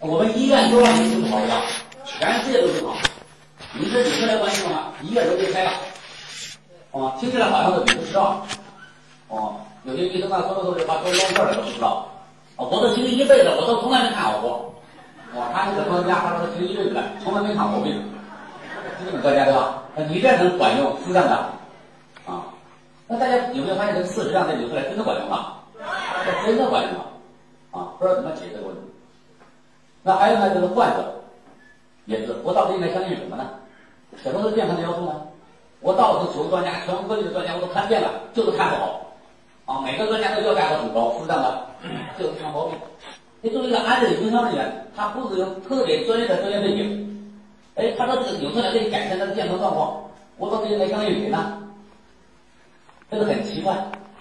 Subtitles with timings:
[0.00, 1.48] 我们医院多少年治不好的，
[2.04, 2.94] 全世界都治好。
[3.72, 4.92] 你这扭来关系吗？
[5.02, 5.72] 医院都被开了。
[6.92, 8.46] 哦，听起来好像是你不知道。
[9.28, 12.06] 哦，有些医生啊，说的都是把都扔这儿了都不知道。
[12.56, 14.74] 哦，我都听一辈子，我都从来没看好过。
[15.34, 18.00] 哦，他那个专家，他说听一辈子了，从来没看过病。
[19.04, 19.82] 这种专家对吧？
[19.96, 21.34] 那你这能管用，是这样的。
[22.30, 22.46] 啊，
[23.08, 25.54] 那大家有没有发现这个事实上这扭出来真的管用吗？
[26.24, 27.04] 这真的管用吗？
[27.72, 28.82] 啊，不知道怎么解决这个问题。
[30.04, 31.22] 那还有呢，就是患者
[32.04, 33.50] 也是，我到底应该相信什么呢？
[34.22, 35.22] 什么是健康的要素呢？
[35.80, 39.00] 我到处求专家，全国各地的专家我都看遍了，就是看不好。
[39.64, 41.66] 啊，每个专家都要价都很高，是这样的，
[42.18, 42.78] 就是看毛病。
[43.40, 47.32] 你作为一个安诊营销人员，他不是有特别专业的专业背景，
[47.74, 50.04] 哎，他说这个扭出来可以改善他的健康状况，
[50.36, 51.62] 我到底应该相信谁呢？
[53.10, 53.74] 这个很奇怪。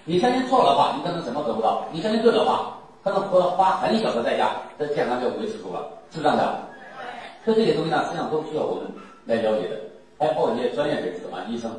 [0.06, 6.60] 你相信错的话，你可能什么得不到；你相信对的话，可能花花很小的代价，这健康就维持住了，是这样的。
[7.44, 8.86] 所以这些东西呢，实际上都需要我们
[9.26, 9.76] 来了解的。
[10.18, 11.70] 还包括一些专业人士啊，医生，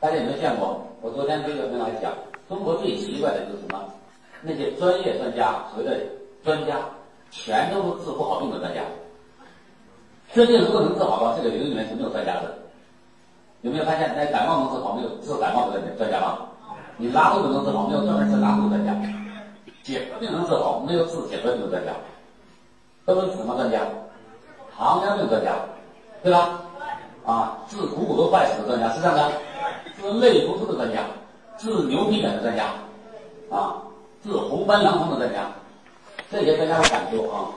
[0.00, 0.82] 大家有没有见过？
[1.00, 2.12] 我昨天跟个跟大家讲，
[2.48, 3.84] 中国最奇怪的就是什么？
[4.42, 5.96] 那些专业专家，所谓的
[6.42, 6.80] 专家，
[7.30, 8.80] 全都是治不好病的专家。
[10.32, 12.52] 这病如果能治好的话，这个领域里面是没有专家的。
[13.62, 16.38] 有没有发现，那感冒能治好，没有治感冒的专家吗？
[16.96, 18.92] 你拉肚子能治好，没有专门治拉肚子专家；
[19.88, 21.92] 结核病能治好，没有治结核病的专家。
[23.06, 23.80] 都是什么专家？
[24.76, 25.56] 糖尿病专家，
[26.22, 26.60] 对吧？
[27.24, 29.32] 啊，治股骨头坏死的专家是这样的，
[29.98, 31.04] 治类风湿的专家，
[31.56, 32.66] 治牛皮癣的专家，
[33.50, 33.82] 啊，
[34.22, 35.50] 治红斑狼疮的专家，
[36.30, 37.48] 这些专家我敢说啊，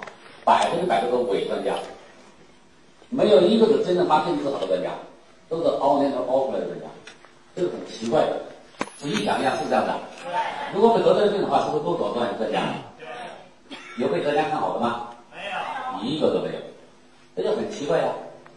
[0.45, 1.75] 百分之百都是伪专家，
[3.09, 4.89] 没有一个是真正把病治好的专家，
[5.49, 6.85] 都是熬年头熬出来的专家，
[7.57, 8.41] 这个很奇怪的。
[9.01, 9.95] 仔细想一想，是这样的。
[10.75, 12.61] 如果我们得这个病的话，是不是都找专业专家？
[13.97, 15.07] 有被专家看好的吗？
[15.33, 16.59] 没有，一个都没有，
[17.35, 18.05] 这就很奇怪呀。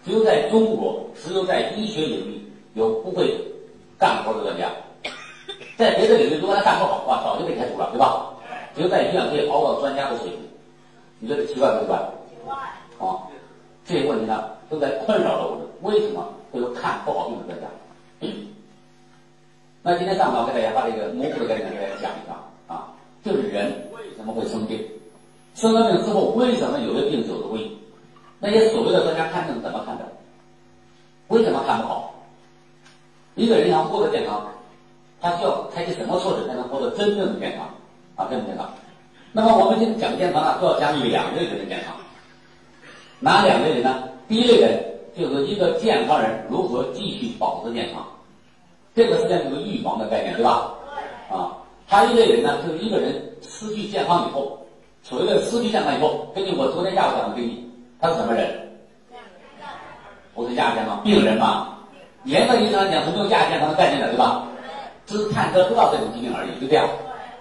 [0.04, 3.34] 只有在中国，只有在医学领域有不会
[3.98, 4.68] 干活的专家，
[5.78, 8.26] 在别的领域如果他干不好的话，早就被开除了，对吧？
[8.76, 10.40] 只有在医院可以熬到专家的水平，
[11.20, 11.98] 你觉得奇怪不奇怪？
[12.28, 12.54] 奇怪，
[12.98, 13.16] 啊，
[13.86, 15.60] 这些问题呢都在困扰着我们。
[15.80, 16.22] 为什么
[16.52, 17.66] 会有看不好病的专家？
[19.86, 22.34] 那今天上午我给大家把这个模糊的概念给大家讲一讲
[22.66, 22.88] 啊，
[23.22, 24.80] 就是人为什么会生病，
[25.54, 27.70] 生了病之后为什么有的病走的危？
[28.38, 30.10] 那些所谓的专家看病怎么看的？
[31.28, 32.14] 为什么看不好？
[33.34, 34.46] 一个人想获得健康，
[35.20, 37.68] 他需要采取什么措施才能获得真正的健康
[38.16, 38.26] 啊？
[38.30, 38.66] 真正健康。
[39.32, 41.94] 那么我们今天讲健康呢，主要讲两类人的健康。
[43.20, 44.08] 哪两类人呢？
[44.28, 44.82] 第一类人
[45.14, 48.02] 就是一个健康人如何继续保持健康，
[48.94, 50.70] 这个实际上就是预防的概念，对吧？
[51.30, 51.56] 啊，
[51.86, 53.12] 还一类人呢，就是一个人
[53.42, 54.58] 失去健康以后，
[55.02, 57.70] 所谓的失去健康以后，根据我昨天下午讲的定义。
[58.00, 58.46] 他是什么人？
[60.34, 61.78] 不是亚健康病人嘛？
[62.24, 64.46] 严格意义上讲是没有亚健康的概念的，对吧？
[65.06, 66.86] 只是探测不到这种疾病而已，就这样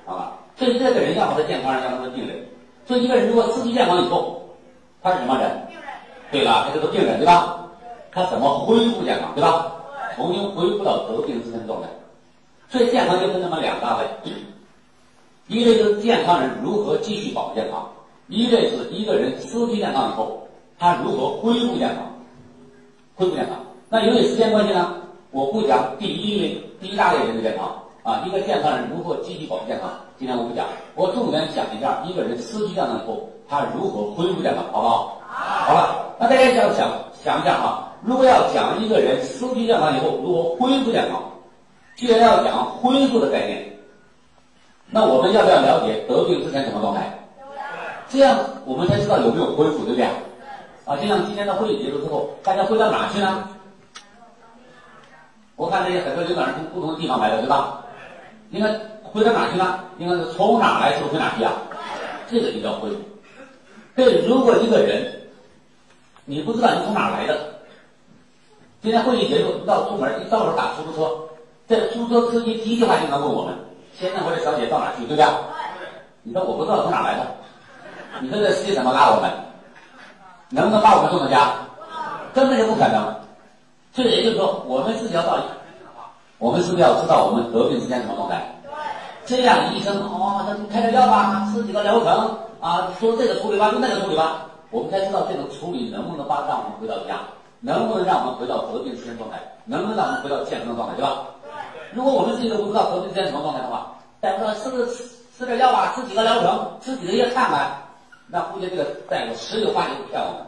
[0.06, 0.34] 啊。
[0.56, 2.38] 所以这个人要么是健康人，要么是病人。
[2.86, 4.42] 所以一个人如果失去健康以后，
[5.02, 5.50] 他是什么人？
[5.70, 5.90] 病人。
[6.32, 7.66] 对了，他就是病人，对吧？
[8.12, 9.72] 他怎么恢复健康，对吧？
[10.16, 11.88] 重新恢复到得病之前的状态。
[12.70, 14.32] 所以健康就分那么两大类，
[15.48, 17.88] 一类就是健康人如何继续保持健康，
[18.28, 20.40] 一类是一个人失去健康以后。
[20.80, 21.98] 他如何恢复健康？
[23.16, 23.56] 恢复健康？
[23.90, 24.96] 那由于时间关系呢，
[25.32, 28.24] 我不讲第一类、第一大类人的健康啊。
[28.26, 29.90] 一个健康人如何积极保持健康？
[30.18, 35.22] 今天我不讲，我重点讲一下一个人失去健康以后，他如何恢复健康，好不好？
[35.28, 35.66] 好。
[35.68, 36.90] 好了，那大家想想
[37.24, 41.24] 想一下啊，如果要讲一个人失去健康以后如何恢复健康，
[41.96, 43.80] 既然要讲恢复的概念，
[44.90, 47.18] 那我们要不要了解得病之前什么状态？
[48.10, 50.06] 这样我们才知道有没有恢复，对不对？
[50.86, 53.48] 啊，就像今天的会议结束之后，大家回到哪去呢？
[55.56, 57.86] 我看这些很多领导人从不同的地方来的，对吧？
[58.52, 58.70] 应该
[59.02, 59.80] 回到哪去呢？
[59.98, 61.54] 应该是从哪来就回哪去啊？
[62.30, 62.98] 这个就叫恢复。
[63.96, 65.10] 对，如果一个人
[66.26, 67.53] 你不知道你从哪来的，
[68.84, 71.10] 今天会议结束，到出门一到手打出租车，
[71.70, 73.56] 这出租车司机第一句话就能问我们：
[73.98, 75.06] 先生或者小姐到哪去？
[75.06, 75.26] 对不对？
[76.24, 77.22] 你说我不知道从哪来的，
[78.20, 79.32] 你说这司机怎么拉我们？
[80.50, 81.54] 能不能把我们送到家？
[82.34, 83.16] 根本就不可能。
[83.94, 85.38] 所以也就是说，我们自己要到，
[86.38, 88.54] 我们是不是要知道我们得病之前什么状态？
[89.26, 97.22] 这样医生哦，他开点药吧，吃几个疗程啊，说这个处理吧，用那个处理吧，我们才知道这种处理能不能把让我们回到家，
[97.66, 101.26] 能不能让我们回到合并之前状态，能不能让我们回到健康的状态，对吧？
[101.94, 105.04] 如果我们自己都不知道合并之前什么状态的话，大夫说是不是吃
[105.38, 107.72] 吃点药吧，吃几个疗程，吃几个月看看，
[108.28, 110.46] 那估计这个大夫十有八九骗我们，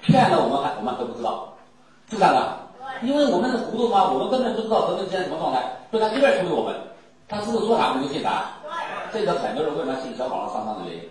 [0.00, 1.52] 骗了我们还我们都不知道，
[2.08, 2.56] 是这样的。
[3.02, 6.74] 因为我们是糊涂嘛，我们根本不知道合并之间什么状态，所以他随便处理我们，
[7.28, 8.44] 他是不是说啥我们就信啥。
[9.12, 11.02] 这个很多人为什么信小网上上当的原因，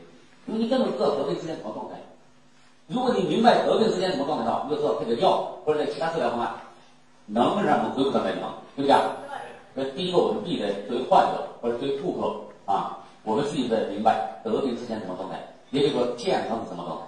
[0.48, 2.00] 因为你根本不知道合并之间什么状态。
[2.88, 6.52] 如果你明白得病之前什么状态的话，你就知道这个药或者在其他治疗方案
[7.26, 8.98] 能不能让我们恢复到正常，对不对？
[9.74, 15.38] 那第一个，我们必须得作为患者或者作为顾客啊，我们自己得明白得病之前什么状态，
[15.72, 17.06] 也就是说健康 是什么状态。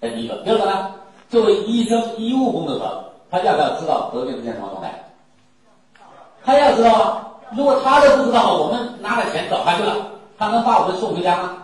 [0.00, 0.94] 这第一个，第二个呢，
[1.28, 3.06] 作为医生、医务工作者。
[3.32, 5.04] 他要不要知道得病之前什么状态？
[6.44, 7.30] 他要知道啊！
[7.56, 9.94] 如果他都不知道，我们拿了钱找他去了，
[10.36, 11.62] 他能把我们送回家吗？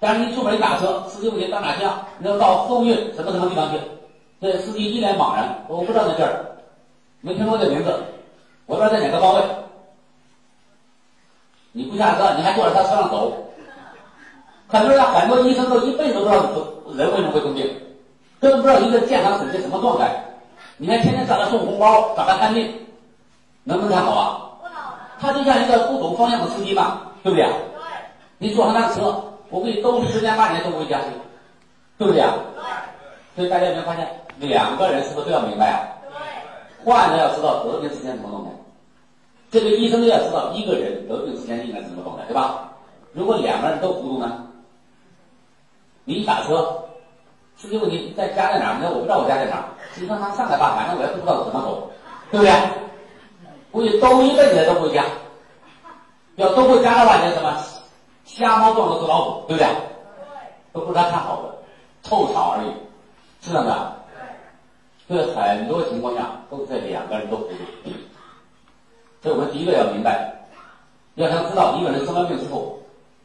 [0.00, 2.06] 但是你出门一打车，司机问你到哪去啊？
[2.18, 3.80] 你要到凤运什么什么地方去？
[4.40, 6.44] 这司机一脸茫然，我不知道那地儿，
[7.20, 7.92] 没听过这名字，
[8.66, 9.42] 我不知道在哪个方位。
[11.72, 13.32] 你不下车，你还坐在他车上走。
[14.68, 16.42] 很多人，很多医生都一辈子都不知道
[16.96, 17.68] 人为什么会生病，
[18.38, 20.24] 根本不知道一个健康是些什么状态。
[20.76, 22.86] 你还天天找他送红包，找他看病，
[23.64, 24.44] 能不能看好啊？
[25.18, 27.44] 他就像一个不懂方向的司机嘛，对不对？
[28.38, 31.08] 你坐上他的车，我给你兜十年八年都不会加薪，
[31.96, 32.34] 对不对啊？
[33.36, 34.08] 所以大家有没有发现，
[34.38, 35.78] 两个人是不是都要明白啊？
[36.02, 38.50] 对患者要知道得病之前什么弄的，
[39.50, 42.72] 这个医生要知道一个人得病之前应该怎么弄的，对吧？
[43.12, 44.44] 如果两个人都糊涂呢？
[46.04, 46.84] 你一打车。
[47.60, 48.74] 司机问你在家在哪儿？
[48.78, 49.64] 你说我不知道我家在哪儿。
[49.96, 51.90] 你说他上来吧，反正我也不知道怎么走，
[52.30, 52.52] 对不对？
[53.72, 55.04] 估计兜一辈子都不会加。
[56.36, 57.52] 要都会加的话，你什么？
[58.28, 59.66] 瞎猫撞到死老虎，对不对？
[60.70, 61.48] 都不是他看好的，
[62.02, 62.68] 凑巧而已，
[63.40, 63.92] 是这样的。
[65.08, 67.90] 所以很多情况下都是两个人都糊涂。
[69.22, 70.30] 所以我们第一个要明白，
[71.14, 72.78] 要想知道一个人生完病之后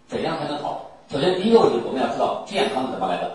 [0.07, 0.89] 怎样才能好。
[1.11, 3.29] 首先第一个问题，我们要知道健康是怎么来的。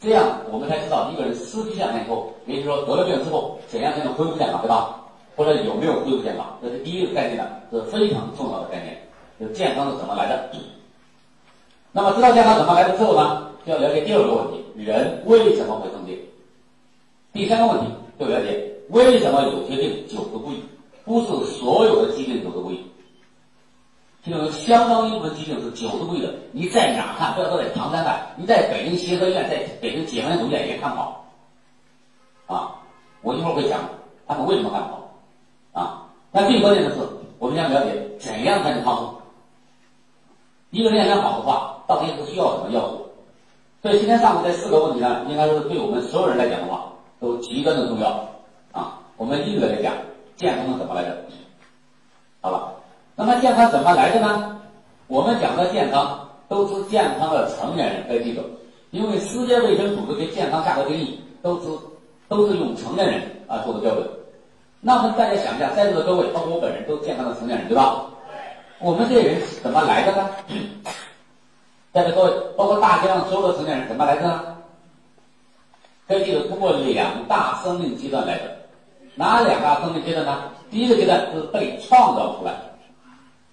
[0.00, 4.96] 这样我们才知道一个人失去健康以后，也就是说得了病之后，怎样才能恢复健康，对吧？
[5.36, 6.46] 或者有没有恢复健康？
[6.62, 8.96] 这是第一个概念呢，是非常重要的概念。
[9.38, 10.50] 就健康是怎么来的？
[11.92, 16.18] 那么知道健康怎么来的之后呢，就要了解第二个问题：人为什么会生病？
[17.32, 17.86] 第三个问题
[18.18, 20.56] 就了解为什么有些病久治不愈？
[21.04, 22.78] 不是所有的疾病久治不愈。
[24.22, 27.34] 就有相当一部分疾病是久治不愈的，你在哪看？
[27.34, 31.26] 不要说在唐山看，你在北京协和医院、在北京解放军总医院也看不好。
[32.46, 32.74] 啊，
[33.22, 33.80] 我一会儿会讲
[34.26, 35.14] 他们为什么看不好。
[35.72, 36.98] 啊，那最关键的是，
[37.38, 39.14] 我们要了解怎样才能康复。
[40.70, 43.02] 一个人想好的话，到底是需要什么药物？
[43.82, 48.10] 所以今天上午这四个问题呢，应该是对我们所有人来讲的话，都极端的重要。
[48.70, 49.92] 啊，我们一个来讲，
[50.36, 51.18] 健康是怎么来的？
[52.40, 52.74] 好了。
[53.16, 54.60] 那么健康怎么来的呢？
[55.08, 58.40] 我们讲的健康都是健康的成年人该记住，
[58.92, 61.66] 因为世界卫生组织对健康下的定义都是
[62.28, 64.08] 都是用成年人啊做的标准。
[64.80, 68.06] 那么大家想一下，在座的各位，包括我本人，都是健康的成年人，对吧？
[68.78, 70.30] 我们这些人是怎么来的呢？
[71.92, 74.56] 在座各位，包括大街上所有的成年人怎么来的呢？
[76.06, 78.56] 可以记得，通过两大生命阶段来的。
[79.16, 80.44] 哪两大生命阶段呢？
[80.70, 82.52] 第一个阶段是被创造出来。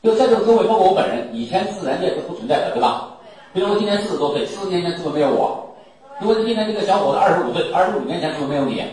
[0.04, 3.10] 就在座各位，包括我本人，以前自然界是不存在的，对吧？
[3.54, 5.76] 比如说今年四十多岁，四十年前是不是没有我？
[6.20, 8.84] 如果你今天这个小伙子二十五岁，二十五年前是不是没有你？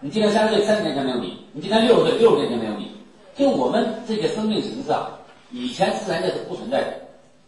[0.00, 1.44] 你今年三十岁，三十年前没有你？
[1.52, 2.90] 你今年六十岁，六十年前没有你？
[3.34, 5.10] 就我们这些生命形式啊，
[5.50, 6.86] 以前自然界是不存在的，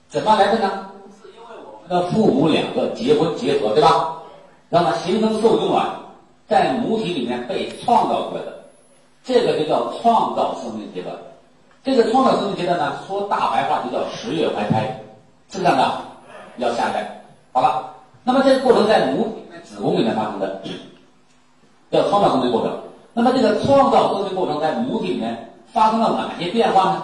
[0.08, 0.88] 怎么来的呢？
[1.88, 4.14] 那父母两个结婚结合，对吧？
[4.68, 5.88] 那么形成受精卵，
[6.47, 8.52] 在母体里面被创造出来的，
[9.25, 11.14] 这个就叫创造生命阶段。
[11.83, 15.00] 这个创造生命阶段呢，说大白话就叫十月怀胎，
[15.50, 15.90] 是这样的，
[16.59, 17.25] 要下一代。
[17.52, 20.61] 好了，那么这个过程在母体子宫里面发生的，
[21.90, 22.78] 叫创造生命过程。
[23.14, 27.02] 那么这个创造生命过程在母体里面发生了哪些变化呢？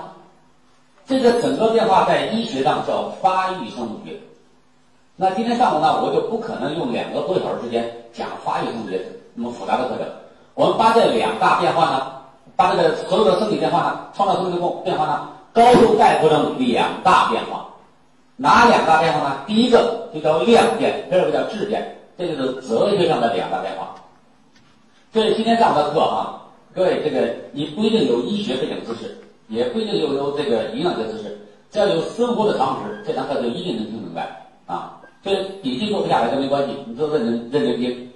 [1.06, 4.20] 这个整个变化在医学上叫发育生物学。
[5.16, 9.00] 那今天上午呢，我就不可能用两个多小时时间讲发育生物学
[9.34, 10.06] 那么复杂的课程。
[10.54, 12.10] 我们把这两大变化呢。
[12.56, 17.66] 把这个所有的生理变化呢，创造生命过变化呢，高度概括成两大变化。
[18.36, 19.40] 哪两大变化呢？
[19.44, 23.96] 第一个就叫量变，第二个叫质变，这就是哲学上的两大变化。
[25.12, 26.42] 所以今天上午的课啊，
[26.72, 29.18] 各位这个你不一定有医学背景知识，
[29.48, 31.36] 也不一定有有这个营养学知识，
[31.72, 35.00] 只要有生活的常识，这堂课就一定能听明白啊。
[35.24, 38.12] 所以笔记做不下来都没关系，你就认真认真听。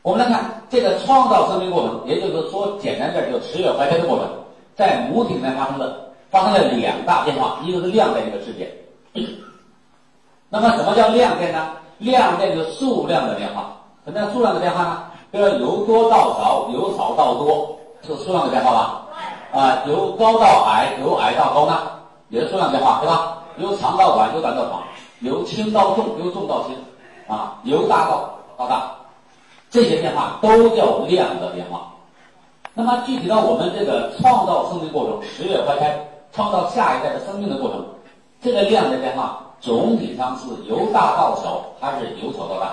[0.00, 4.26] 我们来看这个创造生命过程，也就是说，简单点，就十月怀胎的过程，
[4.74, 8.68] 在母体里面发生的发生了两大变化，一个是量变，一个质变。
[10.48, 11.72] 那么什么叫量变呢？
[11.98, 13.76] 量变就是数量的变化。
[14.04, 15.04] 什么叫数量的变化呢？
[15.30, 19.06] 比如说由多到少，由少到多，是数量的变化吧？
[19.52, 21.78] 啊，由高到矮，由矮到高呢，
[22.28, 23.38] 也是数量变化，对吧？
[23.58, 24.82] 由长到短，由短到长，
[25.22, 26.74] 由轻到重，由重到轻，
[27.26, 28.90] 啊，由大到到大，
[29.70, 31.88] 这些变化都叫量的变化。
[32.74, 37.84] 那么具体到我们这个创造生命过程，十月怀胎，创造下一代的生命的过程，
[38.42, 42.72] 这个量的变化总体上是由大到小，还是由小到大？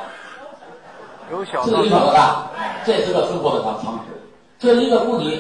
[1.31, 2.47] 由小这个由小到大，
[2.83, 4.19] 这是个生活的常常识。
[4.57, 5.39] 这一个妇女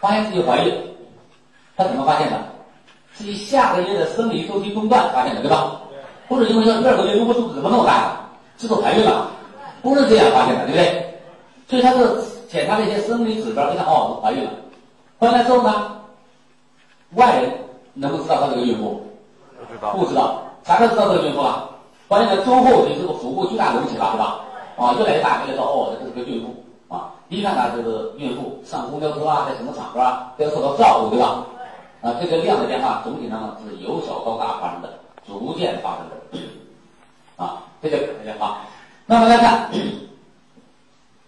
[0.00, 0.74] 发现自己怀孕，
[1.76, 2.36] 她怎么发现的？
[3.12, 5.79] 自己下个月的生理周期中断发现的，对吧？
[6.30, 8.12] 不是因为说第二个月如果肚子怎么那么大，
[8.56, 9.26] 是不是怀孕了？
[9.82, 11.18] 不是这样发现的，对不对？
[11.66, 14.50] 所以他是检查这些生理指标，一看哦，怀孕了。
[15.18, 15.96] 怀孕了之后呢，
[17.16, 17.50] 外人
[17.94, 19.02] 能不能知道他这个孕妇？
[19.66, 21.68] 不知道不知道，啥时候知道这个孕妇了？
[22.08, 24.38] 怀孕了之后，你这个腹部巨大隆起了，对吧？
[24.78, 27.10] 啊，越来越大，越来越说哦，这是个孕妇啊。
[27.28, 31.42] 一看呢这个孕妇上公交车啊，在什么场合啊，都要受到照顾，对吧？
[32.02, 34.94] 啊，这个量的变化总体上是由小到大发生的，
[35.26, 36.16] 逐渐发生的，
[37.40, 38.58] 啊，这个变化。
[39.06, 39.70] 那么来看，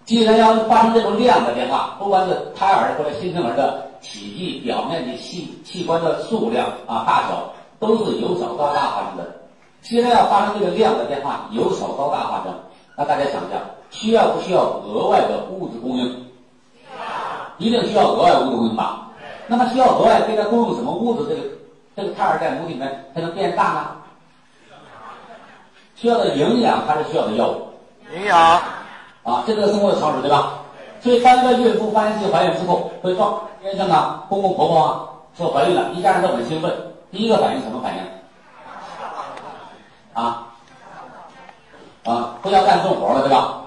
[0.04, 7.50] 既然要发生这种量的变化，不管是胎儿或者新生儿的体积、表面的器器官的数量啊、大小，
[7.80, 9.40] 都是由小到大发生的。
[9.80, 12.54] 既然要发生这个量的变化，由小到大发生，
[12.94, 13.58] 那大家想一下，
[13.90, 16.26] 需要不需要额外的物质供应？
[17.56, 19.08] 一定需要额外物质供应吧？
[19.46, 21.28] 那么需要额外给它供应什么物质？
[21.28, 21.42] 这个
[21.96, 23.96] 这个胎儿在母体里面才能变大呢？
[26.02, 27.68] 需要的营养还是需要的药物？
[28.12, 28.36] 营养
[29.22, 30.54] 啊，这个生活的常识对吧？
[31.00, 35.06] 所以当一个孕妇发现自己怀孕之后，会告先生啊、公公婆婆啊
[35.38, 36.74] 说怀孕了，一家人都很兴奋。
[37.12, 38.00] 第一个反应什么反应？
[40.12, 40.48] 啊
[42.02, 43.62] 啊，不要干重活了，对吧？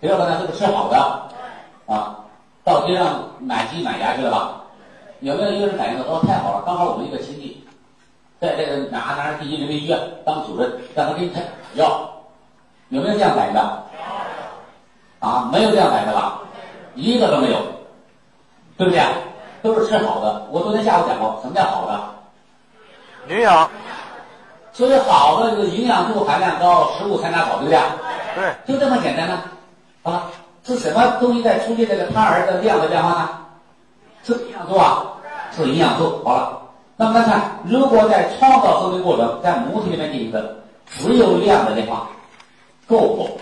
[0.00, 0.98] 第二个呢，这个吃好的
[1.86, 2.16] 啊，
[2.64, 4.56] 到街上买鸡买鸭去了吧？
[5.20, 7.64] 有没有一个人反应说哦太好了，刚好我们一个亲戚
[8.40, 11.40] 在这个哪哪第一人民医院当主任，让他给你开
[11.74, 12.10] 药，
[12.88, 13.60] 有没有这样反应的？
[15.20, 16.40] 啊，没有这样反应的吧？
[16.94, 17.58] 一个都没有，
[18.76, 19.02] 对不对？
[19.62, 20.46] 都是吃好的。
[20.50, 23.34] 我昨天下午讲过，什么叫好的？
[23.34, 23.68] 营养
[24.72, 27.78] 所以好的这个营养素含量高，食物参加好，对不对？
[28.34, 29.38] 对就这么简单呢？
[30.02, 30.30] 啊，
[30.64, 33.28] 是什么东西在促进这个胎儿的量的变化呢？
[34.22, 35.04] 是营养素啊，
[35.54, 36.22] 是营养素。
[36.24, 36.62] 好了，
[36.96, 40.56] 那么来看，如果在创造生命过程在母体里面进行的
[40.90, 42.08] 只有量的变化，
[42.86, 43.40] 够不？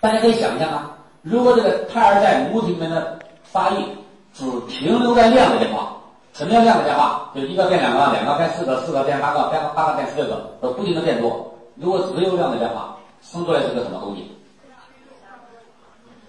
[0.00, 0.90] 大家可以想象啊，
[1.22, 3.84] 如果这个胎儿在母体里面的发育
[4.32, 5.96] 只停留在量的变化，
[6.32, 7.30] 什么叫量的变化？
[7.34, 11.54] 就一个变两个，两个变四个，四个变八个，变八个变十六个，呃，不停的变多。
[11.76, 14.36] 如果只有量的变化，生出来是个什么东西？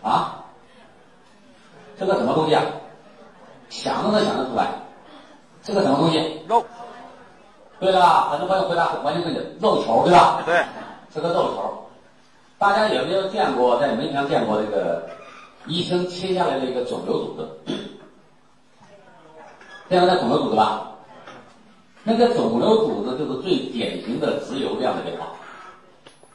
[0.02, 0.44] 啊？
[2.00, 2.64] 这个什么东西啊？
[3.70, 4.68] 想都能想得出来，
[5.62, 6.42] 这个什么东西？
[6.48, 6.66] 肉
[7.80, 8.30] 对了吧？
[8.32, 10.42] 很多朋友回答完全正确，肉球对吧？
[10.46, 10.64] 对
[11.14, 11.86] 是个肉球。
[12.58, 15.08] 大家有没有见过在媒体上见过这个
[15.66, 17.74] 医生切下来的一个肿瘤组织？
[19.90, 20.92] 见过那肿瘤组织吧？
[22.04, 25.28] 那个肿瘤组织就是最典型的只有量的变化。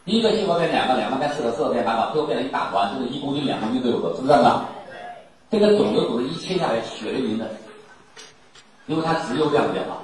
[0.06, 4.64] 一个细胞变两个，两个变四个，四个变八个，最后变成一大团，就是一公斤、两公斤都有的，是不是这样的？
[5.50, 7.48] 这个肿瘤组织一切下来，血淋淋的，
[8.86, 9.96] 因为它只有量的变化。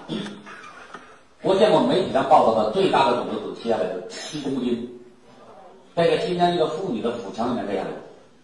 [1.42, 5.00] 我见过媒体上报道的最大的肿瘤组切下来是七公斤，
[5.94, 7.92] 在一个新疆一个妇女的腹腔里面这样的。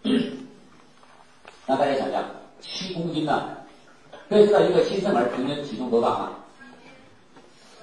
[1.67, 2.23] 那大家想想，
[2.59, 3.49] 七公斤呢？
[4.29, 6.31] 可以知道一个新生儿平均体重多大吗？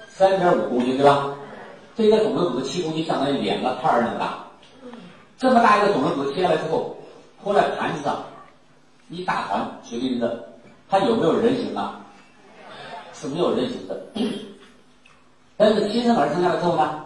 [0.09, 1.33] 三点五公斤，对吧？
[1.95, 4.45] 这个肿瘤组织七公斤，相当于两个胎儿那么大。
[5.37, 6.97] 这么大一个肿瘤组切下来之后，
[7.41, 8.21] 铺在盘子上，
[9.09, 10.49] 一大团血淋淋的，
[10.89, 12.01] 它有没有人形啊？
[13.13, 14.01] 是没有人形的。
[15.57, 17.03] 但是新生儿生下来之后呢，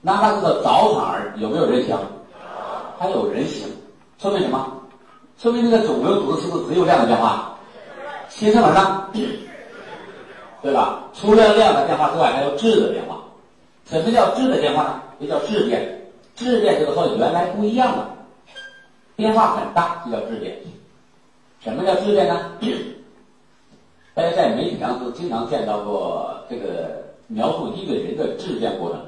[0.00, 1.96] 哪怕是个早产儿，有没有人形？
[2.98, 3.66] 还有人形，
[4.18, 4.72] 说明什么？
[5.38, 7.56] 说明这个肿瘤组织是不是只有量的变化？
[8.28, 9.08] 新生儿呢？
[10.62, 11.04] 对吧？
[11.12, 13.18] 除了量的变化之外，还有质的变化。
[13.84, 15.02] 什么叫质的变化呢？
[15.18, 15.98] 也叫质变。
[16.36, 18.08] 质变就是和原来不一样了，
[19.16, 20.56] 变化很大，就叫质变。
[21.60, 22.52] 什么叫质变呢？
[24.14, 27.01] 大家在媒体上都经常见到过这个
[27.32, 29.00] 描述一个人的质变过程，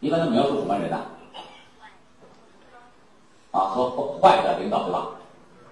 [0.00, 1.00] 一般都描述什么人呢？
[3.52, 5.08] 啊，和坏的领导对吧？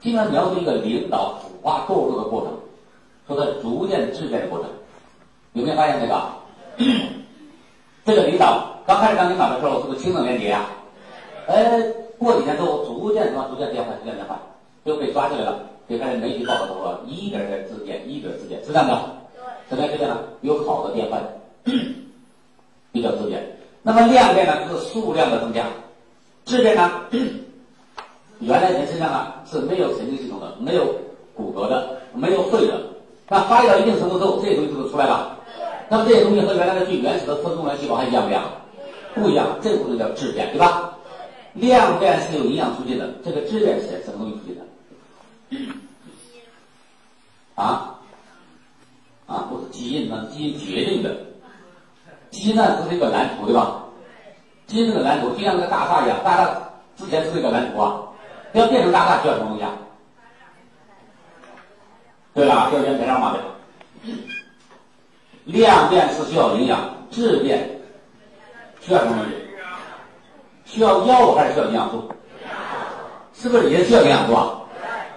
[0.01, 2.53] 经常描述一个领导腐化堕落的过程，
[3.29, 4.69] 说他逐渐质变的过程。
[5.53, 6.23] 有没有发现这个？
[8.07, 10.65] 这个领导刚开始当领导的时候是不是清正廉洁啊？
[11.47, 11.83] 哎，
[12.19, 14.35] 过几天之后逐渐什么逐渐变坏，逐渐变坏，
[14.85, 18.99] 就被抓起来了，就开始媒体报道说一点点质变，一点质变，是这样的。
[19.69, 20.19] 怎么样质变呢？
[20.41, 21.40] 有好的变坏的，
[22.93, 23.59] 比较质变。
[23.83, 25.67] 那么量变呢就是数量的增加，
[26.45, 26.91] 质变呢，
[28.41, 30.95] 原来人身上啊是没有神经系统的，没有
[31.35, 32.81] 骨骼的，没有肺的。
[33.29, 35.39] 那发育到一定程度之后，这些东西就出来了。
[35.89, 38.45] 那么这些东西和原来的最原始的分宗元细胞还一样不一样？
[39.15, 40.97] 不一样，这个部分叫质变，对吧？
[41.55, 45.73] 量变是有营养促进的，这个质变是什么东西促进的？
[47.57, 47.99] 啊
[49.27, 51.17] 啊，不是基因，那基因决定的。
[52.31, 53.77] 基因呢，只是一个蓝图，对吧？
[54.67, 56.49] 基因这个蓝图就像个大厦一样，大厦
[56.97, 57.95] 之前是一个蓝图啊，
[58.53, 59.71] 要变成大厦需要什么东西啊？
[62.33, 63.33] 对了，需要原材料嘛？
[64.05, 64.15] 对。
[65.47, 66.79] 量变是需要营养，
[67.11, 67.69] 质变
[68.81, 69.37] 需要什么东西？
[70.65, 72.09] 需要药物还是需要营养素？
[73.35, 74.61] 是不是也需要营养素啊？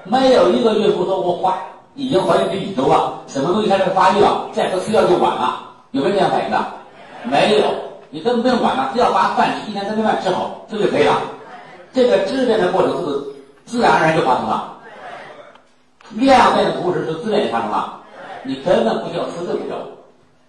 [0.04, 1.56] 没有一个孕妇说我怀
[1.94, 5.60] 已经怀孕几几周了，什么东西开始发育了，再不吃药就晚了，
[5.92, 6.58] 有没有这样反应的？
[7.24, 7.68] 没有，
[8.10, 11.22] 你根本不用管它，只要把饭一天三顿饭吃好，这就可以了。
[11.94, 13.24] 这个质变的过程是
[13.66, 14.78] 自然而然就发生了？
[16.12, 18.02] 量变的同时是质变也发生了，
[18.44, 19.78] 你根本不需要吃这个药，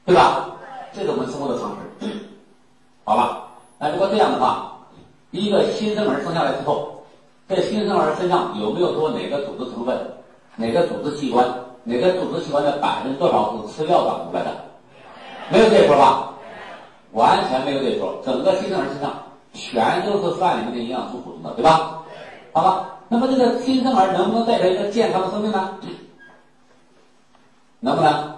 [0.05, 0.51] 对吧？
[0.93, 2.07] 这是我们生活的常识，
[3.05, 3.45] 好吧？
[3.79, 4.79] 那如果这样的话，
[5.31, 7.05] 一个新生儿生下来之后，
[7.49, 9.97] 这新生儿身上有没有说哪个组织成分、
[10.57, 11.47] 哪个组织器官、
[11.85, 14.51] 哪个组织器官的百分之多少是吃药长出来的？
[15.51, 16.31] 没有这一说吧？
[17.15, 22.03] 完全没有对错，整个新生儿身上全都是饭里面的营养素组成的，对吧？
[22.53, 25.79] 好吧，那么这个新生儿能不能带来一个健康的生命呢？
[27.81, 28.35] 能不能？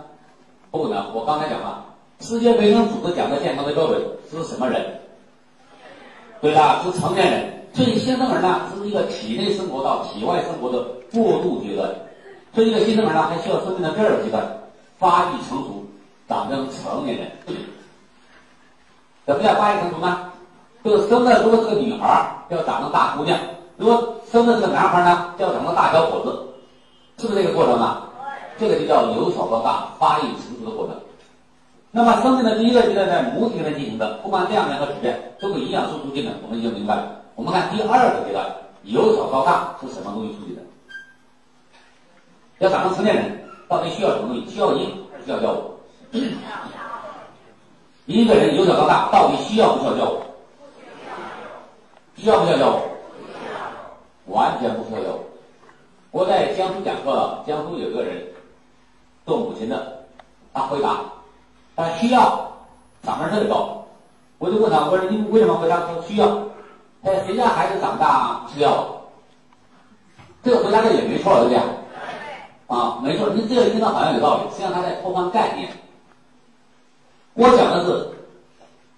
[0.71, 1.15] 不能。
[1.15, 1.85] 我刚才讲了，
[2.21, 5.01] 世界卫生组织讲的健康的标准是什么人？
[6.43, 6.83] 对吧？
[6.85, 7.53] 是成年人。
[7.73, 11.91] 所以新生儿呢，是一个体内生活到体外生活的过渡阶段。
[12.55, 14.45] 所以一个新生儿呢，还需要生命的第二个阶段，
[14.99, 15.85] 发育成熟，
[16.29, 17.31] 长成成年人。
[19.27, 20.31] 怎么叫发育成熟呢？
[20.85, 23.37] 就是生的如果是个女孩儿，要长成大姑娘；
[23.77, 26.47] 如果生的是个男孩儿呢，要长成大小伙子，
[27.21, 28.05] 是不是这个过程啊？
[28.57, 30.95] 这个就叫由小到大发育成熟的过程。
[31.91, 37.23] 那么生命的第一个阶段在母体内进行的，不管量变和质变，都是营养素促进的，我们已经明白了。
[37.35, 38.47] 我们看第二个阶段，
[38.85, 40.63] 由小到大是什么东西促进的？
[42.59, 44.47] 要长成成年人，到底需要什么东西？
[44.49, 45.75] 需要营还是需要药物？
[48.07, 50.13] 一个人由小到大到底需要不需要教？
[52.17, 52.79] 需要不需要教？
[54.27, 55.19] 完全不需要教。
[56.13, 58.25] 我在江苏讲课，江苏有个人
[59.27, 60.05] 做母亲的，
[60.55, 61.01] 他回答，
[61.75, 62.49] 他需要，
[63.05, 63.85] 嗓门特别高。
[64.39, 66.27] 我就问他，我说你为什么回答说需要？
[67.03, 68.87] 哎，谁家孩子长大吃药？
[70.45, 71.59] 这个回答的也没错，对不对？
[72.69, 75.69] 啊，没错，你这个听到好像有道理，实际上他在偷换概念。
[77.37, 78.09] 我讲的是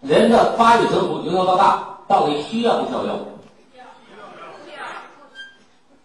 [0.01, 3.27] 人的发育成熟由小到大，到底需要不需要药物？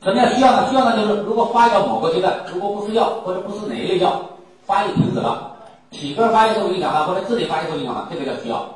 [0.02, 0.68] 什么叫需要呢？
[0.70, 4.20] 需要呢，就是如果发育到某个阶段，如果不吃药或者不吃哪一类药，
[4.66, 5.56] 发育停止了，
[5.92, 8.68] 体格发育受影响了，或者智力发育受影响了，这个叫需要。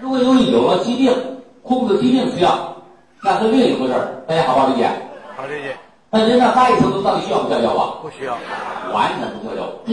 [0.00, 1.14] 如果由于有了疾病，
[1.62, 2.74] 控制疾病吃药，
[3.22, 4.24] 那是另一回事儿。
[4.26, 4.90] 大家好不好理解？
[5.36, 5.76] 好理解。
[6.08, 8.00] 那人的发育程度到底需要不需要药啊？
[8.00, 8.32] 不需要，
[8.94, 9.92] 完全不需要药物。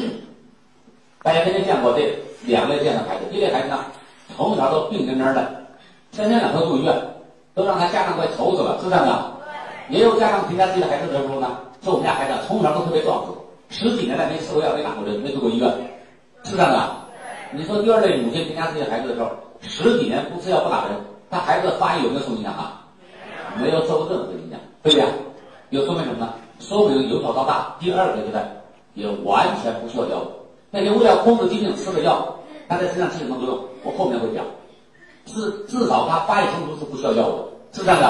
[1.22, 3.80] 大家肯定见过这两类这样的孩子，一类孩子呢，
[4.36, 5.64] 从小都病蔫蔫的，
[6.12, 6.96] 天天两头住医院，
[7.54, 9.32] 都让他家长快愁死了，是这样的。
[9.90, 13.24] 也有家长评价自己的孩子的时候呢，说我们家孩子从小都特别壮
[13.70, 15.70] 实，十几年来没吃过药，没打过针，没住过医院，
[16.44, 16.90] 是这样的。
[17.52, 19.30] 你说第二类母亲评价自己的孩子的时候，
[19.62, 20.92] 十几年不吃药不打针，
[21.30, 22.82] 他孩子的发育有没有受影响啊？
[23.58, 25.08] 没有受过任何影响，对不对？
[25.70, 26.34] 有说明什么呢？
[26.60, 28.46] 说明由小到大，第二个阶段
[28.96, 30.32] 也完全不需要药物。
[30.72, 32.35] 那些为了控制疾病吃的药，
[32.68, 33.60] 他在身上起什么作用？
[33.84, 34.44] 我后面会讲。
[35.26, 38.08] 至至少他发育成熟是不需要药物的，是这样的。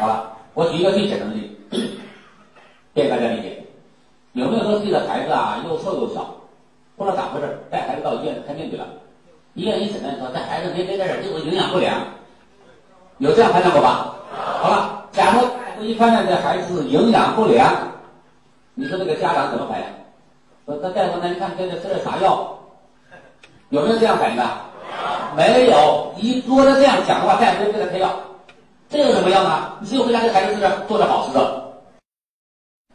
[0.00, 1.78] 好了，我举一个最简单的例子，
[2.92, 3.64] 便大家理解。
[4.32, 6.34] 有没有说自己的孩子啊又瘦又小，
[6.96, 8.86] 不知道咋回事，带孩子到医院看病去了？
[9.54, 12.00] 医院一诊断说这孩子没别的事，就是营养不良。
[13.18, 14.16] 有这样判断过吧？
[14.62, 17.72] 好了，假如一看见这孩子营养不良，
[18.74, 19.84] 你说这个家长怎么反应？
[20.64, 22.58] 说那大夫，那你看这个吃的啥药？
[23.72, 24.44] 有没有这样反应的？
[25.34, 26.12] 没有。
[26.20, 28.10] 你如果他这样讲的话，大夫就给他开药。
[28.90, 29.72] 这有什么药呢？
[29.80, 31.72] 你只有回家给孩子吃点做点好吃的，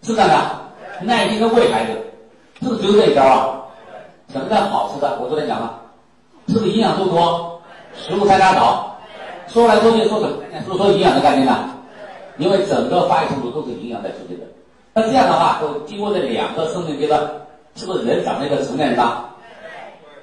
[0.04, 0.36] 是这样的。
[1.02, 1.94] 耐心的喂孩子，
[2.62, 3.58] 是不是只有这一招啊？
[4.32, 5.18] 什么叫好吃的？
[5.20, 5.80] 我昨天讲了，
[6.48, 7.60] 是不是营养素多？
[7.96, 8.96] 食物太大少，
[9.48, 10.64] 说来说去说什么概念？
[10.64, 11.72] 是不是说营养的概念呢？
[12.38, 14.46] 因为整个发育程度都是营养在决定的。
[14.94, 17.20] 那这样的话，就经过这两个生命阶段，
[17.74, 19.24] 是不是人长了一个成年人呢？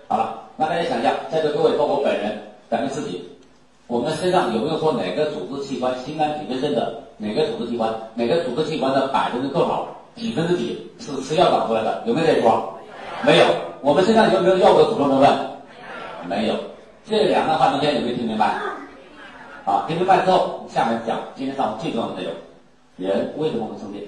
[0.06, 2.40] 好了，那大家想一下，在座各位包括本人，
[2.70, 3.24] 咱们自己，
[3.88, 12.02] 我们身上有没有说哪个组织器官心肝脾肺肾的哪个组织器官，哪个组织器官的百分之多少，几分之几是吃药长出来的？
[12.06, 12.72] 有没有这一说？
[13.24, 13.46] 没有。
[13.80, 15.28] 我们身上有没有药物的组成成分？
[16.28, 16.54] 没有。
[17.04, 18.58] 这两段话中间有没有听明白？
[19.64, 22.32] 好，听明白之后，下面讲今天上午最重要的内容：
[22.96, 24.02] 人为什么会生病？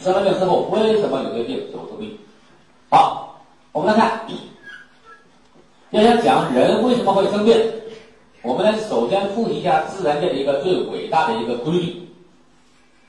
[0.00, 2.18] 生了病之后，为什么有些病久治不愈？
[2.90, 3.40] 好，
[3.72, 4.20] 我们来看，
[5.94, 7.56] 要想讲人为什么会生病，
[8.42, 12.02] 我们来首先复习一下自然界的一个最伟大的一个规律。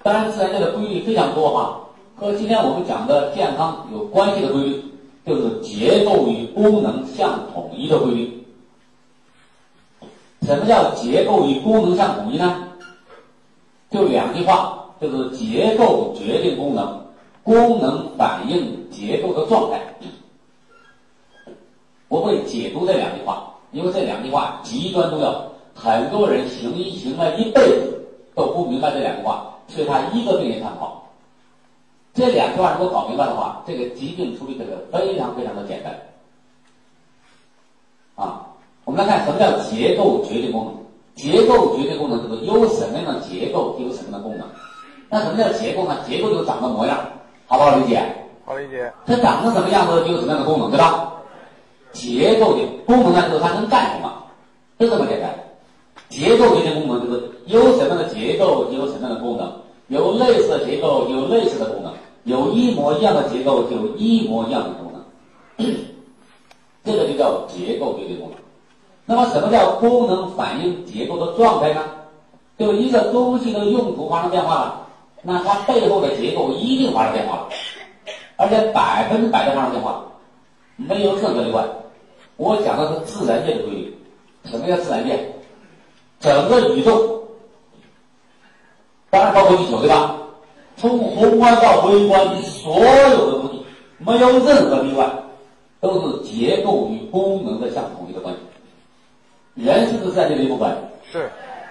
[0.04, 1.82] 当然，自然界的规律非常多哈。
[2.16, 4.84] 和今天我们讲的健康有关系的规律，
[5.26, 8.46] 就是结构与功能相统一的规律。
[10.44, 12.68] 什么叫结构与功能相统一呢？
[13.90, 17.04] 就两句话，就是结构决定功能，
[17.42, 19.82] 功能反映结构的状态。
[22.16, 25.36] 我会解读这两句话，因为这两句话极端重要，
[25.74, 31.12] 很多人行医行了一辈子都不明白这两句话，所以他一个病也看不好。
[32.14, 35.94] 这两句话如果搞明白的话，这个疾病处理这个非常非常的简单。
[38.16, 38.48] 啊，
[38.86, 40.74] 我们来看什么叫结构决定功能？
[41.16, 44.48] 结构决定功能就是有什么样的结构就有什么样的功能。
[45.10, 45.98] 那什么叫结构呢？
[46.08, 46.98] 结构就长个模样，
[47.46, 48.02] 好不好理解？
[48.46, 48.90] 好理解。
[49.06, 51.12] 它长成什么样子就有什么样的功能，对吧？
[51.96, 54.12] 结构的功能呢，就是它能干什么，
[54.78, 55.34] 就这么简单。
[56.10, 59.52] 结构决定功能就是有什么样的结构有什么样的功能，
[59.88, 61.92] 有类似的结构有类似的功能。
[62.26, 65.66] 有一模一样的结构，就一模一样的功能，
[66.84, 68.38] 这个就叫结构决定功能。
[69.06, 71.84] 那么，什么叫功能反映结构的状态呢？
[72.58, 74.88] 就一个东西的用途发生变化了，
[75.22, 77.50] 那它背后的结构一定发生变化了，
[78.38, 80.04] 而且百分之百的发生变化，
[80.78, 81.64] 没有任何例外。
[82.38, 83.98] 我讲的是自然界的规律。
[84.46, 85.20] 什么叫自然界？
[86.20, 87.24] 整个宇宙，
[89.10, 90.16] 当然包括地球，对吧？
[90.78, 93.66] 从宏观到微观，所有的东西
[93.98, 95.10] 没有任何例外，
[95.80, 98.42] 都是结构与功能的相统一的关系。
[99.56, 100.76] 人是不是自然界的一部分？
[101.12, 101.30] 是，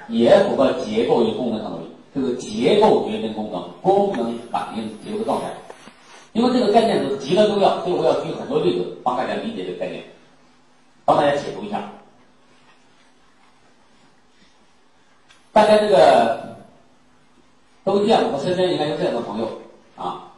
[0.08, 5.48] 也符合结构与功能相统一，就是结构决定功能，功能反映结构的状态。
[6.32, 10.02] 因为这个概念是极端重要，所以我要举很多例子帮大家理解这个概念，
[11.04, 11.82] 帮大家解读一下。
[15.52, 16.42] 大家这个。
[17.84, 19.60] 都见过，身边应该有这样的朋友
[19.94, 20.32] 啊，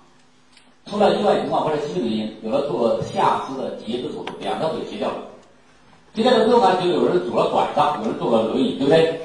[0.84, 5.14] 出了意外情况或者疾病原因，有了做下肢的截肢手术，两条腿截掉了。
[6.12, 9.20] 截掉了之后呢，就有人拄了拐杖，有人坐了轮椅，对不对？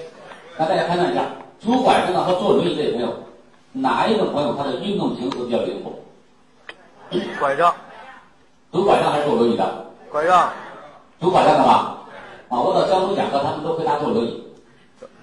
[0.56, 1.26] 那大家判断一下，
[1.60, 3.12] 拄拐杖的和坐轮椅这些朋友，
[3.72, 5.92] 哪一种朋友他的运动形式比较灵活？
[7.40, 7.74] 拐杖。
[8.72, 9.86] 拄拐杖还是坐轮椅的？
[10.12, 10.54] 拐杖。
[11.22, 11.98] 拄拐杖的吧？
[12.50, 14.44] 啊，我到江苏讲课，他们都回答坐轮椅。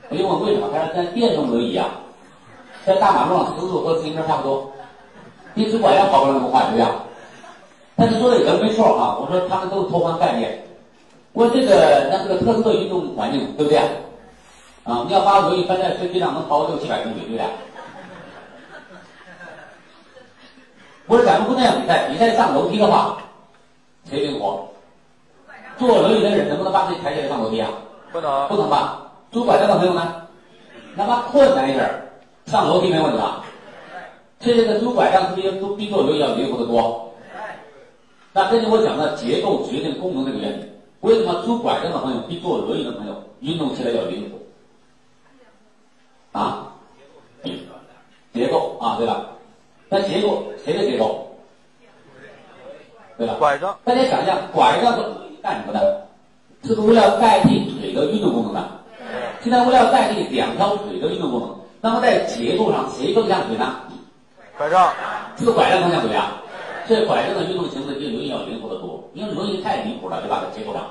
[0.08, 0.68] 我就问为什么？
[0.72, 1.88] 他说在电动轮椅啊。
[2.86, 4.72] 在大马路上时速和自行车差不多，
[5.54, 6.86] 比拄拐杖跑不了那么快，对不对？
[7.96, 9.18] 但是说的也没错啊。
[9.20, 10.64] 我说他们都是偷换概念。
[11.32, 13.78] 我这个那是个特殊的运动环境，对不对？
[14.84, 17.44] 啊，你要把轮椅搬在飞机上，能跑六七百公里，对不对？
[21.08, 23.18] 不是咱们不那样比赛，比赛上楼梯的话，
[24.08, 24.67] 谁灵活？
[25.78, 27.70] 坐轮椅的人能不能把自己抬起来上楼梯啊？
[28.12, 29.12] 不能，不能吧？
[29.30, 30.26] 拄拐杖的朋友呢？
[30.94, 31.88] 哪怕困难一点。
[32.46, 33.44] 上楼梯没问题吧？
[34.40, 37.12] 这个拄拐杖比都比坐轮椅要灵活得多。
[38.32, 40.64] 那根据我讲的结构决定功能这个原理，
[41.00, 44.30] 为什么拄拐杖的朋友比坐轮椅的朋友运动起来要灵
[46.32, 46.40] 活？
[46.40, 46.72] 啊？
[48.32, 49.26] 结构啊，对吧？
[49.88, 51.36] 那结构谁的结构？
[53.16, 53.34] 对吧？
[53.38, 53.76] 拐杖。
[53.84, 55.02] 大家想一下，拐杖是
[55.48, 56.06] 干什么的？
[56.62, 58.68] 这个为了代替腿的运动功能的。
[59.40, 61.56] 现在为了代替两条腿的运动功能。
[61.80, 63.76] 那么在结构上谁更像腿呢？
[64.58, 64.92] 拐杖，
[65.36, 66.42] 这个拐杖更像腿啊？
[66.86, 70.42] 这拐杖的运动形式比轮椅要灵活得多，因为轮椅太离谱了，对吧？
[70.44, 70.82] 在结构上，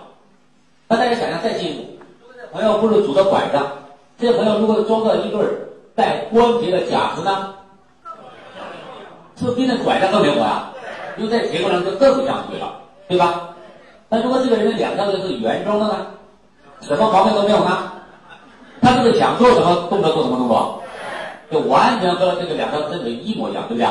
[0.88, 1.84] 那大家想想再进一步，
[2.52, 3.67] 朋友不是拄着拐杖，
[4.17, 5.46] 这朋友如果装个一对
[5.93, 7.54] 带关节的假肢呢，
[9.36, 10.70] 是不是比那拐杖更灵活呀？
[11.17, 13.50] 因为在结构上就更像腿了，对吧？
[14.10, 16.08] 那如果这个人的两条腿是原装的呢，
[16.82, 17.91] 什么毛病都没有呢？
[18.82, 20.82] 他这个想做什么动作做什么动作，
[21.52, 23.88] 就完全和这个两条身腿一模一样，对不对？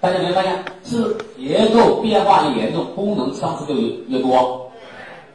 [0.00, 4.70] 大家没有发现是结构变化越严重，功能丧失就越越多。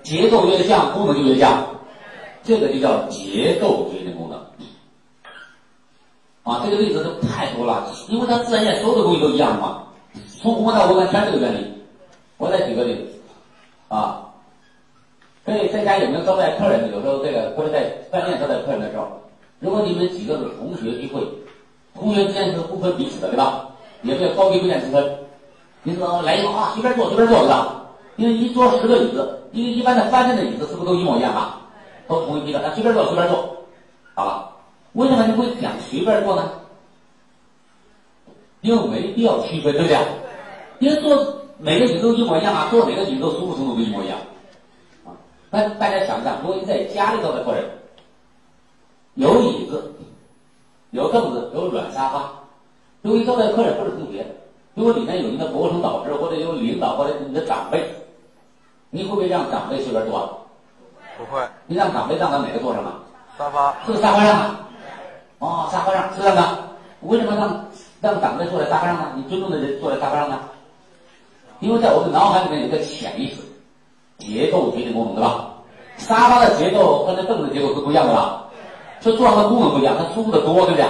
[0.03, 1.65] 结构越像，功能就越像，
[2.43, 4.39] 这个就叫结构决定功能。
[6.43, 9.83] 啊，这个例子都太多了，因为它自然界所有的东西都一样的嘛，
[10.41, 11.65] 从宏观到微观全这个原理。
[12.37, 13.18] 我再举个例子，
[13.89, 14.29] 啊，
[15.45, 16.89] 所以在家有没有招待客人？
[16.93, 19.07] 有时候这个或者在饭店招待客人的时候，
[19.59, 21.21] 如果你们几个是同学聚会，
[21.93, 23.67] 同学之间是不分彼此的，对吧？
[24.03, 25.19] 也没有高低贵贱之分。
[25.83, 27.85] 你说来一个啊，随便坐随便坐，对吧？
[28.15, 31.61] 因为一桌十个椅子，因为一般的饭店的椅子是不是都一模一样啊？
[32.07, 33.57] 都同一批的，那随便坐随便坐，
[34.13, 34.49] 好了。
[34.93, 36.51] 为什么你会讲随便坐呢？
[38.61, 39.97] 因为没必要区分，对不对？
[40.79, 44.17] 因为坐每个椅子都一模一样啊，坐每个椅子都舒服程度都一模一样
[45.05, 45.11] 啊。
[45.49, 47.65] 那大家想一下，如果你在家里头的客人，
[49.15, 49.93] 有椅子，
[50.91, 52.31] 有凳子，有软沙发，
[53.01, 54.25] 如果你招待客人不是同学，
[54.73, 57.93] 如果里面有你的博士导师或者有领导或者你的长辈，
[58.89, 60.39] 你会不会让长辈随便坐？
[61.17, 61.41] 不会。
[61.67, 63.03] 你让长辈让到哪个座上啊？
[63.37, 63.75] 沙发。
[63.85, 64.69] 是沙发上啊。
[65.39, 66.57] 哦，沙发上是这样的。
[67.01, 67.65] 为什么让
[67.99, 69.11] 让长辈坐在沙发上呢？
[69.17, 70.39] 你尊重的人坐在沙发上呢？
[71.59, 73.37] 因为在我们脑海里面有个潜意识，
[74.17, 75.53] 结构决定功能，对吧？
[75.97, 78.45] 沙发的结构和那凳子结构是不一样的吧？
[79.01, 80.85] 所以坐上的功能不一样，它舒服的多，对不对？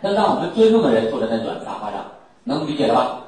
[0.00, 2.04] 那让我们尊重的人坐在那软沙发上，
[2.44, 3.18] 能理解了吧？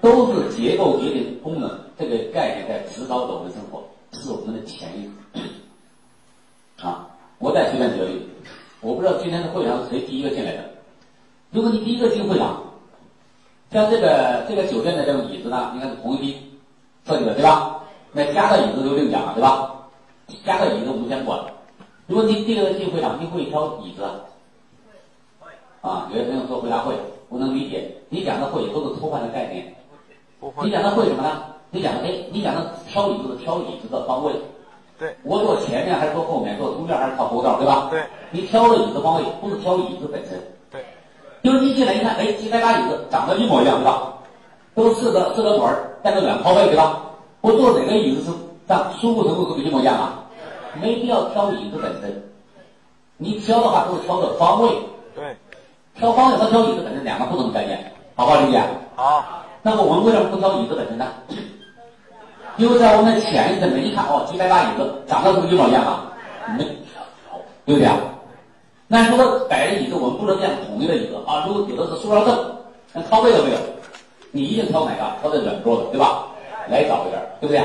[0.00, 6.86] 都是结构决定功能这个概念在指导着我们生活，是我们的潜意识。
[6.86, 7.06] 啊，
[7.38, 8.28] 我再随便举个例。
[8.80, 10.64] 我不知道今天的会场是谁第一个进来的。
[11.50, 12.60] 如果你第一个进会场，
[13.72, 16.36] 像这个这个酒店的这种椅子呢，应该是同一批
[17.06, 17.80] 设计的，对吧？
[18.12, 19.72] 那加的椅子就另讲了，对吧？
[20.44, 21.38] 加的椅子我们先管。
[22.06, 24.04] 如果你第一个进会场，你会挑椅子？
[25.80, 26.94] 啊，有些朋友说回答会，
[27.30, 27.90] 我能理解。
[28.10, 29.74] 你讲的会都是偷换的概念。
[30.62, 31.42] 你讲的会什么呢？
[31.70, 34.32] 你讲的哎，你讲的挑椅子，挑椅子的方位。
[34.98, 36.58] 对，我坐前面还是坐后面？
[36.58, 37.56] 坐中间还是靠后道？
[37.56, 37.88] 对吧？
[37.90, 40.38] 对，你挑的椅子方位不是挑椅子本身。
[41.42, 44.14] 对，因为你进来一看，哎，几百把椅子长得一模一样，对吧？
[44.74, 47.00] 都四个四个腿儿，带个软靠背，对吧？
[47.40, 48.30] 我坐哪个椅子是
[48.66, 50.24] 让舒服程度是不是一模一样啊？
[50.80, 52.22] 没必要挑椅子本身，
[53.18, 54.70] 你挑的话都是挑的方位。
[55.14, 55.36] 对，
[55.94, 58.62] 挑方位和挑椅子本身两个不同的概念，好不好理解？
[58.96, 59.24] 好。
[59.64, 61.06] 那么我们为什么不挑椅子本身呢？
[62.56, 66.12] 因为在我们的潜意识里面一看，哦，几百把椅子长得是不是一模一样啊？
[66.56, 66.64] 没，
[67.64, 67.96] 对不对啊？
[68.92, 71.46] 那如果摆的椅子，我们不能这样统一的椅子啊。
[71.48, 72.38] 如果有的是塑料凳，
[72.92, 73.56] 那靠背都没有，
[74.32, 75.02] 你一定挑哪个？
[75.22, 76.26] 挑的软桌的，对吧？
[76.68, 77.62] 来早一点，对不对？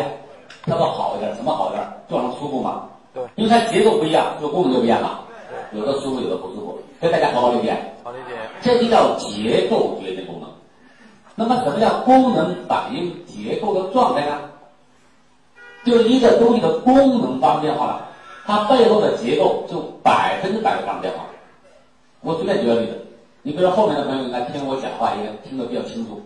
[0.63, 1.85] 挑个好一点，什么好一点？
[2.07, 2.83] 坐上舒服嘛？
[3.13, 3.21] 对。
[3.35, 5.19] 因为它结构不一样，就功能就不一样了。
[5.73, 7.75] 有的舒服，有的不舒服，所以大家好好理解。
[8.05, 8.33] 好理解。
[8.61, 10.49] 这就叫结构决定功能。
[11.35, 14.39] 那么什么叫功能反映结构的状态呢？
[15.83, 18.06] 就是一个东西的功能发生变化了，
[18.47, 21.25] 它背后的结构就百分之百的发生变化。
[22.21, 23.05] 我随便举个例子，
[23.41, 26.21] 你比如后面的朋友应该听我讲话，应该听得比较清楚。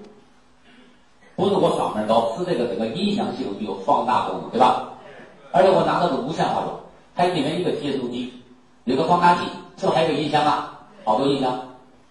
[1.36, 4.88] 不是我嗓门高，是这个整个音响系统具有放大功能，对吧？
[5.51, 6.79] 而且我拿到是无线话筒，
[7.15, 8.31] 它里面一个接收机，
[8.84, 9.41] 有个放大器，
[9.77, 10.79] 是不是还有个音箱啊？
[11.03, 11.60] 好多音箱。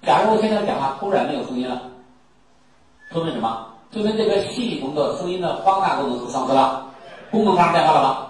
[0.02, 1.82] 假如我现在讲话突然没有声音了，
[3.12, 3.64] 说明什么？
[3.92, 6.86] 说明这个系统的声音的放大功能是丧失了。
[7.30, 8.29] 功能发生变化了吧？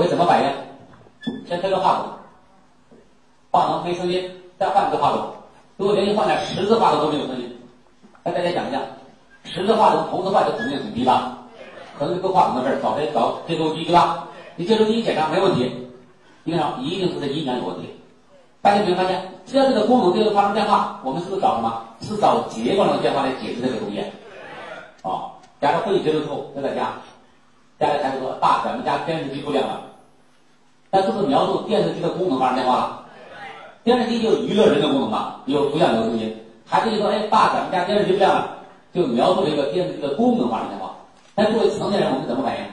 [0.00, 0.50] 我怎么反应？
[1.46, 2.08] 先推个话筒，
[3.50, 5.30] 话筒没声音，再换一个话筒。
[5.76, 7.54] 如果连续换点十个话筒都没有声音，
[8.24, 8.80] 那大家讲一下，
[9.44, 11.36] 十个话筒同时换的肯定很低吧？
[11.98, 14.26] 可能这个话筒的事儿，找谁找接收机对吧？
[14.56, 15.70] 你接收机一检查没问题，
[16.44, 17.94] 你看一定是这音响有问题。
[18.62, 21.84] 大家有没有发现，只要这个功能这个发生变化，我们是不是找什么？
[22.00, 24.00] 是找结构上的变化来解释这个东西？
[25.02, 26.88] 啊，假如会议结束之后，在家。
[27.76, 29.80] 大家里孩子说：“爸，咱们家电视机不亮了。”
[30.90, 33.04] 那是不是描述电视机的功能发生变化了？
[33.84, 36.36] 电视机就娱乐人的功能嘛，有图像有声音。
[36.66, 38.56] 孩子就说：“哎，爸，咱们家电视机不亮了。”
[38.92, 40.90] 就描述了一个电视机的功能发生变化。
[41.34, 42.64] 但作为成年人，我们怎么反应？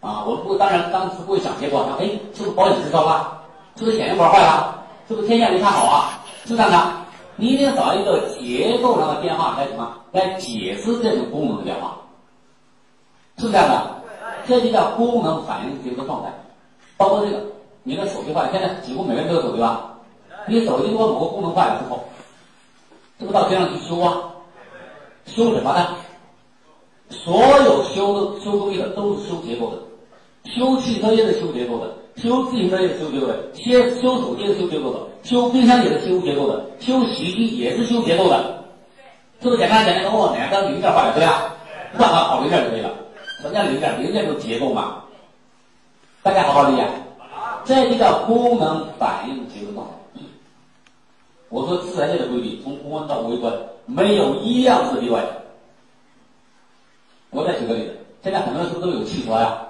[0.00, 3.40] 啊，我们不当然当时不会想结果，想哎，是不是保险丝烧了？
[3.76, 4.84] 是不是显示管坏了？
[5.08, 6.20] 是不是天线没看好啊？
[6.44, 6.90] 是这样的，
[7.36, 11.96] 你一定要找一个结构上的变化来什么来解释这种功能的变化。
[13.38, 14.02] 是这样的，
[14.46, 16.30] 这就叫功能反应结构状态。
[16.96, 17.42] 包括这个，
[17.82, 19.98] 你的手机坏了，现在几乎每个人都有手机吧？
[20.46, 22.04] 你手机如果某个功能坏了之后，
[23.18, 24.30] 是不是到街上去修啊？
[25.26, 25.96] 修什么呢？
[27.10, 29.78] 所有修的修东西的都是修结构的，
[30.50, 38.64] 修汽车也是修结构的，修自行车也是修结构的，修修手机是修结构的，修冰箱也是修结构的，修洗衣机也是修结构的，
[39.40, 40.12] 是不是简单简单？
[40.12, 41.54] 哦，哪个零件坏了，对吧？
[41.96, 42.90] 换个好零件就可以了。
[43.40, 44.02] 什么叫零件？
[44.02, 45.03] 零件就是结构嘛。
[46.24, 46.88] 大家好好理解，
[47.66, 49.86] 这就叫功能反应结构。
[51.50, 53.52] 我说自然界的规律，从宏观到微观，
[53.84, 55.42] 没有一样是例外的。
[57.28, 59.66] 我再举个例子，现在很多人是不是都有汽车呀？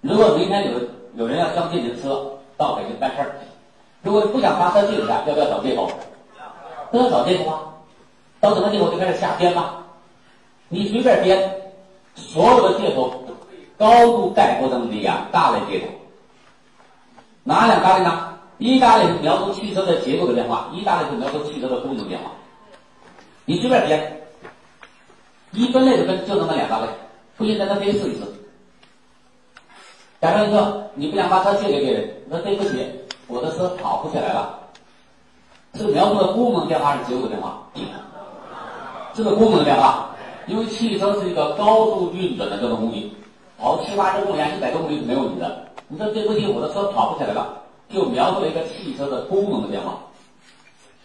[0.00, 0.80] 如果明天有
[1.14, 3.30] 有人要上电瓶车到北京办事儿，
[4.02, 5.88] 如果不想发车去一下，要不要找借口？
[6.90, 7.62] 都要找借口啊！
[8.40, 9.76] 找什么借口就开始瞎编嘛。
[10.68, 11.54] 你随便编，
[12.16, 13.21] 所有的借口
[13.82, 15.86] 高度概括成两大类借口。
[17.42, 18.28] 哪两大类呢？
[18.58, 22.30] 一大类是描述汽车的结构的变化，一大类是描述汽车的功能变化。
[23.44, 24.22] 你随便编，
[25.50, 26.86] 一分类的分就那么两大类，
[27.36, 28.20] 不信咱们可以试一试。
[30.20, 32.88] 假设说你不想把车借给别人，那对不起，
[33.26, 34.60] 我的车跑不起来了。
[35.72, 37.60] 这个描述的功能变化是结构的变化，
[39.12, 40.14] 这个功能变化，
[40.46, 43.10] 因为汽车是一个高速运转的交通工具，
[43.62, 45.68] 跑七八十公里、一百多公里是没问题的。
[45.86, 47.46] 你说对不起，我的车跑不起来了，
[47.88, 49.94] 就描述了一个汽车的功能的变化。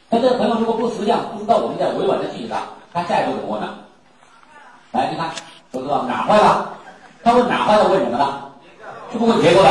[0.09, 2.57] 那这个朋友如果不识相，不知道我们在委婉的拒绝上，
[2.91, 3.75] 他下一步怎么问呢？
[4.91, 5.29] 来，你看，
[5.71, 6.67] 都知道哪坏了？
[7.23, 7.89] 他问哪坏了？
[7.89, 8.41] 问什么呢？
[9.11, 9.69] 是不问结构的。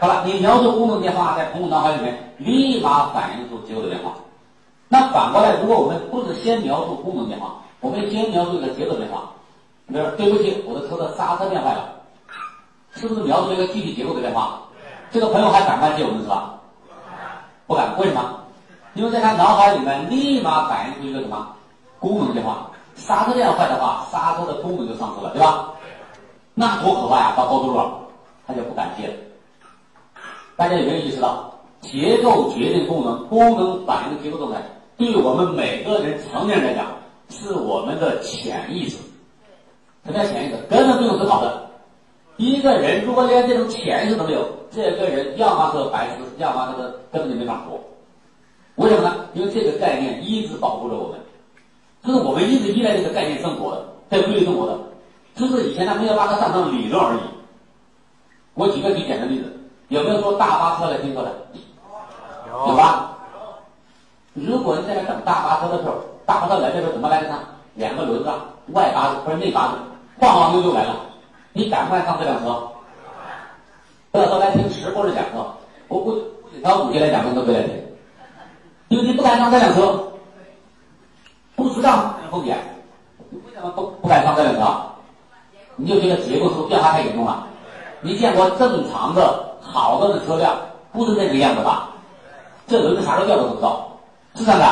[0.00, 4.10] 好了，你描述功能变化，在朋友脑海里面立马反映出结构的变化。
[4.88, 9.30] 那反过来，如果我们不是先描述功能变化，我们先描述一个结构变化，
[9.86, 11.94] 比如对不起，我的车的刹车变坏了，
[12.98, 14.60] 是不是描述一个具体结构的变化？
[15.12, 16.34] 这个朋友还敢不敢接我们车？
[17.68, 18.40] 不敢，为什么？
[18.94, 21.54] 因为在他脑海里面立马反映出一个什么
[22.00, 22.70] 功能变化？
[22.96, 25.70] 刹车变坏的话，刹车的功能就丧失了，对吧？
[26.54, 27.34] 那多可怕呀！
[27.36, 28.00] 到高速路上，
[28.44, 29.14] 他就不敢接了。
[30.56, 34.60] 大家有没有意识到，结构决定功能，功能反映结构状态，
[34.96, 36.86] 对我们每个人成年人来讲，
[37.30, 38.96] 是我们的潜意识。
[40.04, 40.56] 什么叫潜意识？
[40.68, 41.67] 根本不用思考的。
[42.38, 47.78] 一个人如果连这种潜意识都没有，这个人要么是个白痴，要么这个根本就没法活。
[48.76, 49.26] 为什么呢？
[49.34, 51.18] 因为这个概念一直保护着我们，
[52.02, 54.78] 就是我们一直依赖这个概念生活的，在规律生活的，
[55.34, 57.20] 只是以前他没有把它当成理论而已。
[58.54, 59.54] 我举个最简单的例子。
[59.88, 61.34] 有没有坐大巴车来听过的？
[62.66, 63.16] 有吧？
[64.34, 65.94] 如果你在那等大巴车的时候，
[66.26, 67.38] 大巴车来的时候怎么来的呢？
[67.74, 68.30] 两个轮子，
[68.74, 69.74] 外八字或者内八字，
[70.18, 70.94] 晃晃悠悠来了。
[71.52, 72.68] 你敢不敢上这辆车？
[74.12, 75.46] 这时候来听直播的讲课，
[75.88, 77.72] 我不不仅挑主题来讲课都不来听，
[78.88, 80.12] 因为你不敢上这辆车，
[81.56, 82.56] 不知道风险，
[83.30, 84.62] 你为什么不不敢上这辆车？
[85.76, 87.46] 你就觉得结构是变化太严重了。
[88.00, 89.44] 你见过正常的？
[89.60, 90.56] 好的的车辆
[90.92, 91.90] 不是那个样子吧？
[92.66, 93.90] 这轮子啥时候掉都不知道，
[94.34, 94.66] 是这样的。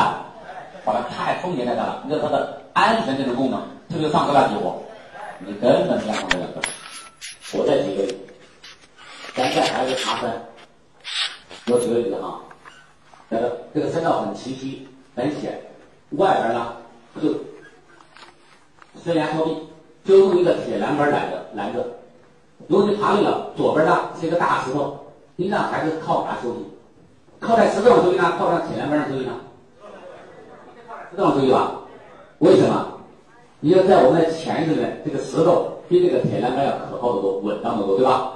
[0.83, 2.01] 好了，太风险太大了。
[2.05, 4.81] 你说它的安全这种功能，这就上车了结果，
[5.39, 6.61] 你根本不想上这辆车。
[7.53, 8.17] 我再举个例子，
[9.35, 10.45] 咱带孩子爬山，
[11.67, 12.41] 我举个例子啊，
[13.29, 15.61] 这个这个山道很崎岖很险，
[16.11, 16.73] 外边呢
[17.21, 17.35] 就
[19.01, 19.69] 悬崖峭壁，
[20.03, 21.85] 就用一个铁栏杆拦着拦着。
[22.67, 26.65] 如果你爬累了，左边呢是一个大石头，你让孩子靠哪休息？
[27.39, 28.35] 靠在石头上休息呢？
[28.39, 29.33] 靠在铁栏杆上休息呢？
[31.11, 31.81] 石头上休息吧？
[32.39, 32.96] 为什么？
[33.67, 38.31] 你要在我们的潜意识里面，这个石头比这个铁栏杆要可靠的多，稳当的多，对吧？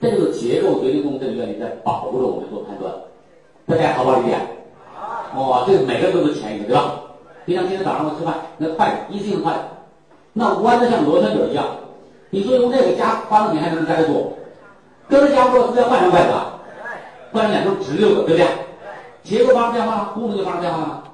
[0.00, 2.92] 这就是结构决定功能这个原理在保护着我们做判断，
[3.68, 4.36] 大家好不好理解？
[5.32, 6.92] 哦，这个每个人都是潜意识，对吧？
[7.46, 9.58] 就像今天早上我吃饭，那筷子一次性筷子，
[10.32, 11.64] 那弯的像螺旋桨一样。
[12.30, 14.32] 你说用这个加发动品还能加得多？
[15.08, 16.58] 搁这加不住，直接换成筷子啊？
[17.32, 18.46] 换成两根直溜的，对不对？
[19.22, 21.04] 结构发生变化了，功能就发生变化了，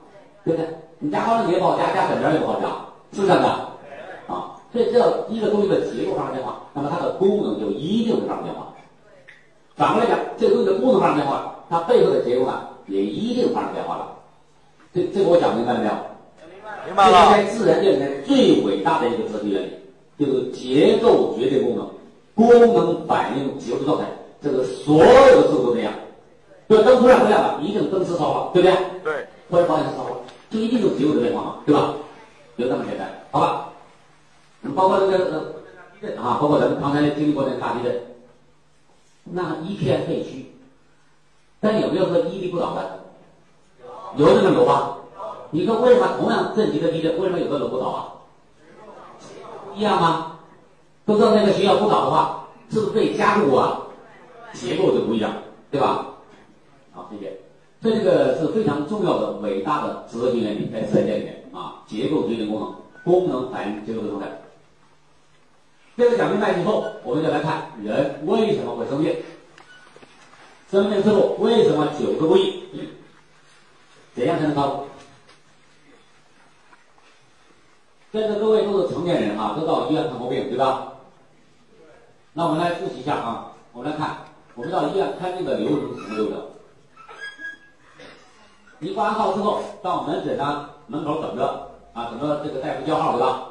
[0.47, 0.67] 对不对？
[0.99, 2.69] 你加方程也不好加，加粉条也不好加，
[3.12, 3.49] 是不是这样的？
[4.33, 8.68] 啊，所以只要一个东西的结构发生变化，那么它的功能就一定会发生变化。
[9.77, 14.12] 反过来讲，这个东西的功能发生变化，它背后的结构呢也一定发生变化了。
[14.94, 15.92] 这这个我讲明白了没有？
[16.87, 17.37] 明白了。
[17.37, 19.73] 这是在自然界里面最伟大的一个哲学原理。
[20.19, 21.88] 就是结构决定功能，
[22.35, 24.04] 功能反映结构状态，
[24.42, 25.92] 这个所有的事物都这样。
[26.69, 28.77] 就，灯突然不亮了，一定灯丝烧了，对不对？
[29.04, 29.27] 对。
[29.48, 30.17] 突然发现烧了，
[30.50, 31.94] 就一定是结构的变化嘛，对吧？
[32.59, 33.69] 就这么简单，好吧？
[34.75, 35.40] 包括这个呃
[35.94, 38.02] 地震啊，包括咱们刚才经历过那个大地震，
[39.23, 40.46] 那一片废墟，
[41.61, 42.98] 但有没有说屹立不倒的？
[44.17, 44.96] 有这么楼吧？
[45.52, 48.13] 你说为什么同样震级的地震，为什么有的楼不倒啊？
[49.73, 50.38] 不一样吗？
[51.06, 53.83] 都知道那个学校不倒的话，是不是被加固啊？
[54.52, 55.33] 结构就不一样，
[55.71, 56.06] 对吧？
[56.92, 57.38] 好，谢谢。
[57.81, 62.75] 这个是非常重要的、伟大的哲学原理，在自然界里面啊，结构决定功能，
[63.05, 64.29] 功能反映结构的状态。
[65.96, 69.17] 这个讲明白之后，我们就来看人为什么会生病，
[70.71, 72.90] 生病之后为什么久治不愈，
[74.15, 74.85] 怎样才能康复？
[78.13, 80.92] 在座各位都是成年人啊，都到医院看过病，对吧？
[82.33, 84.19] 那我们来复习一下啊，我们来看，
[84.55, 86.42] 我们到医院看病的流程是什么流程？
[88.79, 93.43] 你挂号之后，到门诊呢门口等着啊，等着这个大夫叫号，对吧？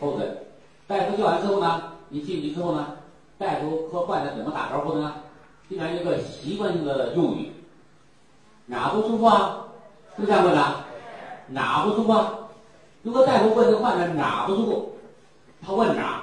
[0.00, 0.46] 候诊，
[0.86, 2.96] 大夫叫完之后呢，你进去之后呢，
[3.36, 5.14] 大夫和患者怎么打招呼的呢？
[5.68, 7.52] 经常一个习惯性的用语，
[8.66, 9.64] 哪不舒服啊？
[10.14, 10.62] 是不是这样问的？
[11.48, 12.38] 哪不舒服啊？
[13.02, 14.96] 如果大夫问这个患者哪不舒服，
[15.66, 16.22] 他问哪？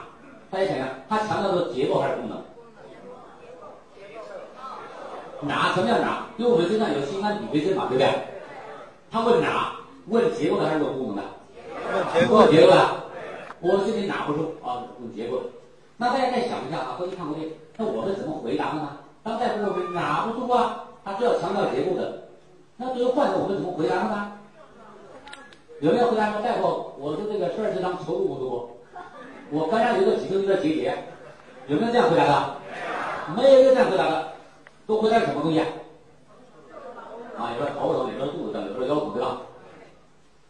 [0.49, 2.41] 大家想想，他强调的结构还是功能？
[5.41, 5.73] 哪？
[5.73, 6.27] 什么叫哪？
[6.37, 8.09] 因为我们身上有心肝脾肺肾嘛，对不对？
[9.11, 9.75] 他问哪？
[10.11, 11.23] 问结构的还是问功能的？
[11.93, 12.75] 问结构问结构的。
[13.61, 14.83] 我这里拿不住啊？
[14.99, 15.43] 问结构的。
[15.95, 18.97] 那大家再想一下啊，过去看过病，那我们怎么回答的呢？
[19.23, 20.83] 当大夫问我们哪不住啊？
[21.05, 22.27] 他是要强调结构的。
[22.75, 24.33] 那作为患者，我们怎么回答的呢？
[25.79, 28.69] 有没有回答说大夫，我的这个十二指肠球不舒服，
[29.49, 30.97] 我肝上有个几个有点结节，
[31.67, 32.55] 有没有这样回答的？
[33.37, 34.33] 没有一个这样回答的，
[34.85, 35.67] 都回答什么东西啊？
[37.37, 38.40] 啊，有说头疼，有说？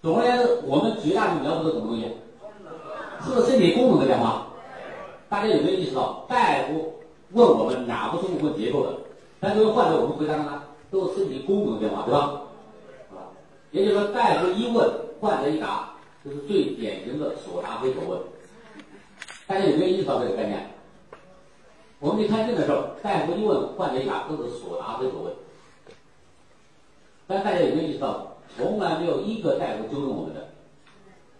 [0.01, 2.07] 总而言之，我们绝大部分描述的什么东西？
[3.23, 4.47] 是身体功能的变化。
[5.29, 6.95] 大家有没有意识到，大夫
[7.33, 8.93] 问我们哪不舒服问结构的，
[9.39, 12.41] 但作为患者我们回答的呢，都是身体功能的变化，对吧？
[13.11, 13.29] 啊，
[13.69, 14.89] 也就是说，大夫一问，
[15.19, 15.93] 患者一答，
[16.23, 18.19] 这是最典型的所答非所问。
[19.45, 20.67] 大家有没有意识到这个概念？
[21.99, 25.33] 我们去看病的时候，大夫一问，患者一答，都是所答非所问。
[27.27, 30.49] 但大家有没有意识到，从来没有一个大夫纠正我们的，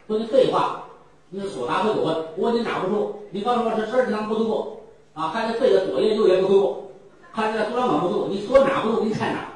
[0.08, 0.84] 说你废话，
[1.30, 2.16] 你是所答非所问。
[2.38, 4.78] 我问你哪不舒服，你告诉我是十二指肠不舒服，
[5.14, 6.92] 啊，还是肺的左眼右眼不舒服，
[7.32, 9.48] 还是输卵管不舒服，你说哪不舒服，你看哪。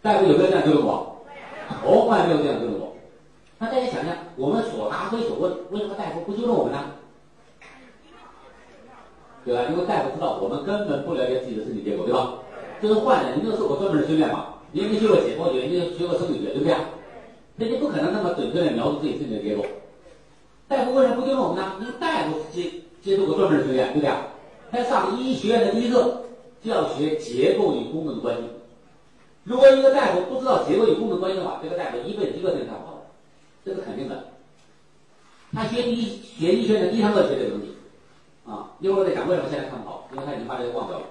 [0.00, 1.24] 大夫有没有这样纠正我？
[1.82, 2.94] 从来没有这样纠正我。
[3.58, 6.78] 那大家想想，我们所答非所问，为什么大夫不纠正我们呢？
[9.44, 9.62] 对吧？
[9.70, 12.34] 因为大夫知道我们根本不了解自己的身体结构，对吧？
[12.80, 14.54] 这是患者，你没有受过专门的训练嘛？
[14.78, 16.74] 你没学过解剖学，你学过生理学，对不对？
[17.56, 19.64] 那你不可能那么准确的描述自己身体的结构。
[20.68, 21.74] 大夫为什么不纠正我们呢？
[21.80, 22.70] 因为大夫接
[23.02, 24.28] 接受过专门的训练，对不对啊？
[24.70, 26.22] 他上医学院的第一课
[26.62, 28.42] 就要学结构与功能的关系。
[29.44, 33.06] 如果一个大夫不知道结构与功能关系的话，这个大夫一辈子一个人干不好，
[33.64, 34.24] 这是肯定的。
[35.54, 37.74] 他学医学医学院的第一堂课学这个东西，
[38.46, 41.06] 啊，一会儿再讲为什么现在看不好，因为他已经把这个忘掉了。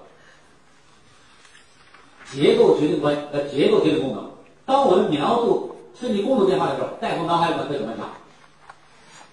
[2.32, 4.30] 结构决定关呃，结构决定功能。
[4.66, 8.08] 当我们描述身体功能变化的时候，大夫脑海里面会怎么想？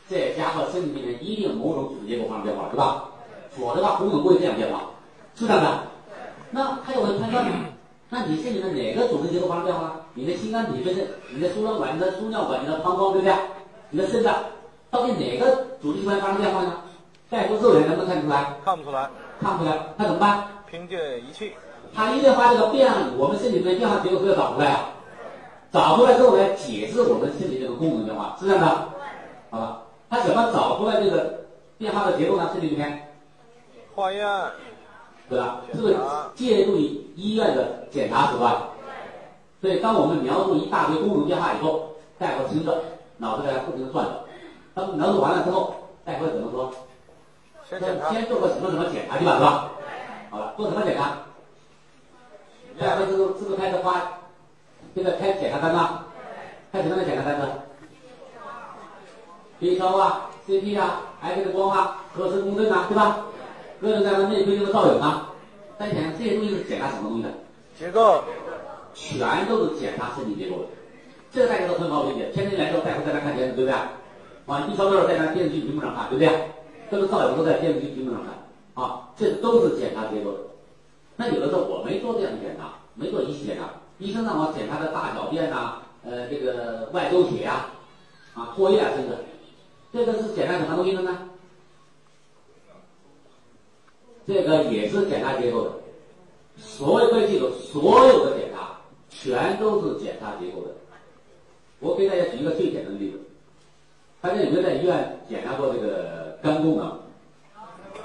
[0.08, 3.04] 这家伙身体里面一定某种组织结构发生变化，对吧？
[3.56, 4.90] 否则的话，功能不会这样变化，
[5.34, 5.80] 是这样的。
[6.50, 7.52] 那他有会判断呢？
[8.10, 9.96] 那你身体的哪个组织结构发生变化？
[10.14, 13.34] 你的心肝脾肺肾，你的输卵管、你的输尿管、你的膀胱，对不对？
[13.90, 14.36] 你的肾脏，
[14.90, 16.76] 到底哪个组织器官发生变化呢？
[17.30, 18.54] 大夫肉眼能不能看出来？
[18.64, 20.46] 看不出来，看不出来，那怎么办？
[20.70, 21.54] 凭借仪器，
[21.94, 24.90] 他一定把这个变，我们身体里面变化结构都要找出来啊，
[25.72, 28.88] 找出来之后来解释我们身体这个功能变化，是这样的，
[29.50, 29.82] 好吧？
[30.10, 31.44] 他怎么找出来这个
[31.78, 32.50] 变化的结构呢？
[32.52, 33.14] 身体里面，
[33.94, 34.26] 化验，
[35.28, 35.60] 对吧？
[35.72, 35.96] 是不是
[36.34, 38.54] 借助于医院的检查手段？
[39.60, 42.82] 所以，当我们描述一大堆功能变化以后，大夫听着，
[43.16, 44.24] 脑子在不停的转着。
[44.74, 45.74] 当描述完了之后，
[46.04, 46.70] 大夫怎么说？
[47.68, 49.70] 先，先做个什么什么检查去吧，是吧？
[50.30, 51.16] 好了，做什么检查？
[52.78, 54.18] 大夫是不是是不是开始发
[54.94, 56.06] 这个开检查单了？
[56.72, 57.46] 开什么样的检查单子
[59.60, 63.26] ？B 超啊、CT 啊、X 光啊、核磁共振啊，对吧？
[63.80, 65.30] 各种各样的内窥镜的造影啊，
[65.78, 67.30] 大家想想这些东西是检查什么东西的？
[67.78, 68.24] 结构，
[68.92, 70.64] 全都是检查身体结构的，
[71.30, 72.30] 这个大家都很好理解。
[72.32, 73.74] 天天来之后，大夫在那看片子，对不对？
[74.46, 76.50] 啊，一烧热在那电视机屏幕上看，对不对？
[76.90, 80.38] 这个造影都在电视机屏幕上看，啊，这都是检查结构的。
[81.16, 87.66] 那有的时候我没做这样的检查，没做仪器检查，医生让我检查的大小便呐、呃，这个外周血呀、
[88.34, 89.16] 啊，唾液啊，甚至
[89.92, 91.30] 这个是检查什么东西的呢？
[94.26, 95.70] 这个也是检查结构的。
[96.56, 100.70] 所有各位记住，所有的检查全都是检查结构的。
[101.78, 103.20] 我给大家举一个最简单的例子，
[104.20, 106.98] 大家有没有在医院检查过这个肝功能？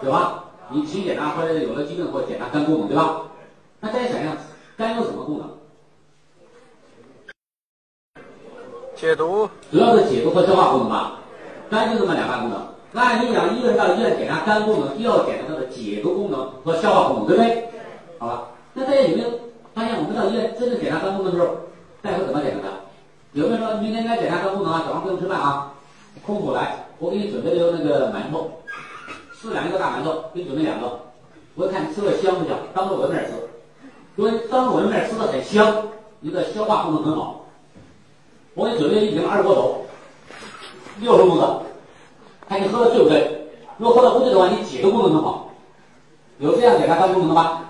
[0.03, 0.49] 有吧？
[0.72, 3.24] 你体检查或者有了疾病或检查肝功能，对吧？
[3.80, 4.38] 那大家想想，
[4.78, 5.49] 肝有什么功能？
[8.95, 11.22] 解毒，主要是解毒和消化功能吧。
[11.70, 17.70] 肝就这么两大功能，按理讲，一个人到医院检查肝功能，就要检查它的解毒功能和消化功能，对不对？
[18.20, 18.47] 好吧？
[18.74, 19.30] 那大家有没有
[19.74, 21.55] 发现，我们到医院真正检查肝功能的时候，
[22.01, 22.74] 大夫怎么检查的？
[23.34, 24.84] 有没有说明天该检查肝功能啊？
[24.86, 25.74] 早上不用吃饭啊，
[26.26, 28.51] 空腹来，我给你准备了那个馒头，
[29.41, 30.99] 吃两个大馒头，给你准备两个，
[31.55, 32.57] 我看你吃的香不香？
[32.73, 33.31] 当着我的面吃，
[34.17, 35.87] 因为当着我的面吃的很香，
[36.19, 37.45] 你的消化功能很好。
[38.53, 39.85] 我给你准备一瓶二锅头，
[40.99, 41.61] 六十度的。
[42.49, 43.47] 看你喝的醉不醉？
[43.77, 45.51] 如果喝的不醉的话，你解毒功能很好。
[46.39, 47.61] 有这样检查肝功能的吗？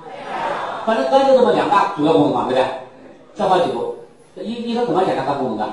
[0.87, 2.65] 反正肝就这么两大主要功能嘛，对不对？
[3.35, 3.95] 消化解毒。
[4.41, 5.67] 医医生怎么检查肝功能的？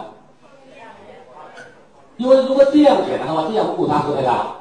[2.19, 4.57] 因为如果这样检查的话，这样误差是太大了。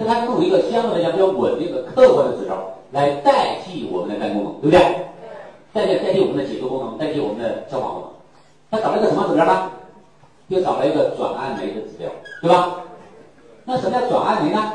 [0.00, 2.56] 所以他用一个相对来讲比较稳定的客观的指标
[2.92, 4.80] 来代替我们的肝功能，对不对？
[5.74, 8.10] 代替代替我们的解毒功能，代替我们的消化功能。
[8.70, 9.70] 它找了一个什么指标呢？
[10.48, 12.08] 就找了一个转氨酶的指标，
[12.40, 12.76] 对吧？
[13.66, 14.72] 那什么叫转氨酶呢？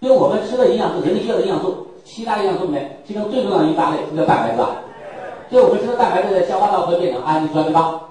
[0.00, 4.84] 因为我们吃的营养素，人类需要的营养素，七大营养素里面，其中最重要的一大类是叫蛋白质啊。
[5.48, 8.02] 所以我们吃的蛋白质在消化道会变成氨基酸，对吧？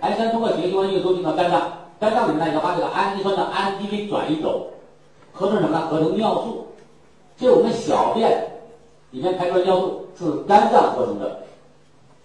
[0.00, 1.60] 氨基酸通过血液循环运输进到肝脏，
[1.98, 4.68] 肝脏里面呢要把这个氨基酸的氨基给转移走，
[5.32, 5.86] 合成什么呢？
[5.86, 6.66] 合成尿素。
[7.38, 8.46] 所以我们小便
[9.10, 11.40] 里面排出的尿素是肝脏合成的，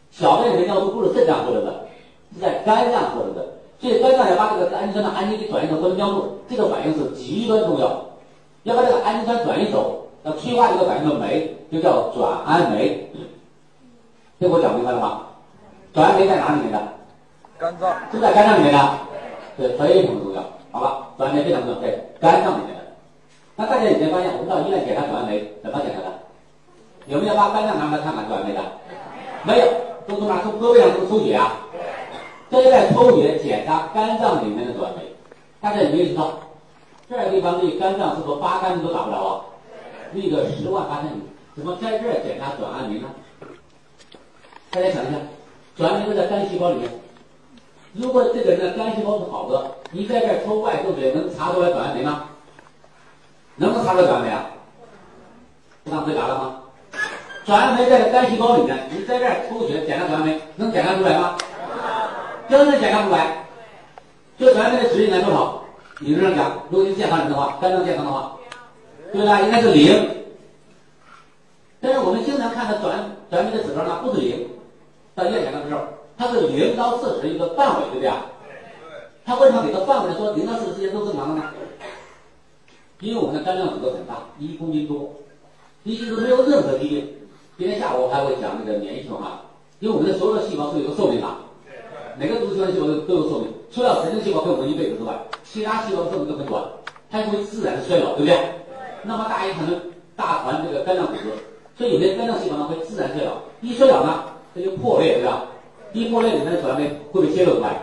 [0.09, 1.85] 小便里面尿素不是肾脏合成的，
[2.33, 3.45] 是在肝脏合成的。
[3.79, 8.05] 所以肝脏要把这个氨基酸的氨基给转移成合成尿素，这个反应是极端重要。
[8.63, 13.09] 要把这个氨基酸转移走，要催化这个反应的酶就叫转氨酶。
[14.39, 15.21] 这我讲明白了吗？
[15.93, 16.79] 转氨酶在哪里面的？
[17.57, 17.93] 肝脏。
[18.11, 18.79] 是在肝脏里面的，
[19.61, 20.41] 对，非常重要，
[20.71, 21.09] 好吧？
[21.19, 22.81] 转氨酶非常重要，在肝脏里面的。
[23.55, 26.07] 那大家以前发现，我们到医院检查转氨酶怎么检查的？
[27.05, 28.61] 有没有把肝脏拿出来看看转氨酶的？
[29.43, 29.67] 没有，
[30.07, 31.61] 都从哪从胳膊上都抽血啊？
[32.49, 35.03] 这在抽血检查肝脏里面的转氨酶，
[35.61, 36.39] 大家有没有知道？
[37.07, 39.45] 这个地方离肝脏是不是八竿子都打不着啊？
[40.13, 41.21] 离个十万八千里，
[41.55, 43.07] 怎么在这儿检查转氨酶呢？
[44.71, 45.17] 大家想一下，
[45.77, 46.89] 转氨酶都在肝细胞里面，
[47.93, 52.25] 如果这个人的肝细胞是好的，你在这抽外抽血能查出来转氨酶吗？
[53.57, 54.45] 能不能查出来转氨酶啊？
[55.83, 56.61] 不让回答了吗？
[57.45, 61.37] 转氨酶在肝细胞里面，你在这抽血检查转氨酶，能检查出来吗？
[62.47, 63.45] 真的检查不出来，
[64.37, 65.63] 这转氨酶的值应该多少？
[65.99, 68.37] 理论上讲，如果你健康人的话，肝脏健康的话，
[69.11, 69.41] 对吧？
[69.41, 70.09] 应该是零。
[71.81, 74.47] 但是我们经常看到转转氨酶的指标呢，不是零。
[75.13, 75.81] 到医院检查的时候，
[76.21, 78.27] 它是零到四十一个范围，对不对啊？
[79.25, 81.49] 它为什么给个范围来说零到四十之间都正常的呢？
[82.99, 85.15] 因为我们的肝脏组织很大，一公斤多，
[85.83, 87.09] 一公斤没有任何疾病。
[87.57, 89.41] 今天下午还会讲那个免疫系统啊，
[89.79, 91.27] 因为我们的所有的细胞是有个寿命的。
[92.19, 96.63] 每个组织器官细胞都有寿命，除了神经细胞跟我们一辈子之外，其他细胞寿命都很短，
[97.09, 98.37] 它会自然的衰老，对不对？
[99.01, 99.67] 那么大一团
[100.15, 101.29] 大团这个肝脏组织，
[101.75, 105.47] 所以有些肝脏细胞呢会自然衰老，一衰老呢它就破裂，对吧？
[105.93, 107.81] 一破裂里面的转氨酶会被泄露出来，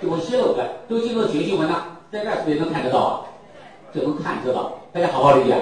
[0.00, 1.74] 就会泄露出来，都进入血液循环呢，
[2.10, 3.20] 在这儿是不是也能看得到啊？
[3.94, 5.54] 就能看得到，大家好好理解。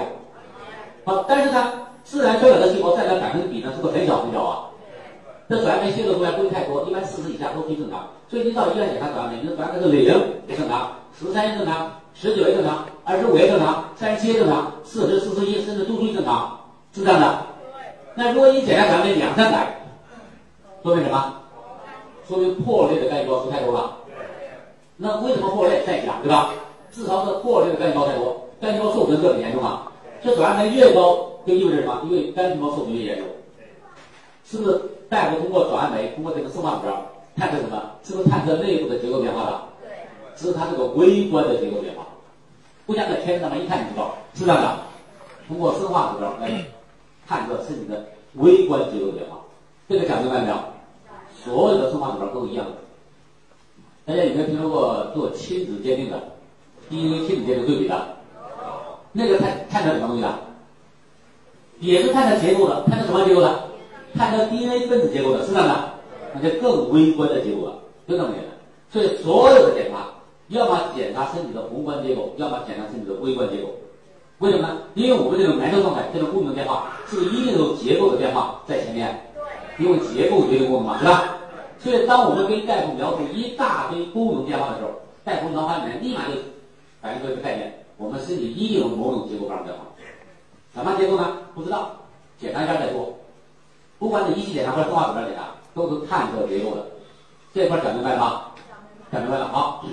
[1.03, 1.73] 好，但是呢，
[2.03, 4.67] 自然衰老的细胞占的百分比呢是不是很小很小啊？
[5.49, 8.07] 这转氨酶泄露出来不会太多，一般四十以下都可以正常。
[8.29, 10.03] 所以你到医院检查转氨酶，你的转氨酶是零
[10.47, 16.59] 也正常，十三也正常，十九也正常，二十五也正常，三十七也正常，四十、四十一甚至都属于正常，
[16.93, 17.45] 是这样的。
[18.13, 19.81] 那如果你检查转氨酶两三百，
[20.83, 21.40] 说明什么？
[22.27, 23.97] 说明破裂的肝细胞数太多了。
[24.97, 25.83] 那为什么破裂？
[25.85, 26.53] 再讲，对吧？
[26.91, 29.91] 至少是破裂的肝细胞太多，肝细胞受损就很严重啊。
[30.23, 32.01] 这转氨酶越高，就意味着什么？
[32.05, 33.27] 因为肝细胞受损越严重。
[34.45, 37.05] 是不是大夫通过转氨酶，通过这个生化指标
[37.35, 37.81] 探测什么？
[38.03, 39.61] 是不是探测内部的结构变化的？
[39.81, 39.89] 对，
[40.35, 42.05] 只是它这个微观的结构变化，
[42.85, 44.77] 不像在天上面，一看就知道，是这样的。
[45.47, 46.63] 通过生化指标来
[47.27, 48.05] 探测身体的
[48.35, 49.39] 微观结构变化，
[49.89, 50.55] 这个讲明白没有？
[51.43, 52.65] 所有的生化指标都一样。
[54.05, 56.19] 大家有没有听说过做亲子鉴定的
[56.89, 58.17] DNA 亲子鉴定对比的？
[59.13, 60.33] 那个探探测什么东西的？
[61.79, 63.63] 也是探测结构的，探测什么结构的？
[64.15, 65.93] 看到 DNA 分子结构的，是这样的，
[66.33, 68.51] 那就更微观的结构了，就这么简单。
[68.91, 70.07] 所以所有的检查，
[70.49, 73.69] 要么检查身体的宏观结构，要么检查身体的微观结构。
[74.39, 74.77] 为什么呢？
[74.95, 79.30] 因为我们这种癌症状态，这种功能变化，是一定有结构的变化在前面。
[79.81, 81.37] 因为结构决定功能嘛，是吧？
[81.79, 84.91] 所以当我们跟大夫描述一大堆功能变化的时候，
[85.23, 86.33] 大夫脑海里面立马就
[87.01, 89.81] 反映出一个概念：我们身体一定有某种结构发生变化。
[90.75, 91.37] 什么结构呢？
[91.55, 91.91] 不知道，
[92.39, 93.17] 检查一下再说。
[93.97, 96.85] 不管你仪器检查或者生化指标检查，都是探测结构的。
[97.53, 98.41] 这块讲明白了吗？
[99.11, 99.47] 讲明白了。
[99.47, 99.83] 好，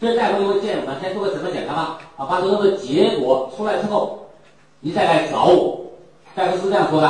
[0.00, 4.28] 这大夫就会建议我们先做个诊断检查吧，啊，把所有的结果出来之后，
[4.80, 5.80] 你再来找我。
[6.34, 7.08] 大夫是这样说的。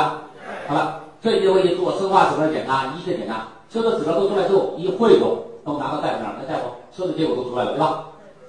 [0.67, 8.05] 好了，这里就会去做生化指标检查、医学检查，所有的指标都出来之后，一汇总，都拿到大夫那儿，那大夫所有的结果都出来了，对吧？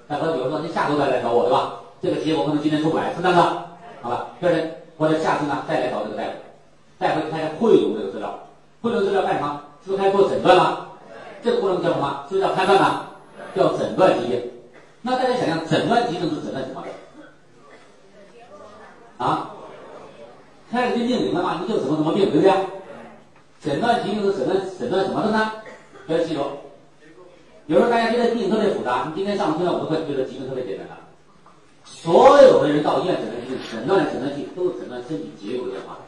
[0.09, 1.75] 大夫比如说你下周再来找我，对吧？
[2.01, 3.43] 这个结果可能今天出不来，是这样的。
[4.03, 6.31] 好了，第二天或者下次呢再来找这个大夫，
[6.99, 8.39] 大夫开始汇总这个资料，
[8.81, 9.61] 汇总资料干什么？
[9.85, 10.87] 是不是开始做诊断了？
[11.43, 12.25] 这个过程叫什么？
[12.29, 13.07] 是不是叫判断呢？
[13.57, 14.51] 叫诊断疾病。
[15.03, 16.89] 那大家想想，诊断疾病是诊断什么的？
[19.25, 19.51] 啊？
[20.71, 22.53] 开始就命名了嘛，你有什么什么病，对不对？
[23.61, 25.53] 诊断疾病是诊断诊断什么的呢？
[26.07, 26.41] 要记住，
[27.66, 30.95] 有时候大家觉得病特别复杂，你今天上听了我的课，觉得疾病特别简单的。
[31.85, 35.99] 所有的人到医院诊断疾病，诊断的诊断器都是诊断身体结构的变化。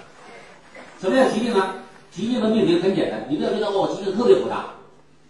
[1.00, 1.74] 什么叫疾病呢？
[2.10, 4.66] 疾病的命名很简单，你不要觉得哦，疾病特别复杂。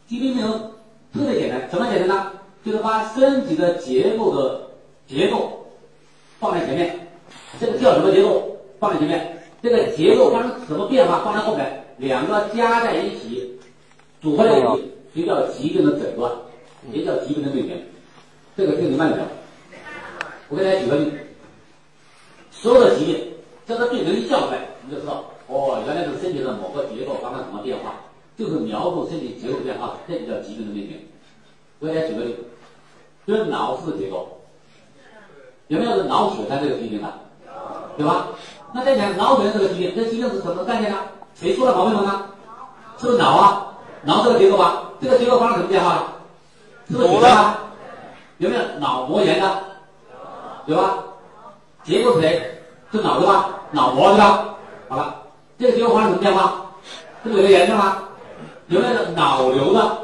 [0.07, 0.71] 疾病命名
[1.15, 2.33] 特别简单，怎么简单呢？
[2.65, 4.61] 就是把身体的结构的
[5.09, 5.67] 结构
[6.39, 7.09] 放在前面，
[7.59, 8.57] 这个叫什么结构？
[8.83, 13.57] 放在前面，这个结构发生什么变化放在后面，两个加在一起
[14.21, 16.33] 组合在一起，就叫疾病的诊断，
[16.91, 17.81] 也叫疾病的命名。
[18.57, 19.23] 这个听明白没有？
[20.49, 21.13] 我给大家举个例，
[22.51, 23.25] 所有的疾病，
[23.69, 27.95] 这个病名一叫出来，你就知道，哦，原来是身体的某个结构发生什么变化，
[28.37, 30.99] 就是描述身体结构变化，这就叫疾病的命名。
[31.79, 32.35] 我给大家举个例，
[33.29, 34.41] 就是脑室结构，
[35.69, 37.09] 有没有是脑血栓这个疾病的？
[37.95, 38.29] 对吧？
[38.75, 40.99] 那再讲脑血栓这个疾病，这疾病是什么概念呢？
[41.35, 42.23] 谁出了毛病了呢？
[42.99, 43.67] 是不是脑啊？
[44.03, 44.83] 脑这个结构吧？
[45.01, 46.13] 这个结构发生什么变化了？
[46.89, 47.59] 是不是血栓啊？
[48.39, 49.59] 有没有脑膜炎的？
[50.67, 50.99] 有吧？
[51.85, 52.63] 结构是谁？
[52.91, 53.51] 是脑对吧？
[53.73, 54.45] 脑膜对吧？
[54.89, 55.17] 好了，
[55.59, 56.55] 这个结构发生什么变化？
[57.23, 57.99] 是不是有个炎症吗？
[58.69, 59.99] 有没有脑瘤的？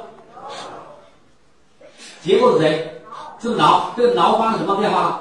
[2.21, 3.03] 结构是谁？
[3.39, 3.93] 是不是脑？
[3.97, 5.21] 这个脑发生什么变化了？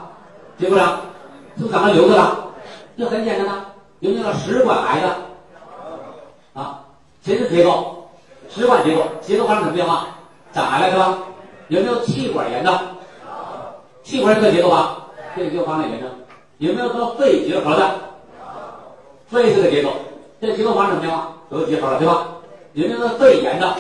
[0.60, 1.00] 结构呢
[1.56, 2.47] 是不是长了瘤子了？
[2.98, 3.66] 这很简单呐，
[4.00, 5.16] 有没有食管癌的？
[6.54, 6.84] 啊，
[7.24, 8.10] 谁是结构？
[8.50, 10.08] 食管结构，结构发生什么变化？
[10.52, 11.20] 长癌了是吧？
[11.68, 12.80] 有没有气管炎的？
[14.04, 15.04] 气管是个结构吧？
[15.36, 16.10] 这个结构发生炎症。
[16.58, 17.96] 有没有说肺结核的？
[19.28, 19.92] 肺是个结构，
[20.42, 21.34] 这结构发生什么变化？
[21.50, 22.28] 得结核了对吧？
[22.74, 23.76] 有没有说肺炎的？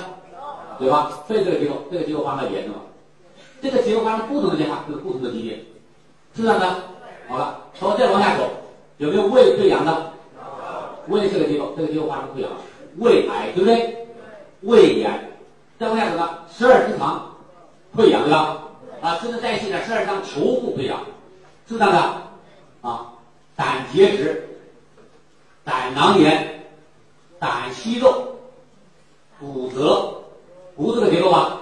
[0.77, 1.09] 对吧？
[1.27, 2.79] 肺这个结构，这个结构发生炎症了。
[3.63, 5.65] 这个结构发生不同的变化，就是不同的疾病，
[6.35, 6.67] 是这样的。
[7.27, 8.43] 好了，从再往下走。
[8.97, 10.11] 有没有胃溃疡的？
[11.07, 12.51] 胃这个结构，这个结构发生溃疡，
[12.97, 14.07] 胃癌对不对？
[14.61, 15.31] 胃炎，
[15.79, 16.39] 再往下走呢？
[16.51, 17.33] 十二指肠
[17.95, 18.63] 溃疡对吧？
[18.99, 20.99] 啊，甚至带细的十二指肠球部溃疡，
[21.69, 23.13] 是这样的啊。
[23.55, 24.49] 胆结石、
[25.63, 26.65] 胆囊炎、
[27.39, 28.35] 胆息肉、
[29.39, 30.13] 骨折，
[30.75, 31.61] 骨这个结构吧？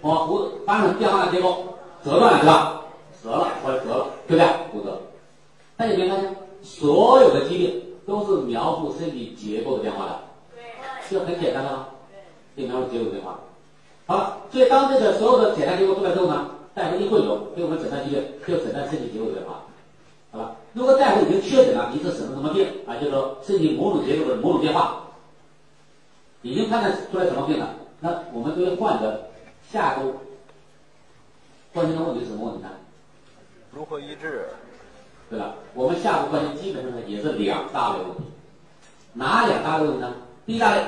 [0.00, 2.80] 哦，骨发生变化的结构，折断了对吧？
[3.22, 4.46] 折了或者折了，对不对？
[4.72, 5.02] 骨折，
[5.76, 6.36] 大家有没有发现？
[6.66, 10.20] 所有的疾病都是描述身体结构的变化的，
[11.08, 11.86] 这很简单的吗？
[12.56, 13.38] 这描述结构的变化。
[14.06, 19.62] 好了，所以当这个所有的检查结果出来之后呢，大夫一汇总，给我们诊断疾病，就诊断身体结构的变化。
[20.32, 25.04] 好吧，如果大夫已经确诊了你是什么什么病啊，就是说身体某种结构的某种变化，
[26.42, 29.30] 已经判断出来什么病了，那我们作为患者，
[29.70, 30.14] 下周
[31.72, 32.70] 关心的问题是什么问题呢？
[33.72, 34.48] 如何医治？
[35.28, 35.54] 对吧？
[35.74, 38.22] 我们下步关心基本上呢也是两大类问题，
[39.14, 40.14] 哪两大类问题呢？
[40.46, 40.82] 第一大类，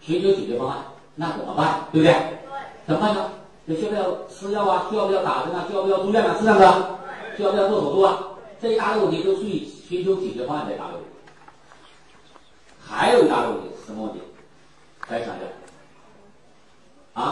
[0.00, 0.78] 寻求解决方案，
[1.14, 1.86] 那怎么办？
[1.92, 2.14] 对不对？
[2.86, 3.30] 怎么办呢？
[3.68, 4.86] 就需不要吃药啊？
[4.90, 5.64] 需要不要打针啊？
[5.68, 6.36] 需要不要住院啊？
[6.38, 6.98] 是这样的？
[7.36, 8.18] 需要不要做手术啊？
[8.60, 11.08] 这一大类问题都属于寻求解决方案的一大类问题。
[12.84, 14.20] 还有一大类问题是什么问题？
[15.08, 15.46] 来想一下。
[17.12, 17.22] 啊？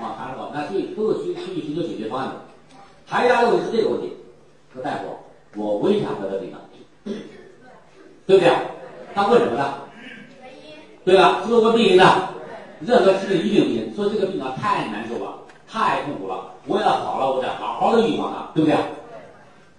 [0.00, 2.34] 啊，还是好，那这都是需需于寻求解决方案的。
[3.06, 4.16] 还有一大类问题是这个问题。
[4.82, 6.58] 大夫，我为啥得这病呢？
[8.26, 8.52] 对不对？
[9.14, 9.74] 他问什么呢？
[11.04, 11.40] 对吧？
[11.42, 12.04] 是不是问病因的？
[12.80, 18.78] 任何事情一定病病，说这个病啊太难受了，太痛苦了，我要好了，我再好好的预防它，对不对？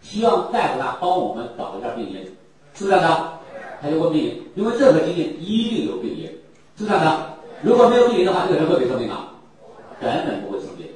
[0.01, 2.25] 希望大夫呢帮我们找一下病因，
[2.73, 3.33] 是不是这样的？
[3.81, 6.25] 他就问病因，因为任何疾病一定有病因，
[6.75, 7.29] 是不是这样的？
[7.61, 9.33] 如果没有病因的话，这个人会不会生病啊？
[10.01, 10.87] 根本不会生病，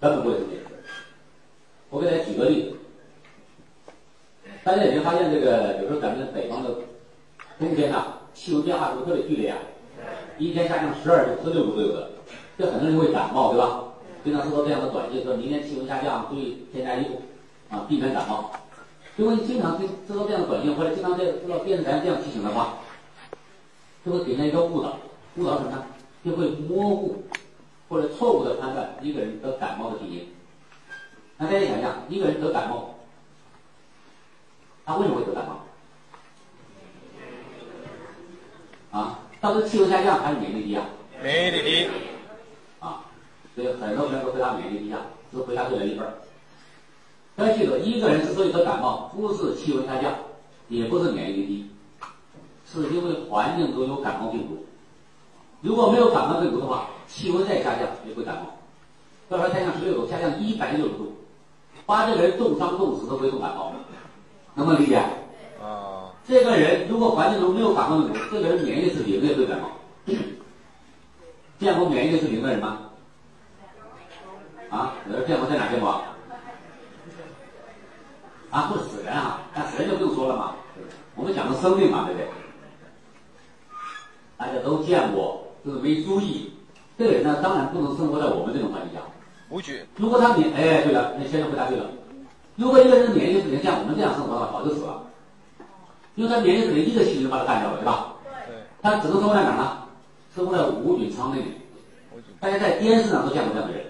[0.00, 0.58] 根本不会生病。
[1.88, 2.76] 我给大家举个例子。
[4.62, 6.70] 大家有没有发现，这个比如说咱们北方的
[7.58, 9.58] 冬天呐，气温变化是不是特别剧烈啊？
[10.38, 12.10] 一天下降十二度、十六度都有的，
[12.58, 13.84] 这很多人会感冒，对吧？
[14.22, 17.22] 经常收到这样的短信，说明天气温下降，注意添加衣服，
[17.70, 18.52] 啊，避免感冒。
[19.16, 22.74] 如果你经常听收到这样的短信，或者经常在收到电视台这样提醒的话，
[24.04, 24.98] 就会给人一个误导，
[25.36, 25.84] 误导什么呢？
[26.22, 27.24] 就会模糊
[27.88, 30.28] 或者错误的判断一个人得感冒的病因。
[31.38, 32.89] 那大家想想，一个人得感冒，
[34.90, 35.60] 他为什么会得感冒？
[38.98, 40.84] 啊，到底气温下降还是免疫力低啊？
[41.22, 41.88] 免疫力低。
[42.80, 43.04] 啊，
[43.54, 44.96] 所以很多人都回答免疫力低下，
[45.30, 46.12] 只回答对了一半。
[47.36, 50.12] 要记住，一个人之所以得感冒，不是气温下降，
[50.66, 51.70] 也不是免疫力低，
[52.66, 54.66] 是因为环境中有感冒病毒。
[55.60, 58.56] 如果没有感冒病毒的话，气温再下降也会感冒。
[59.28, 61.12] 要说下降十六度下降一百六十度，
[61.86, 63.72] 把这个人冻伤冻死都不会感冒，
[64.60, 64.96] 能不能理解？
[65.58, 66.12] 啊。
[66.28, 69.70] 这个人如果环境中没有感冒病毒，这个人免疫力是零也会感冒。
[71.58, 72.78] 见过免疫力是零的人吗？
[74.68, 76.02] 啊，有人见过在哪见过？
[78.50, 80.54] 啊，不是死人啊，那死人就不用说了嘛。
[81.14, 82.28] 我们讲的生命嘛，对不对？
[84.36, 86.52] 大家都见过，就是没注意。
[86.98, 89.00] 这个人呢，当然不能生活在我们这种环境下。
[89.96, 91.86] 如果他免，哎，对了，那先生回答对了。
[92.60, 95.00] 如果一个人的免疫力只能，像我们这样生活的话，早就死了。
[96.14, 98.12] 因为他免疫力是零，一个细菌就把他干掉了，对吧？
[98.46, 98.54] 对。
[98.82, 99.78] 他只能生活在哪呢？
[100.36, 101.48] 生活在无菌舱内面。
[102.38, 103.86] 大家在电视上都见过这样的人。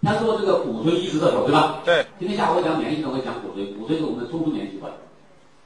[0.00, 1.80] 他做这个骨髓移植的时候，对吧？
[1.84, 2.06] 对。
[2.20, 3.74] 今天下午我讲免疫系统，会讲骨髓。
[3.74, 4.92] 骨髓是我们的中枢免疫器官。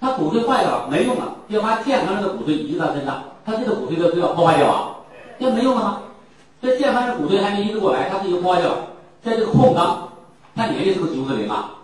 [0.01, 4.97] 他骨髓坏掉了，没用了，要把健康人的骨髓移植到身上，他这个骨髓都都要破坏掉啊，
[5.39, 6.01] 这没用了吗？
[6.63, 8.87] 这健康人骨髓还没移植过来，他自己就破坏掉了，
[9.23, 10.09] 在这个空档，
[10.57, 11.75] 他免疫是不是几乎是零啊？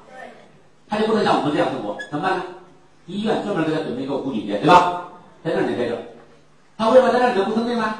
[0.95, 2.45] 他就不能像我们这样生活，怎么办呢？
[3.07, 5.09] 医院专门给他准备一个无菌间，对吧？
[5.43, 5.99] 在那里待着，
[6.79, 7.95] 他为什么在那里不生病呢？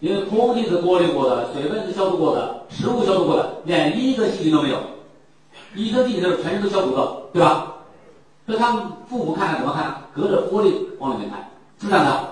[0.00, 4.78] 因为空气是过滤过的，水分是消毒过的，食物消毒过的，连一个细菌都没有。
[5.74, 7.74] 医生进去的时候，全身都消毒了，对吧？
[8.46, 9.94] 所以他们父母看看怎么看？
[10.14, 12.30] 隔着玻璃往里面看，是这样的。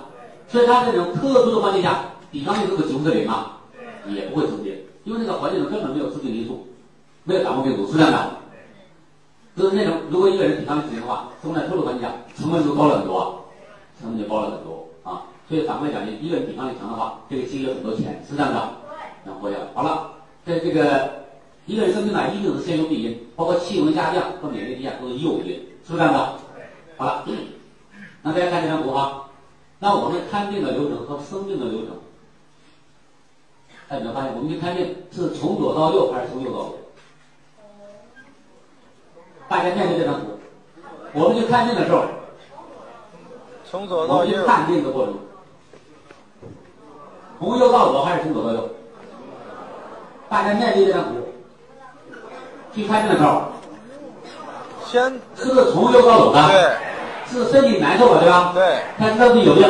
[0.48, 2.00] 所以他这种特殊的环境下，
[2.32, 3.58] 抵抗力是不是几乎是零嘛？
[4.08, 4.74] 也不会生病，
[5.04, 6.66] 因为那个环境中根本没有致病因素，
[7.24, 8.30] 没有感冒病毒，是这样的。
[9.58, 13.26] 就是那种，如果一个人抵抗力零的话，生活在特殊环境下，成本就高了很多啊，
[14.00, 15.24] 成本就高了很多啊。
[15.48, 18.70] 所以反过来讲，一个人抵抗力强的话，这个其实有很多钱，是这样的，
[19.24, 19.64] 能活下来。
[19.74, 20.12] 好了，
[20.46, 21.10] 在这个
[21.66, 25.54] 一个人生病呢，一定是先有病因，包括气温下降和免疫力低下都是诱因，
[25.84, 26.34] 是不是这样的？
[26.96, 27.24] 好了，
[28.22, 29.24] 那大家看这张图哈，
[29.80, 31.96] 那我们看病的流程和生病的流程，
[33.88, 36.78] 大家有没有发现，我们去看病是从左到右还是从右到左？
[39.48, 40.38] 大家面对这张图，
[41.14, 42.02] 我们去看病的时候，
[43.64, 45.14] 从左到右看病的过程。
[47.38, 48.68] 从右到左还是从左到右？
[50.28, 51.14] 大家面对这张图，
[52.74, 53.42] 去看病的时候，
[54.84, 55.02] 先
[55.36, 56.48] 是不是从右到左的？
[56.48, 56.76] 对。
[57.30, 58.52] 是身体难受了，对吧？
[58.54, 58.80] 对。
[58.98, 59.64] 他知道自己有病，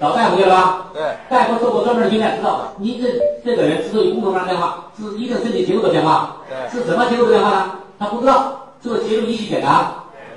[0.00, 0.86] 找大夫去了吧？
[0.92, 1.02] 对。
[1.28, 3.08] 大夫受过专门的训练，知道你这
[3.44, 6.36] 这个人之所以功能发生变化，是一定身体结构的变化。
[6.48, 6.70] 对。
[6.70, 7.70] 是什么结构的变化呢？
[7.98, 9.94] 他不知道，这个结构仪器检查，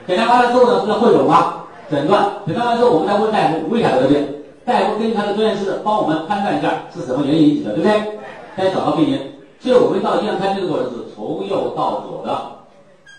[0.08, 1.64] 检查完了之后呢，不是要汇总吗？
[1.92, 4.26] 诊断，诊断完之后，我们再问大夫为啥得病。
[4.66, 8.20] 大夫根据他的专业知识帮我们判断一下是什么原因引起的，对不对？
[8.56, 9.20] 再找到病因。
[9.60, 12.52] 所以我们到医院看病的过程是从右到左的。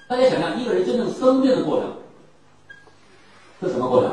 [0.09, 1.87] 大家想想，一个人真正生病的过程
[3.61, 4.11] 是什么过程？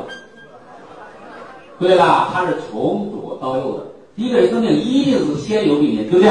[1.78, 3.84] 对了，他是从左到右的。
[4.16, 6.30] 一个人生病一定是先有病因，对不对？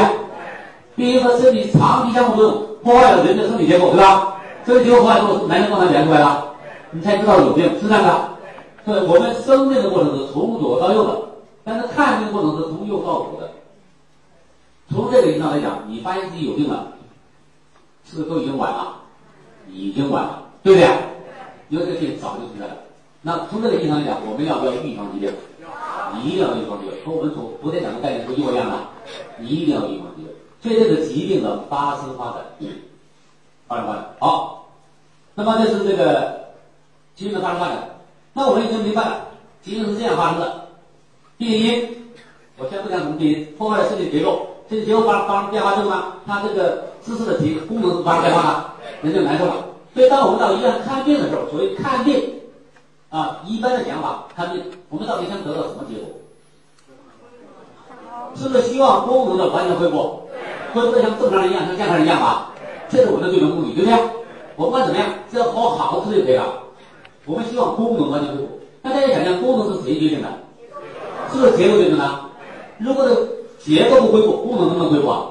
[0.96, 4.35] 病因和身体长期相互作用，破坏了人的生理结构，对吧？
[4.66, 6.56] 身体结构破坏之后，男性状态表现出来了，
[6.92, 8.30] 你才知道有病，是这样的。
[8.86, 11.22] 对，我们生病的过程是从左到右的，
[11.64, 13.52] 但是看病过程是从右到左的。
[14.90, 16.94] 从这个意义上来讲，你发现自己有病了，
[18.04, 19.02] 是不是都已经晚了？
[19.70, 20.90] 已经晚了，对不对？
[21.70, 22.78] 因为这个病早就存在了。
[23.22, 25.32] 那从这个意义上来讲，我们要不要预防疾病？
[26.24, 26.94] 一定要预防疾病。
[27.04, 28.78] 和我们从昨天讲的概念是一模一样的，
[29.40, 30.32] 你一定要预防疾病。
[30.62, 32.42] 所以这个疾病的发生发展，
[33.68, 34.70] 发生发展好。
[35.34, 36.46] 那么这是这个
[37.16, 37.90] 疾病的发生发展。
[38.34, 39.28] 那我们已经明白了，
[39.62, 40.68] 疾病是这样发生的。
[41.38, 42.14] 病因，
[42.58, 49.54] 我先不讲什么病因，破坏了身体结构，身体结构发发生变化之后呢，它这个姿势的体功能发生变化了，人就难受了。
[49.94, 52.42] 所以当我们到医院看病的时候，所谓看病，
[53.10, 56.10] 啊，一般的讲法，看病，我们到底想得到什么结果？
[58.36, 60.30] 是不是希望功能的完全恢复，
[60.74, 62.52] 恢复的像正常人一样，像健康人一样吧？
[62.90, 64.00] 这是我们的最终目的，对不对？
[64.56, 66.46] 我不管怎么样，只要好好吃就可以了。
[67.26, 70.28] 我们希望功能完全恢复，那大家想想，功能是谁决定的？
[71.32, 72.20] 是不是结构决定的？
[72.78, 73.16] 如果这
[73.60, 75.26] 结构不恢复，功能能不能恢复啊？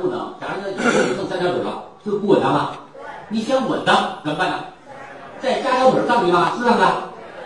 [0.00, 0.34] 不能。
[0.40, 2.78] 假如说只剩三条腿了，是不是不稳当了？
[3.28, 4.64] 你想稳当怎么办呢？
[5.40, 6.52] 再加条腿上去吗？
[6.56, 6.86] 是这样的，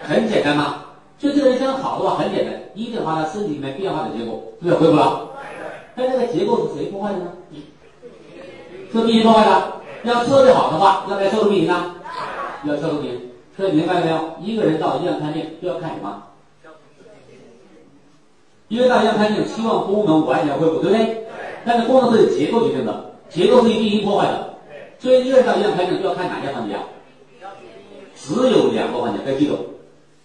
[0.03, 0.83] 很简单嘛。
[1.19, 5.29] 所以这个人想好的话很简单，一定把他身体里面变化的结构是不是恢复了？
[5.95, 7.33] 但这个结构是谁破坏的呢？
[8.93, 9.73] 是病因破坏的。
[10.05, 11.95] 要测得好的话，要不要消毒病因呢？
[12.65, 13.31] 要消毒病因。
[13.57, 14.35] 所以明白了没有？
[14.41, 16.23] 一个人到医院看病就要看什么？
[18.69, 21.25] 因为到医院看病，希望功能完全恢复，对不对？
[21.65, 24.55] 但是功能是由结构决定的，结构是由病因破坏的。
[24.99, 26.83] 所以一个人到医院看病就要看哪些环节啊？
[28.15, 29.57] 只有两个环节，该记住，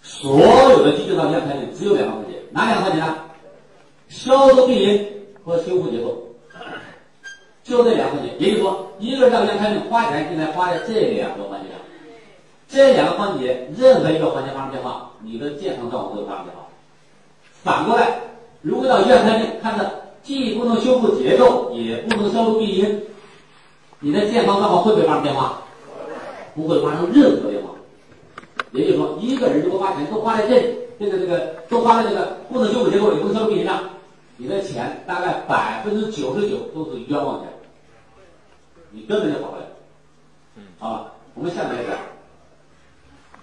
[0.02, 0.38] 所
[0.70, 3.16] 有的急诊到医院看病只有两个环节，哪两个环节呢？
[4.08, 5.06] 消除病因
[5.44, 6.33] 和修复结构，
[7.64, 8.32] 就这两个环节。
[8.38, 11.80] 也就是说，一个人到医院看病花钱应该花在这两个环节上。
[12.68, 16.62] 这两个环节任何一个环节发生变化，你的健康状况都会发生变化。
[17.62, 18.20] 反过来，
[18.62, 19.90] 如果到医院看病，看着
[20.22, 23.02] 既不能修复结构，也不能消除病因，
[24.00, 25.60] 你的健康状况会不会发生变化？
[26.54, 27.70] 不会发生任何变化。
[28.72, 33.80] 也就是说，一个人如果花钱都花在这，这个这个都花在这个不能修复结构、也不能消除病因上，
[34.36, 37.48] 你的钱大概百分之九十九都是冤枉钱，
[38.94, 39.66] 你根本就好不了。
[40.78, 41.98] 好了，我们下面来讲，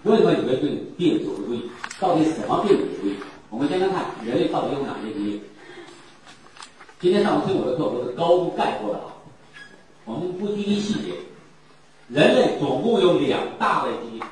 [0.03, 1.69] 为什么有的病病总是注意？
[1.99, 3.15] 到底什么病总是注意？
[3.49, 5.41] 我们先来看人类到底有哪些基因。
[7.01, 9.11] 今天上午听我的课都是高度概括的啊，
[10.05, 11.13] 我们不拘泥细节。
[12.07, 14.23] 人类总共有两大类基因。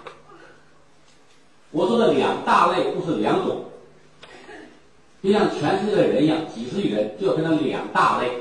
[1.71, 3.65] 我说的两大类不是两种，
[5.21, 8.31] 就像全世界的人一样，几十亿人就分成两大类，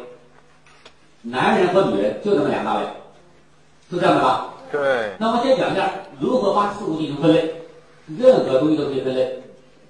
[1.30, 2.86] 男人和女人就这么两大类，
[3.90, 4.54] 是这样的吧？
[4.72, 5.12] 对。
[5.18, 7.52] 那么先讲一下如何把事物进行分类，
[8.18, 9.42] 任何东西都可以分类，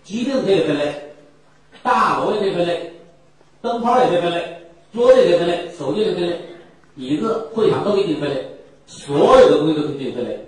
[0.02, 1.12] 疾病可以分类，
[1.82, 2.92] 大楼也可以分类，
[3.62, 4.62] 灯泡也可以分类，
[4.92, 6.40] 桌子也可以分类，手机也可以分类，
[6.96, 8.46] 椅子、会场都可以进行分类，
[8.86, 10.44] 所有的东西都可以进行分类。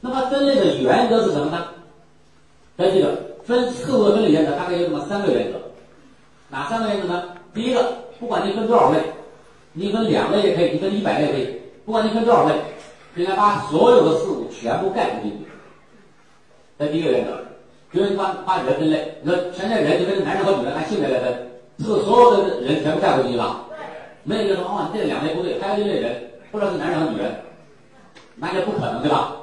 [0.00, 1.66] 那么分类的原则是什么呢？
[2.76, 3.08] 大家记得，
[3.44, 5.58] 分事物的分类原则大概有这么三个原则，
[6.48, 7.22] 哪三个原则呢？
[7.54, 7.82] 第一个，
[8.18, 8.98] 不管你分多少类，
[9.74, 12.54] 你分两类也可以，你分一百类也可以，不管你分多少类，
[13.16, 15.46] 应该把所有的事物全部概括进去。
[16.78, 17.44] 这第一个原则。
[17.90, 21.32] 比如你把把人分类，你说现在人就分男人和女人按性别来分，
[21.78, 23.66] 是不是所有的人全部概括进去了？
[24.24, 27.32] 没有一个说哦，这两类不对，还有一类人，不知道是男人和女人，
[28.34, 29.36] 那就不可能对吧？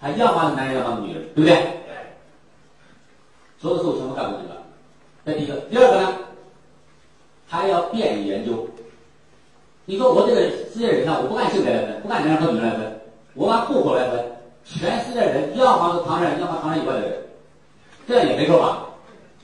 [0.00, 1.62] 他要么是男人，要么是女人，对不对？
[3.58, 4.62] 所有的事物全部概括进去了。
[5.24, 6.14] 这第一个，第二个呢，
[7.46, 8.68] 还要便于研究。
[9.86, 10.40] 你说我这个
[10.72, 13.00] 世界人呢，我不按性别来分，不按男人和女人来分，
[13.34, 14.24] 我按户口来分，
[14.64, 17.12] 全世界人要么是唐山人，要么唐山以外的人，
[18.08, 18.86] 这样也没错吧？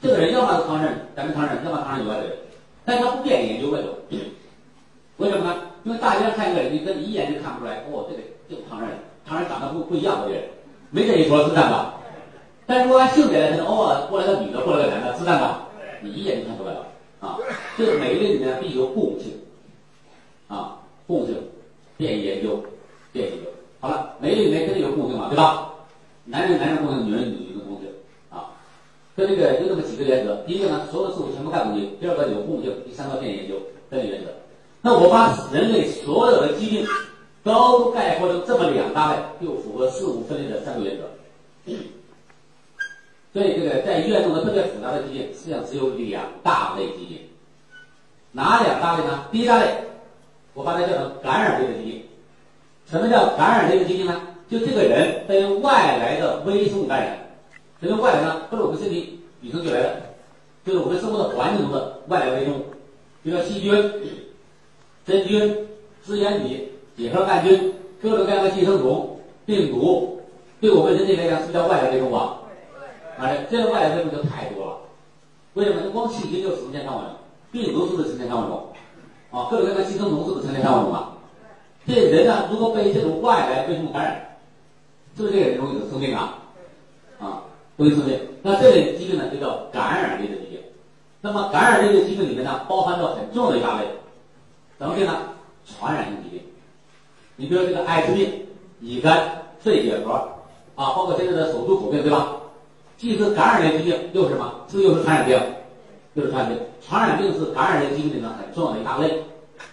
[0.01, 2.33] 这个人要么是唐山人，咱们唐山人，要么唐山以外的人，
[2.87, 3.93] 但他不便于研究，为什么？
[5.19, 5.57] 为什么呢？
[5.85, 10.43] 因为大家看一个人，你跟一眼就看不出来，哦，这个就是唐山人，唐人长得不不一样的人，
[10.91, 11.97] 没这一说，是这样吧？
[12.67, 15.69] 但如果按性别来分，哦，过来个女的，过来个男的，是这样吧？
[16.01, 16.87] 你一眼就看出来了
[17.21, 17.37] 啊！
[17.77, 19.39] 这个每一类里面必须有共性
[20.51, 20.77] 啊，
[21.07, 21.37] 共性，
[21.97, 22.63] 便于研究，
[23.13, 23.51] 便于研究。
[23.79, 25.73] 好了，每一类里面肯定有共性嘛，对吧？
[26.25, 27.89] 男人男人共性，女人女人的共性
[28.29, 28.51] 啊。
[29.17, 33.55] 跟这个就这么几个原则：第一个呢，所有的事物全部概括进去；第二个有共性；第三个便于研究，
[33.91, 34.31] 这个原则。
[34.83, 36.87] 那我把人类所有的疾病
[37.45, 41.05] 都概括成这么两大类，就符合事物分类的三个原则。
[43.33, 47.19] 所以这个在医院中的特别复杂的疾病，实际上只有两大类疾病。
[48.33, 49.27] 哪两大类呢？
[49.31, 49.73] 第一大类，
[50.55, 52.03] 我把它叫做感染类的疾病。
[52.87, 54.21] 什么叫感染类的疾病呢？
[54.51, 57.19] 就这个人被外来的微生物感染。
[57.81, 58.43] 什么外来呢？
[58.51, 60.03] 不是我们身体与生俱来的，
[60.67, 62.65] 就是我们生活的环境中的外来微生物，
[63.23, 63.73] 比如说细菌、
[65.07, 65.69] 真菌、
[66.05, 67.73] 支原体、结核杆菌、
[68.03, 70.21] 各种各样的寄生虫、病毒，
[70.61, 72.39] 对我们人体来讲是叫外来微生物啊。
[73.19, 74.77] 哎，这个外来微生物就太多了。
[75.55, 75.83] 为什么？
[75.85, 77.15] 你光细菌就成千上万种，
[77.53, 78.70] 病毒是不是成千上万种？
[79.31, 81.13] 啊，各种各样的寄生虫是不是成千上万种啊？
[81.87, 84.39] 这人呢，如果被这种外来微生物感染，
[85.17, 86.39] 是不是这个人容易得生病啊？
[87.19, 87.43] 啊，
[87.77, 88.19] 容易生病。
[88.43, 90.61] 那这类疾病呢，就叫感染类的疾病。
[91.21, 93.87] 那么感染类的疾病里面呢，包含着很重要的一大类，
[94.79, 95.17] 什么病呢？
[95.65, 96.43] 传染性疾病。
[97.37, 98.47] 你比如这个艾滋病、
[98.81, 100.13] 乙肝、肺结核
[100.75, 102.37] 啊，包括现在的手足口病，对吧？
[102.97, 104.53] 既是感染类疾病，又是什么？
[104.69, 105.41] 是不是又是传染病，
[106.15, 106.63] 又是传染病。
[106.87, 109.25] 传染病是感染类疾病里面很重要的一大类。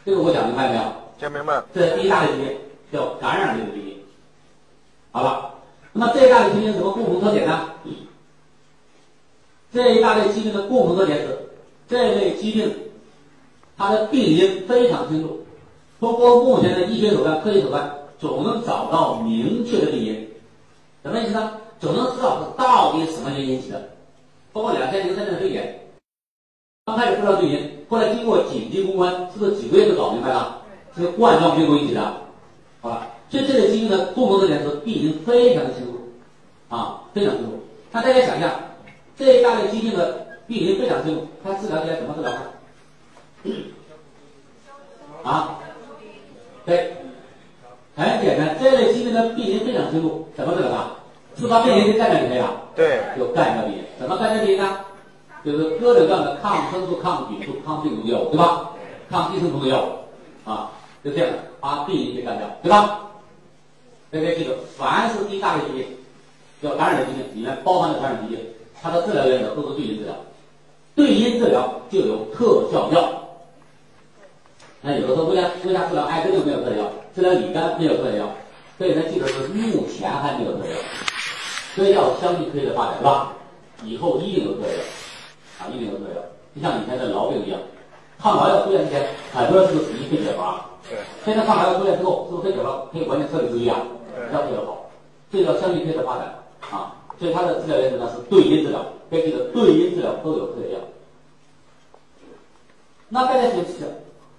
[0.05, 0.83] 这个我讲明白没有？
[1.19, 1.63] 讲明白。
[1.73, 2.57] 这第一大类疾病
[2.91, 3.97] 叫感染类的疾病。
[5.11, 5.53] 好了，
[5.93, 7.69] 那么这一大类疾病有什么共同特点呢？
[9.73, 11.37] 这一大类疾病的共同特点是，
[11.87, 12.73] 这类疾病
[13.77, 15.45] 它的病因非常清楚，
[15.99, 20.29] 通过目前的医学手段、科技手段，总能找到明确的病因。
[21.03, 21.53] 什么意思呢？
[21.79, 23.89] 总能知道是到底什么原因引起的，
[24.51, 25.86] 包括两千零三年的肺炎，
[26.87, 30.61] 刚开始不知道病因，后来经过紧急公关，是不是几个月就搞明白了？
[30.95, 32.01] 这个冠状病毒引起的，
[32.79, 35.99] 好了，所以这类疾病的共同特点是病因非常的清楚，
[36.73, 37.61] 啊，非常清楚。
[37.91, 38.57] 那大家想一下，
[39.17, 42.39] 这一大类疾病的病因非常清楚，它治疗起来怎么治疗呢？
[45.23, 45.59] 啊，
[46.65, 46.95] 对，
[47.97, 50.77] 很简单，这类疾病的病因非常清楚，怎么治疗的？
[51.37, 52.61] 是把病因给干掉就可以了。
[52.77, 54.79] 对，有干掉病因，怎么干掉病因呢？
[55.47, 58.71] 就是各种各样的抗生素、抗菌素、抗病毒药物，对吧？
[59.09, 60.71] 抗寄生虫的药物，啊，
[61.01, 61.29] 就这样
[61.61, 62.99] 把病因给干掉，对吧？
[64.11, 65.87] 大家记住，凡是一大类疾病，
[66.61, 68.45] 叫感染疾病，里面包含的感染疾病，
[68.81, 70.13] 它的治疗原则都是对因治疗，
[70.95, 73.09] 对因治疗就有特效药。
[74.81, 78.29] 那有的说为啥为啥治疗艾滋病没有特效药，治疗乙肝没有特效药？
[78.77, 80.77] 所以呢，记住是目前还没有特效药，
[81.73, 83.31] 所以要相信科学的发展，对吧？
[83.85, 84.83] 以后一定有特效药。
[85.59, 86.21] 啊，一定有特效，
[86.55, 87.59] 就像以前的痨病一样，
[88.19, 90.55] 抗痨药出现之前，很多人是死于肺结核。
[90.89, 90.97] 对。
[91.25, 93.77] 现在抗痨药出现之后，是不是肺结核可以完全彻底治愈啊？
[94.33, 94.89] 要比较好，
[95.31, 96.39] 这个要相信科学的发展
[96.71, 96.95] 啊。
[97.19, 100.79] 所以它的治疗原则呢是对因治疗，该记得对因治疗都有特效药。
[103.09, 103.87] 那大家想想，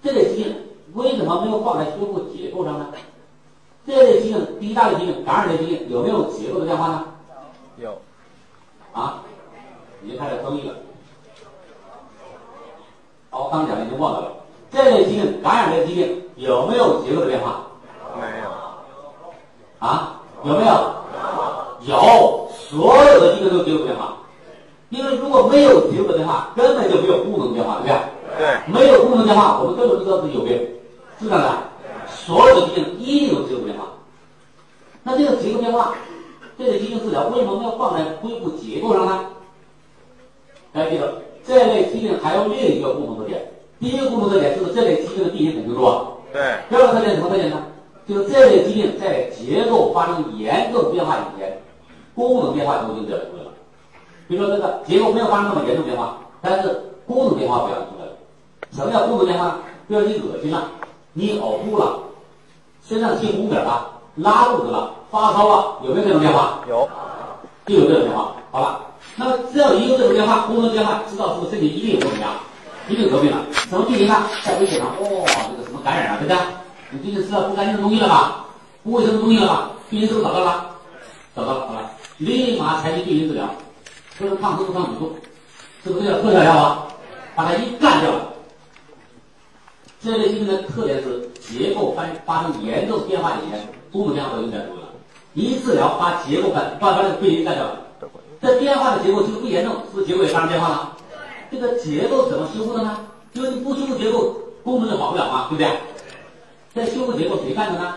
[0.01, 0.55] 这类疾病
[0.93, 2.87] 为什么没有放在修复结构上呢？
[3.85, 7.05] 这类疾病，第一大类疾病，感染类疾病有没有结构的变化呢？
[7.77, 7.97] 有。
[8.93, 9.23] 啊？
[10.01, 10.75] 已经开始争议了。
[13.29, 14.31] 好，刚讲的已经忘掉了。
[14.71, 17.61] 这类疾病，感染类疾病有没有结构的变化？
[18.15, 18.49] 没有。
[19.87, 20.21] 啊？
[20.43, 20.71] 有没有？
[21.81, 24.17] 有，所有的疾病都有结构变化。
[24.89, 27.97] 因为如果没有结构的变化，根本就没有功能变化，对不对？
[28.37, 28.73] 对。
[28.73, 30.57] 没有功能变化，我们根本不知道自己有病，
[31.19, 31.49] 是这样的。
[32.07, 33.85] 所有的疾病一定有结构变化。
[35.03, 35.93] 那这个结构变化，
[36.57, 39.25] 这个疾病治疗为什么要放在恢复结构上呢？
[40.73, 43.41] 大家记得，这类疾病还有另一个共同特点。
[43.79, 46.05] 第一个共同特点就是这类疾病的病因很清楚啊。
[46.31, 46.41] 对。
[46.69, 47.57] 第二个特点什么特点呢？
[48.07, 51.59] 就是这类疾病在结构发生严重变化以前，
[52.13, 53.51] 功能变化就已经表现出来了。
[54.27, 58.11] 比如说这个结构没有发生那么严重变化，但是功能变化表现出来了。
[58.71, 59.57] 什么叫功能变化？
[59.87, 60.69] 比如你恶心了，
[61.13, 61.99] 你呕吐了，
[62.87, 66.59] 身上起红点了，拉肚子了，发烧了，有没有这种变化？
[66.69, 66.87] 有。
[67.65, 68.33] 就有这种变化。
[68.51, 68.81] 好了。
[69.19, 72.39] 那么只要一有这种变化，功能变化，知道是不是身体一定有问题啊？
[72.87, 73.45] 一定得病了。
[73.51, 74.15] 什么病因呢？
[74.45, 76.37] 在微血上，哦，这个什么感染了，对不对？
[76.91, 78.45] 你最近吃了不干净的东西了吧？
[78.81, 79.71] 不卫生的东西了吧？
[79.89, 80.69] 病因是不是找到了？
[81.35, 83.53] 找到了，好了，立马采取病因治疗，
[84.17, 85.13] 不能抗生素、抗菌素，
[85.83, 86.87] 是不是叫特效药啊？
[87.35, 88.29] 把它一干掉了。
[90.01, 94.87] 这类疾病的特点是结构发发生严重变化以前，功能变化都应该出来了。
[95.33, 97.81] 一治疗把结构干，把把这个病因干掉了。
[98.41, 100.97] 这变化的结构就是不严重，是不是结构也发生变化了？
[101.51, 103.05] 这个结构怎么修复的呢？
[103.33, 105.79] 就是你不修复结构，功能就好不了嘛，对不对？
[106.73, 107.95] 这修复结构谁干的呢？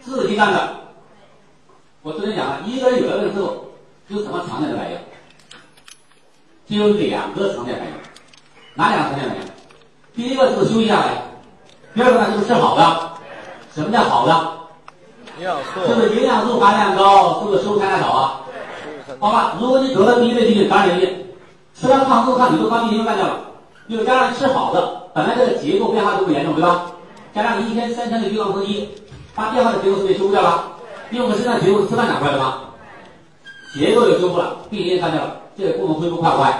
[0.00, 0.76] 自己干的。
[2.02, 3.66] 我昨天讲了，一个人有了病之后，
[4.08, 4.98] 有什么常见的反应？
[6.66, 7.92] 就有两个常见反应，
[8.74, 9.42] 哪两个常见反应？
[10.14, 11.22] 第一个是休息下来，
[11.94, 13.12] 第二个呢就是吃好的。
[13.74, 14.59] 什么叫好的？
[15.40, 17.40] 营养素是不是营养素含量高？
[17.40, 18.40] 是不是蔬菜少啊？
[19.18, 21.26] 好吧，如果你得了第一类疾病，感染疾病，
[21.74, 23.40] 吃了抗生素、抗体素，把病因干掉了，
[23.86, 26.92] 又加上吃好的，本来这个结构变化就不严重，对吧？
[27.32, 28.86] 加上你一天三餐的营养合一，
[29.34, 30.64] 把变化的结构是不是修复掉了？
[31.10, 32.58] 因为我们身上结构是吃饭长出来的吗？
[33.74, 36.52] 结构也修复了，病因干掉了，这个功能恢复快不快？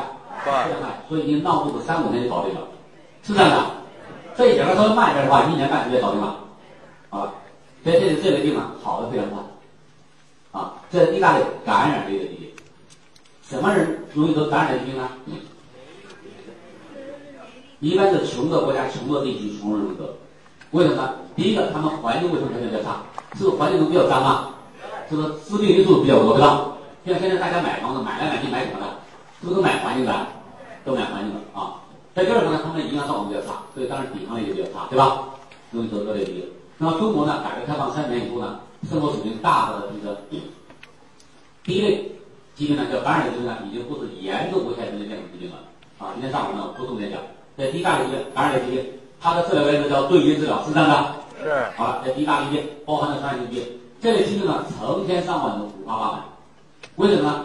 [0.43, 0.53] 快。
[0.81, 0.89] 快。
[1.07, 2.61] 所以你闹肚子三五天就搞定了，
[3.23, 3.57] 是这样的。
[4.39, 6.35] 这整个稍微慢一点的话，一年半个月搞定了，
[7.11, 7.29] 啊。
[7.83, 9.41] 所以这这类病啊，好的非常快，
[10.53, 12.51] 啊，这是一大利感染率的疾病。
[13.49, 15.09] 什么人容易得感染疾病呢？
[17.81, 20.15] 一般是穷的国家、穷的地区，穷人容易得。
[20.73, 21.15] 为什么呢？
[21.35, 23.03] 第一个，他们环境卫生条件较差，
[23.35, 24.55] 是不是环境都比较脏啊？
[25.09, 26.77] 是不是致病因素比较多，对吧？
[27.07, 28.87] 像现在大家买房子，买来买去买什么的？
[29.41, 30.27] 是不是都买环境的？
[30.85, 31.81] 都买环境的啊。
[32.15, 35.25] 在第二个呢，他们的营养状况比较差，所以当然抵抗力也比较差，对吧？
[35.71, 36.45] 容易得这类疾病。
[36.83, 37.45] 那么中国呢？
[37.45, 38.59] 改革开放三年以后呢，
[38.89, 40.17] 生活水平大大的提升。
[41.63, 42.11] 第一类
[42.57, 45.59] 疾病呢，叫感染类疾病呢，已经不是严重危害人类健康疾病了。
[45.99, 47.21] 啊，今天上午呢，不重点讲。
[47.59, 51.15] 这第一大类疾病，感染类疾病，它的治疗原则叫对因治疗，是这样的。
[51.45, 51.67] 是。
[51.77, 56.21] 好了，这第一大类疾病包含了传染性疾病，这类疾病呢，成千上万种，五花八门。
[56.97, 57.45] 为什么呢？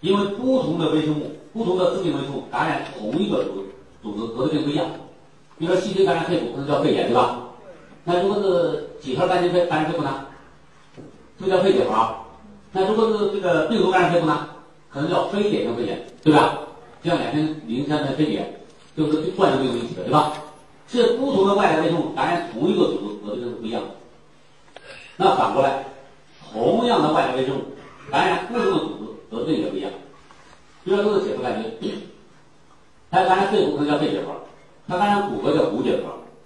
[0.00, 3.64] 因为不同的微生物、不同的致病微生物感染同一个组
[4.00, 4.86] 组织，得的病不一样。
[5.58, 7.41] 比如说细菌感染肺部，可能叫肺炎，对吧？
[8.04, 10.26] 那如果是几何杆菌肺感染肺部呢，
[11.40, 12.14] 就叫肺结核。
[12.72, 14.48] 那如果是这个病毒感染肺部呢，
[14.90, 16.58] 可能叫非典型肺炎，对吧？
[17.02, 18.62] 就像两根磷酸的分别，
[18.96, 20.32] 就是贯穿没有一起的，对吧？
[20.88, 23.88] 是不同的外来微生物感染同一个组织，得病是不一样的。
[25.16, 25.84] 那反过来，
[26.52, 27.62] 同样的外来微生物
[28.10, 28.88] 感染不同的组
[29.30, 29.90] 织，得病也不一样。
[30.84, 32.02] 比如说都是血色杆菌，
[33.10, 34.32] 它感染肺部可能叫肺结核，
[34.88, 36.02] 它感染骨骼叫骨结核，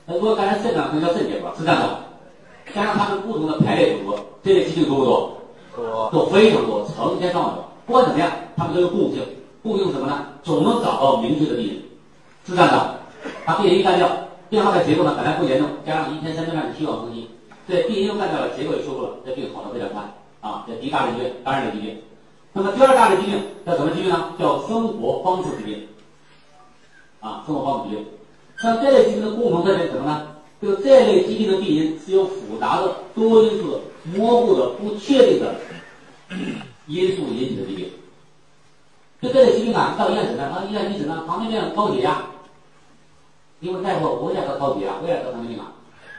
[0.06, 1.98] 它如果感染肾脏可能叫肾结核，是这样的。
[2.74, 5.36] 加上它们不同的排列组合，这类疾病多不多？
[5.76, 7.64] 多都非常多，成千上万种。
[7.86, 9.22] 不管怎么样，它们都有共性，
[9.62, 10.26] 共性是什么呢？
[10.42, 11.82] 总能找到明确的病因，
[12.46, 12.94] 是这样的。
[13.44, 14.08] 把病因一干掉，
[14.48, 17.28] 变化的结构呢本来不严重，加上一天三顿饭的需要更新，
[17.68, 20.02] 这病因又干掉了，结构也修复了，这病好的非常快
[20.40, 20.64] 啊！
[20.66, 21.98] 这第一大类疾病，感染类疾病。
[22.52, 24.32] 那么第二大类疾病叫什么疾病呢？
[24.38, 25.88] 叫生活方式疾病
[27.20, 28.06] 啊，生活方式疾病。
[28.58, 30.28] 像这类疾病的共同特点是什么呢？
[30.62, 35.54] 就这类疾病的病因是由复杂的、多因素、模糊的、不确定的
[36.86, 37.92] 因素引起的疾病。
[39.20, 42.22] 就这类疾病啊，到医院诊断，到医院一诊断，糖尿病、高血压。
[43.60, 45.72] 因为大夫我也得高血压，我也得糖尿病啊，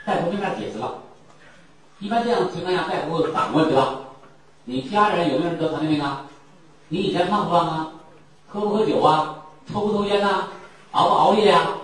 [0.05, 0.99] 大夫没法解释了。
[1.99, 3.99] 一般这样的情况下，大夫会反问对吧？
[4.65, 6.27] 你家人有没有人得糖尿病啊？
[6.89, 7.93] 你以前胖不胖啊？
[8.47, 9.43] 喝不喝酒啊？
[9.71, 10.49] 抽不抽烟呐、
[10.91, 11.75] 熬不熬夜啊？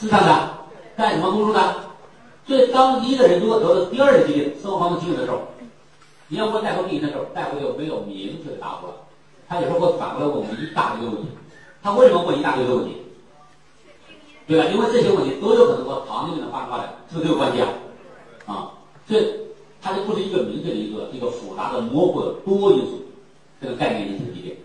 [0.00, 0.50] 是这样的，
[0.96, 1.74] 干什么工作呢？
[2.46, 5.42] 所以，当一个人如果得了第二类疾病、生活方式疾病的时候，
[6.28, 8.94] 你要问大夫病因的时候，大夫就没有明确的答复了。
[9.46, 11.28] 他有时候会反过来问我们一大堆的问题。
[11.82, 12.96] 他为什么问一大堆的问题？
[14.46, 14.64] 对吧？
[14.72, 17.68] 因为这些问题都有可能和糖尿病的发生发展是不是都有关系啊？
[18.46, 18.72] 啊，
[19.06, 19.26] 所以
[19.82, 23.02] 它就不是一个明确的一个一个复杂的、模糊的多因素
[23.60, 24.56] 这个概念引起的疾病。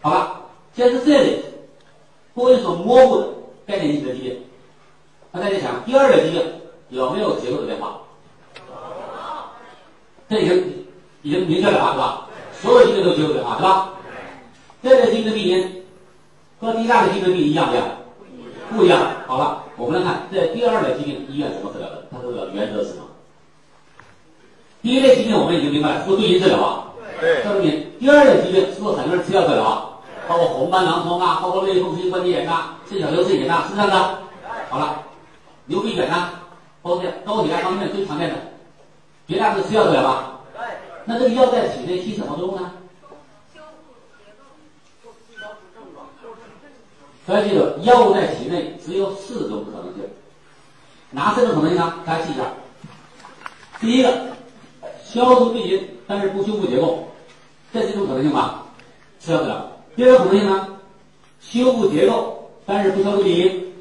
[0.00, 0.42] 好吧，
[0.74, 1.42] 既然是这类
[2.34, 3.28] 多因素模糊的
[3.66, 4.38] 概念引起的疾病，
[5.32, 6.42] 那大家想，第二类疾病
[6.90, 8.00] 有没有结构的变化？
[10.28, 10.86] 这已经
[11.22, 12.26] 已经明确了吧，是吧？
[12.60, 13.88] 所有疾病都有结构变化，对吧？
[14.82, 15.84] 这类疾病的病因
[16.60, 17.88] 和第一大类疾病的病因一样不一样？
[18.76, 19.00] 不一样。
[19.26, 23.04] 好了，我们来看这第二类疾病医院怎么治疗的，它这个原则是什么？
[24.82, 26.92] 第一类疾病我们已经明白了，是不是对因治疗啊？
[27.20, 29.88] 对告诉你，第二类疾病是不是很多人吃药治疗啊？
[30.28, 34.18] 包括红斑狼疮啊，包括类风湿性关节炎呐、肾小球肾炎呐，是这样的。
[34.68, 35.02] 好了，
[35.72, 36.32] 牛皮癣呐，
[36.82, 38.36] 包括高血压、糖尿病最常见的，
[39.26, 40.40] 绝大多数吃药治疗吧？
[41.06, 42.72] 那这个药在体内起什么作用呢？
[47.24, 50.04] 大家记住，药物在体内只有四种可能性，
[51.10, 51.94] 哪四种可能性呢？
[52.04, 52.42] 大家记一下。
[53.80, 54.26] 第一个，
[55.02, 57.08] 消除病因，但是不修复结构，
[57.72, 58.66] 这是一种可能性吧？
[59.18, 59.72] 吃药治疗。
[59.96, 60.68] 第二个可能性呢？
[61.40, 63.72] 修复结构，但是不消除病因，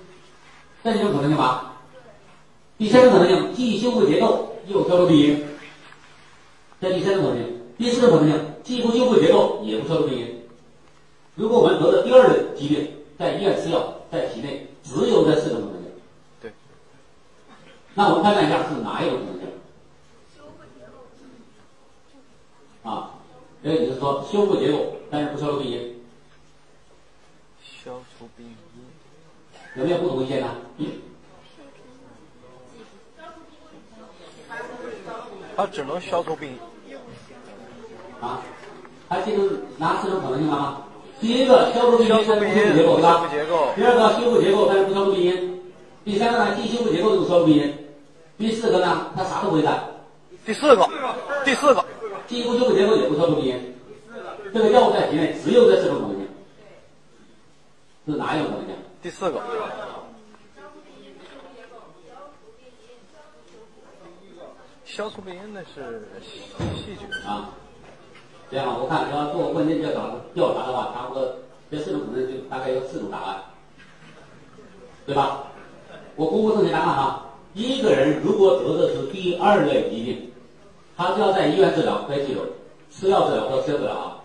[0.86, 1.71] 这是一种可能性吧？
[2.82, 5.46] 第三个可能性，既修复结构又消除病因，
[6.82, 7.62] 这第三个可能性。
[7.78, 10.42] 第四种可能性，既不修复结构也不消除病因。
[11.36, 15.92] 如果我们得了第二类疾病，在医院吃药，在体内只有这四种可能性。
[16.42, 16.52] 对。
[17.94, 19.48] 那我们判断一下是哪一种可能性？
[22.82, 23.12] 啊，
[23.64, 26.02] 这个也就是说修复结构，但是不消除病因，
[27.62, 30.56] 消除病因，有没有不同意见呢？
[35.56, 36.50] 它只能消除病
[36.88, 36.98] 因。
[38.20, 38.42] 啊，
[39.10, 40.84] 还记住哪四种可能性了吗？
[41.20, 45.62] 第一个消除病因，消除病因，但是不修复结构，对吧第二个修复结构，但是不消除病因。
[46.04, 47.78] 第三个呢，既修复结构又消除病因。
[48.38, 49.84] 第四个呢，它啥都不会干，
[50.46, 50.90] 第四个，
[51.46, 51.86] 第四个，
[52.28, 53.76] 既不修复结构，也不消除病因。
[54.54, 56.28] 这个药物在体内只有这四种可能性，
[58.08, 58.76] 是哪一种可能性？
[59.02, 59.40] 第四个，
[64.92, 66.02] 消除病因那是
[66.76, 67.08] 细菌。
[67.26, 67.52] 啊，
[68.52, 71.34] 这样我看你要做问卷调查调查的话，差不多
[71.72, 73.38] 这四种可能就大概有四种答案，
[75.06, 75.44] 对吧？
[76.18, 77.26] 我公布正确答案哈。
[77.54, 80.30] 一个人如果得的是第二类疾病，
[80.98, 82.42] 他就要在医院治疗，可以记住，
[82.92, 84.18] 吃药治疗和吃药治疗啊。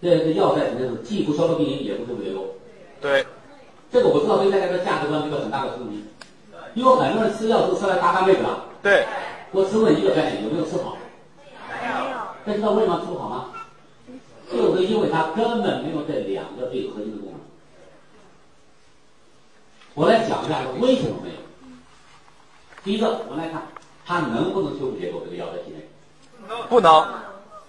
[0.00, 2.46] 这个药在肯定是既不消除病因，也不修复结构。
[3.02, 3.26] 对，
[3.92, 6.02] 这个我知道对大家的价值观是一个很大的冲击，
[6.72, 8.64] 因为很多人吃药都吃了大半辈子了。
[8.82, 9.04] 对，
[9.56, 10.98] 我只问一个概念，有没有吃好？
[12.44, 13.46] 大家知道为什么吃不好吗？
[14.52, 17.40] 就是因为它根本没有这两个最核心的功能。
[19.94, 21.36] 我来讲一下为什么没有。
[22.84, 23.62] 第一个，我们来看
[24.04, 25.88] 它能不能修复结构，这个药在体内
[26.68, 27.08] 不能，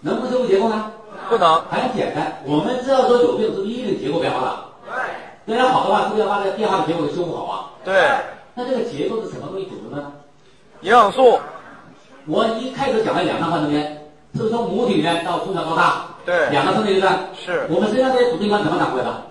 [0.01, 0.91] 能不能修复结构呢？
[1.29, 4.71] 不能，很简单，我们知道说有病是不是一定结构变化了？
[4.85, 4.93] 对。
[5.45, 7.71] 那要好的话，是不是要把这个变化的结构给修复好啊？
[7.85, 8.11] 对，
[8.55, 10.11] 那这个结构是什么东西组成的呢？
[10.81, 11.39] 营养素，
[12.27, 19.23] 我一开始讲了两趟半中间，是从母体里面到从小到大，对，两个生命阶段，是我们身上这些组织一般怎么长出来的？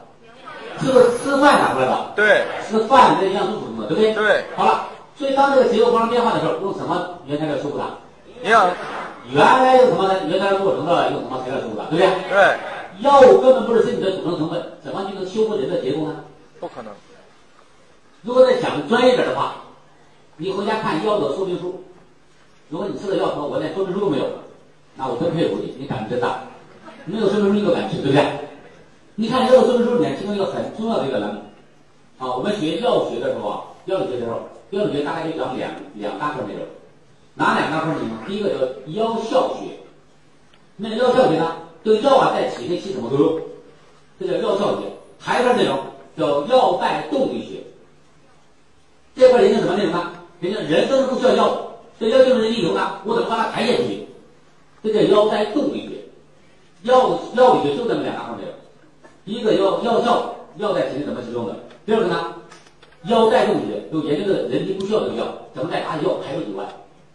[0.80, 2.12] 是不是吃饭打出来的？
[2.16, 4.14] 对吃饭这营养素补充的，对不对？
[4.14, 7.84] 对，好了，所以当这个结构发生变化的时候，用什么原材料修复它？
[8.42, 8.70] 营养
[9.30, 12.08] 原来用什么原材料做成的，用什么材料修复的，对不对？
[12.32, 12.56] 对，
[13.00, 16.16] 药物根本不是身体的组成成分，怎么就能修复人的结构呢？
[16.60, 16.90] 不可能。
[18.22, 19.56] 如果再讲专业点的话，
[20.38, 21.84] 你回家看药的说明书，
[22.68, 24.24] 如果你吃的药后我连说明书都没有，
[24.96, 26.40] 那我真佩服你，你胆子真大，
[27.04, 28.24] 没有说明书你都敢吃，对不对？
[29.14, 31.40] 你看药的说明书里面其中一个很重要的一个栏目，
[32.18, 34.40] 啊，我们学药学的时候啊，药理学的时候，
[34.70, 36.62] 药理学大概就讲两两大块内容，
[37.34, 38.10] 哪两大块内容？
[38.26, 39.78] 第一个叫药效学，
[40.76, 43.40] 那药效学呢，对药啊在体内起什么作用？
[44.18, 44.86] 这叫药效学。
[45.18, 45.78] 还有一块内容
[46.16, 47.62] 叫药代动力学。
[49.14, 50.12] 这块研究什么内容呢？
[50.40, 51.56] 研究人生不需要药物，
[51.98, 54.06] 这药进入人体以后呢，我怎么把它抬下去？
[54.82, 55.96] 这叫药代动力学。
[56.82, 58.52] 药药理学就这么两大块内容，
[59.24, 61.54] 一个药药效，药在体内怎么使用的；
[61.84, 62.34] 第二个呢，
[63.04, 66.64] 药代动力学，就研究的人体不需要这个药，怎么再把药排出体外。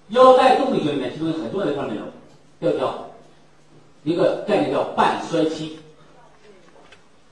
[0.09, 2.07] 药代动力学里面其中很重要的一块内容，
[2.59, 3.07] 叫叫
[4.03, 5.77] 一个概念叫半衰期。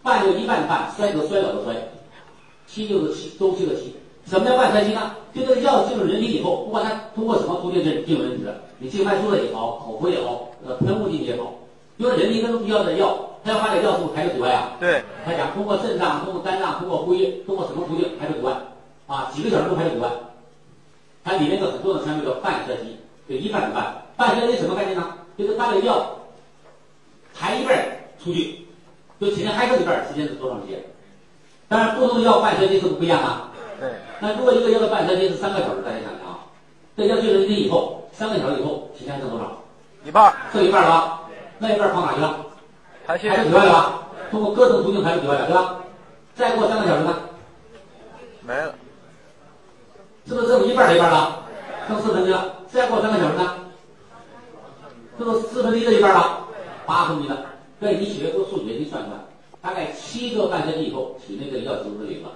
[0.02, 1.76] 半就一半的半，衰则衰老的衰，
[2.66, 3.96] 期就是期周期的期。
[4.30, 5.16] 什么叫半衰期呢？
[5.34, 11.56] 就这个药进入人体以后，不管它通过什么途径进进入人体的，你静脉注射也好，口服也好，呃，喷雾进去也好，
[11.98, 14.74] 因为人体跟需要的药，它要把这个药素排出体外啊。
[14.80, 18.54] 对，他讲通过肾脏、通过肝脏、通过呼吸、通过什么途径排出体外，
[19.08, 20.08] 啊，几个小时都排出体外。
[21.24, 22.98] 它里面有很重要的成分叫半衰期，
[23.28, 24.06] 就一半一半。
[24.16, 25.08] 半衰期什么概念呢？
[25.38, 26.06] 就是把这个药
[27.34, 27.82] 排一半儿
[28.24, 28.68] 出去，
[29.20, 30.80] 就体内还剩一半儿，时间是多长时间？
[31.68, 33.49] 当然，不同的药半衰期是不一样的。
[33.80, 33.90] 对，
[34.20, 36.40] 那如果一个药的半衰期是三个小时，大家想想啊，
[36.98, 39.64] 这药进入人体以后，三个小时以后，体内还剩多少？
[40.04, 41.22] 一半儿剩一半了吧？
[41.60, 42.46] 那一半儿跑哪去了？
[43.06, 44.04] 排泄排出体外了吧？
[44.30, 45.76] 通过各种途径排出体外了，对吧？
[46.36, 47.16] 再过三个小时呢，
[48.42, 48.74] 没了，
[50.28, 51.44] 是不是剩一半一半了？
[51.88, 52.56] 剩四分之一了。
[52.72, 53.56] 再过三个小时呢，
[55.18, 56.48] 是不是四分之一的一半了？
[56.86, 57.38] 八分之一了。
[57.80, 59.26] 对，你学过数学，你算算，
[59.62, 62.30] 大概七个半衰期以后，体内的药几乎是零了。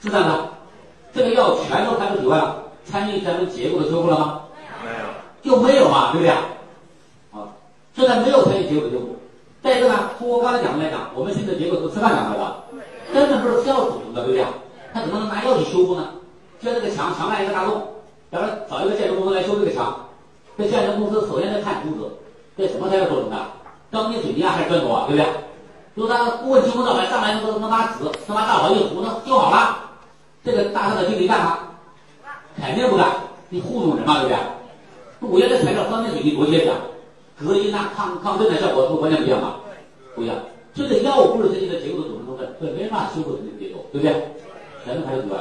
[0.00, 0.48] 是这样的，
[1.18, 4.42] 这个药全都排出体外了，参与咱们结构的修复了吗？
[4.84, 6.30] 没有，就没有嘛，对不对？
[6.30, 7.50] 啊，
[7.96, 9.16] 现在没有参与结构的修复。
[9.60, 12.54] 再一个呢，通过刚才讲的来讲，我们现在结构是吃饭长出来的，
[13.12, 14.46] 根本不是吃药组成的，对不对？
[14.94, 16.08] 他怎么能拿药去修复呢？
[16.60, 17.82] 就像这个墙，墙外一个大洞，
[18.30, 20.06] 咱们找一个建筑公司来修这个墙，
[20.56, 22.08] 这建筑公司首先得看图纸，
[22.56, 23.36] 这什么材料做成的？
[23.90, 25.26] 钢筋水泥啊还是砖头啊，对不对？
[25.94, 29.87] 如果他不问青红皂白，上来能能拿纸能把大伙一糊，弄修好了，
[30.44, 31.58] 这个大厦的经理干吗？
[32.60, 33.08] 肯定不干，
[33.50, 34.38] 你糊弄人嘛，对不对？
[35.20, 36.76] 我原来材料钢筋水泥多结实啊，
[37.38, 39.56] 隔音呐、抗抗震的效果是不是完全不一样嘛，
[40.14, 40.36] 不一样。
[40.74, 44.12] 所以药物不是人体的结构的组成成分，所以没办法修复人体的结构，对不对？
[44.84, 45.38] 全都排除体外。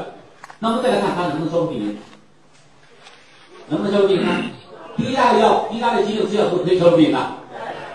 [0.59, 1.97] 那么再来看它能不能消除病因，
[3.67, 4.33] 能不能消除病因呢？
[4.95, 7.19] 第一大类药，第一大类疾病吃药是不是可以消除病因的？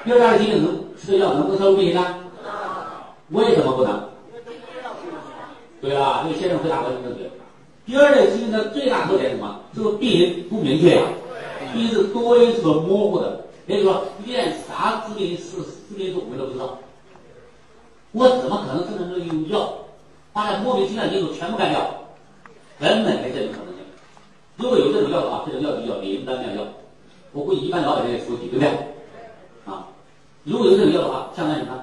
[0.04, 2.04] 第二大类疾病能吃药能不能消除病因呢？
[3.30, 4.08] 为什么不能？
[5.82, 7.28] 对啊，这个先生回答完全正确。
[7.84, 9.60] 第二类疾病的最大特点是什么？
[9.76, 11.02] 就是病因不明确呀、
[11.72, 15.56] 病因是多因素模糊的，也就是说，连啥致病因是
[15.88, 16.78] 致病因素我们都不知道。
[18.12, 19.74] 我怎么可能真的能用药
[20.32, 21.80] 把那莫名其妙的因素全部干掉？
[22.78, 23.82] 根本没这种可能性。
[24.56, 26.68] 如果有这种药的话，这种药就叫灵丹妙药。
[27.32, 28.68] 我估计一般老百姓也吃不起，对不对？
[29.66, 29.88] 啊，
[30.44, 31.82] 如果有这种药的话，相当于什么？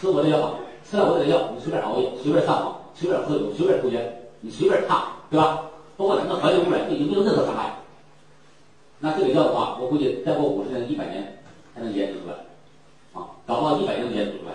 [0.00, 0.54] 吃我的药吧，
[0.88, 5.62] 吃了我这个药，你随便熬夜，随便上网，随便喝酒，随便抽烟，你随便烫，对吧？
[5.96, 7.76] 包括咱们环境污染，对你没有任何伤害。
[8.98, 11.42] 那这个药的话，我估计再过五十年、一百年
[11.74, 12.34] 才能研究出来，
[13.14, 14.52] 啊，搞不好一百年能研制出来，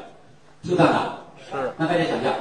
[0.63, 1.17] 是不这样的。
[1.47, 2.33] 是那大家想想，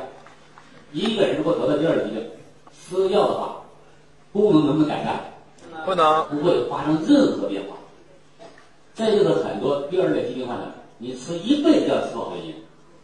[0.93, 2.27] 一个人如果得了第二疾病，
[2.73, 3.57] 吃药的话，
[4.33, 5.21] 功能能不能改善？
[5.85, 7.77] 不能，不会发生任何变化。
[8.95, 10.65] 这就是很多第二类疾病患者，
[10.99, 12.55] 你吃一辈子药吃不好的原因。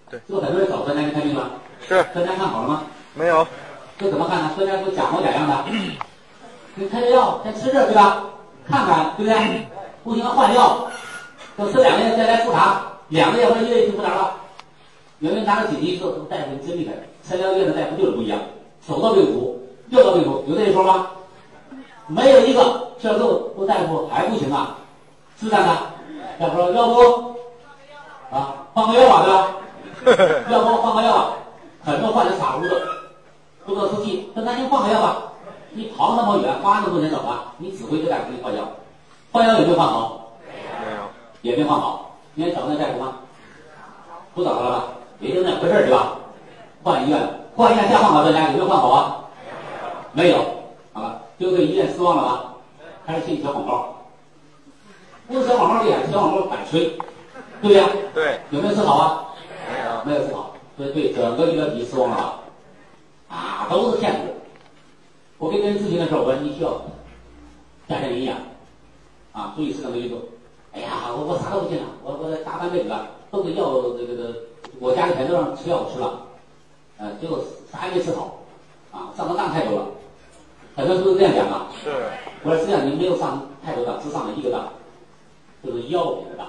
[0.08, 1.50] 对，这个很多人找专家去看病了，
[1.88, 2.82] 是专家看好了吗？
[3.14, 3.46] 没有，
[3.98, 4.50] 这怎么看呢？
[4.56, 5.64] 专家都假模假样的，
[6.74, 8.24] 你开这药先吃着，对吧？
[8.68, 9.66] 看看，对不对？
[10.04, 10.86] 不行换药，
[11.56, 14.36] 等吃两个月再来复查，两个月或者一个月就复查了。
[15.18, 18.38] 有人拿着紧急说，大夫你真厉害，三甲医院的大夫就是不一样，
[18.86, 21.08] 手到病除，药到病除，有这一说吗？
[22.06, 22.62] 没有一个
[22.98, 24.76] 教授都大夫还不行啊，
[25.38, 25.76] 是这样的。
[26.38, 27.34] 大夫说要不
[28.30, 29.24] 啊换个药吧，
[30.04, 30.24] 对吧？
[30.50, 31.32] 要不换个药吧？
[31.84, 32.80] 很多患者傻乎乎的，
[33.64, 35.22] 不知道出气，说咱就换个药吧。
[35.72, 38.68] 你跑那么远，花那么多钱找他，你指挥这大夫给你换药，
[39.32, 40.32] 换药有没有换好？
[40.84, 41.02] 没有，
[41.42, 42.16] 也没换好。
[42.34, 43.16] 你还找那大夫吗？
[44.34, 44.84] 不找他了吧？
[45.20, 46.16] 也就那回事儿，对吧？
[46.82, 47.18] 换医院，
[47.56, 49.16] 换医院再换好专家，有没有换好啊？
[50.12, 50.38] 没有，
[50.92, 52.44] 好了，就对医院失望了吧？
[53.06, 53.94] 开始信小广告，
[55.28, 56.98] 不是小广告厉害，小广告敢吹，
[57.60, 57.88] 对不对呀？
[58.12, 59.24] 对，有没有治好啊？
[59.70, 60.49] 没有，没有治好，
[60.80, 62.40] 所以对整个医疗体系失望了？
[63.28, 64.32] 啊，都是骗子。
[65.36, 66.80] 我跟别人咨询的时候，我说你需要
[67.86, 68.38] 加强营养，
[69.32, 70.18] 啊，注意适当的运动。
[70.72, 74.34] 哎呀，我我啥都不信了，我我大半辈子了，都是药这个这个，
[74.78, 76.22] 我家里全都让吃药吃了，
[76.96, 78.38] 呃，结果啥也没吃好，
[78.90, 79.86] 啊，上的当太多了。
[80.76, 81.66] 很多人都是这样讲的。
[81.84, 81.90] 是，
[82.42, 84.72] 我说实际上你没有上太多当，只上了一个当，
[85.62, 86.46] 就是药品的当。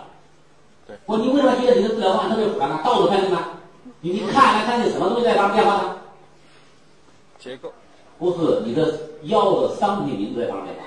[0.88, 0.96] 对。
[1.06, 2.80] 我说你为什么觉得你的治疗方案特别复杂呢？
[2.82, 3.58] 到处看对吗？
[4.02, 5.96] 你你看来看去，什么东西在发生变化呢？
[7.38, 7.72] 结构，
[8.18, 10.84] 不是你的药的商品名字在发生变化，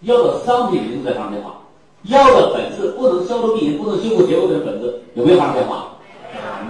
[0.00, 1.60] 药的商品名字在发生变化，
[2.04, 5.88] 药的本质不能消除病因，不能修复结构的本质有没有发生变化？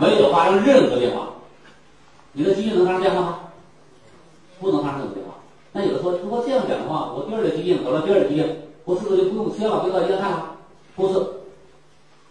[0.01, 1.29] 没有发生任何变化。
[2.33, 3.39] 你的疾病能发生变化吗？
[4.59, 5.35] 不能发生任何变化。
[5.73, 10.57] 那有的说，如果这样讲的话，我第二类疾病得了第二类疾病，我是不是就不用吃药了，不用到医院看了？
[10.97, 11.27] 不是，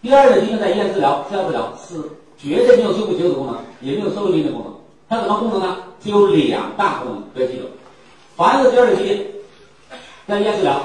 [0.02, 1.94] 第二类疾病在医院治疗，吃药治疗是
[2.42, 4.74] 绝对没有修复结构的功能，也没有收复病因的功能。
[5.08, 5.76] 它什么功能呢？
[6.00, 7.64] 只有两大功能，不要记住。
[8.36, 9.26] 凡是第二类疾病，
[10.26, 10.82] 在医院治疗，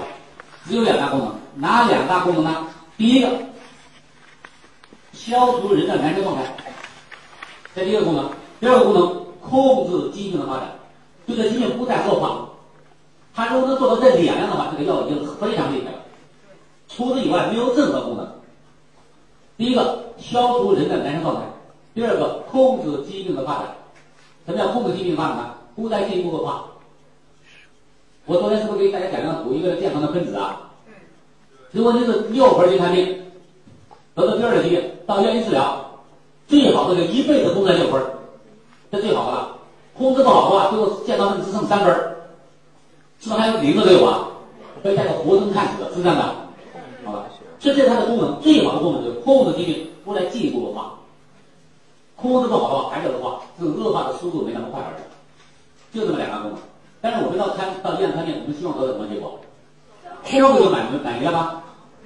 [0.68, 1.34] 只有两大功能。
[1.56, 2.68] 哪两大功能呢？
[2.98, 3.30] 第一个，
[5.14, 6.44] 消除人的燃烧状态，
[7.74, 8.30] 这第一个功能。
[8.60, 10.72] 第二个功能，控制疾病的发展，
[11.28, 12.50] 就这疾病不再恶化。
[13.34, 16.00] 它如果能做到这两样的话，这个药已经非常厉害了。
[16.90, 18.35] 除此以外，没有任何功能。
[19.58, 21.42] 第一个，消除人的燃烧状态；
[21.94, 23.76] 第二个，控制疾病的发展。
[24.46, 25.54] 什么叫控制疾病发展呢？
[25.76, 26.66] 不再进一步恶化。
[28.26, 29.54] 我昨天是不是给大家讲了图？
[29.54, 30.72] 一个健康的分子啊。
[31.72, 33.22] 如果你是六分去看病，
[34.14, 35.90] 得到第二个疾病，到医院治疗，
[36.48, 38.02] 最好的就一辈子控制在六分，
[38.92, 39.58] 这最好的了。
[39.98, 41.96] 控制不好的话，最后健康分子只剩三分，
[43.22, 44.28] 是不是还有零的都有啊？
[44.84, 46.45] 被带个活生看死的，是这样的。
[47.74, 51.00] 这是它的功能，最好的功能就是控制疾病不再进一步恶化。
[52.16, 55.98] 控制不好的话，还是恶化，这种恶化的速度没那么快而已。
[55.98, 56.60] 就这么两个功能。
[57.02, 59.40] 但是我们到看到医院看病，我们希望得到什么结果？
[60.24, 61.64] 消不就满足满意了吗？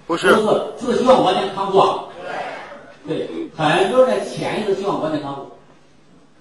[0.07, 0.49] 不是，不
[0.79, 2.05] 是，是希望完全康复啊。
[3.05, 5.41] 对，很多人在潜意识希望完全康复，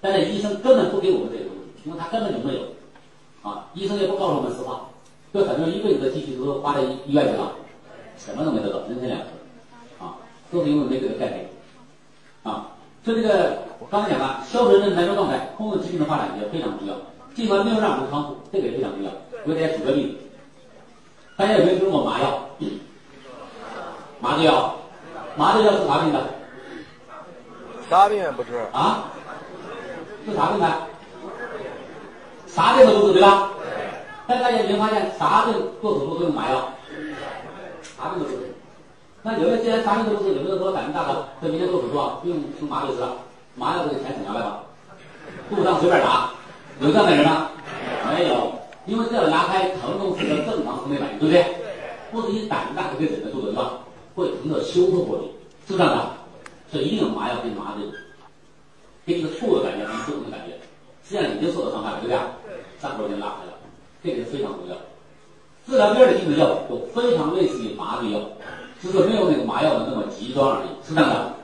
[0.01, 2.61] 但是医生根本不给我们这些东西，因为他根本就没有。
[3.43, 4.89] 啊，医生也不告诉我们实话，
[5.35, 7.53] 就很多人一辈子的积蓄都花在医院去了，
[8.19, 9.27] 什么都没得到，人财两个。
[9.99, 10.17] 啊，
[10.51, 11.49] 都是因为没这个概念。
[12.43, 12.69] 啊，
[13.05, 16.95] 所以这个我刚才讲了，消除人的燃烧状态，控制疾病的发展也非常重要。
[17.35, 19.11] 尽管没有让我们康复，这个也非常重要。
[19.45, 20.19] 我给大家举个例子，
[21.37, 22.49] 大家有没有听过麻药？
[24.21, 24.75] 麻醉药，
[25.37, 26.21] 麻醉药是啥病的？
[27.89, 29.05] 啥病也不治啊？
[30.27, 30.67] 是啥病的？
[32.47, 33.51] 啥病都不治，对吧？
[34.27, 36.73] 但大家有没有发现，啥病做手术都用麻药？
[37.99, 38.55] 啥病都不治。
[39.23, 43.17] 那有的既然啥病都不治，有没有说胆子大的，这明天做手术啊，不用用麻醉师了，
[43.57, 44.63] 麻药这个钱省下来吧？
[45.51, 46.31] 肚子上随便打，
[46.81, 47.51] 有这样的人吗？
[48.09, 48.53] 没有，
[48.87, 51.45] 因为这样拉开疼痛是个正常生理反应，对不对？
[52.11, 53.81] 不是你胆子大就可以忍得住的，对吧？
[54.15, 55.25] 会疼的休克过去，
[55.67, 56.11] 是不是这样的。
[56.71, 57.85] 所以一定有麻药给你麻醉，
[59.05, 60.55] 给你个错的感觉，能舒服的感觉，
[61.03, 62.19] 实际上已经受到伤害了，对不对？
[62.81, 63.53] 伤口已经拉开了，
[64.03, 64.77] 这个是非常重要。
[65.69, 68.21] 治疗第二类疾病的药就非常类似于麻醉药，
[68.81, 71.35] 只是没有那个麻药的那么极端而已，是这样的。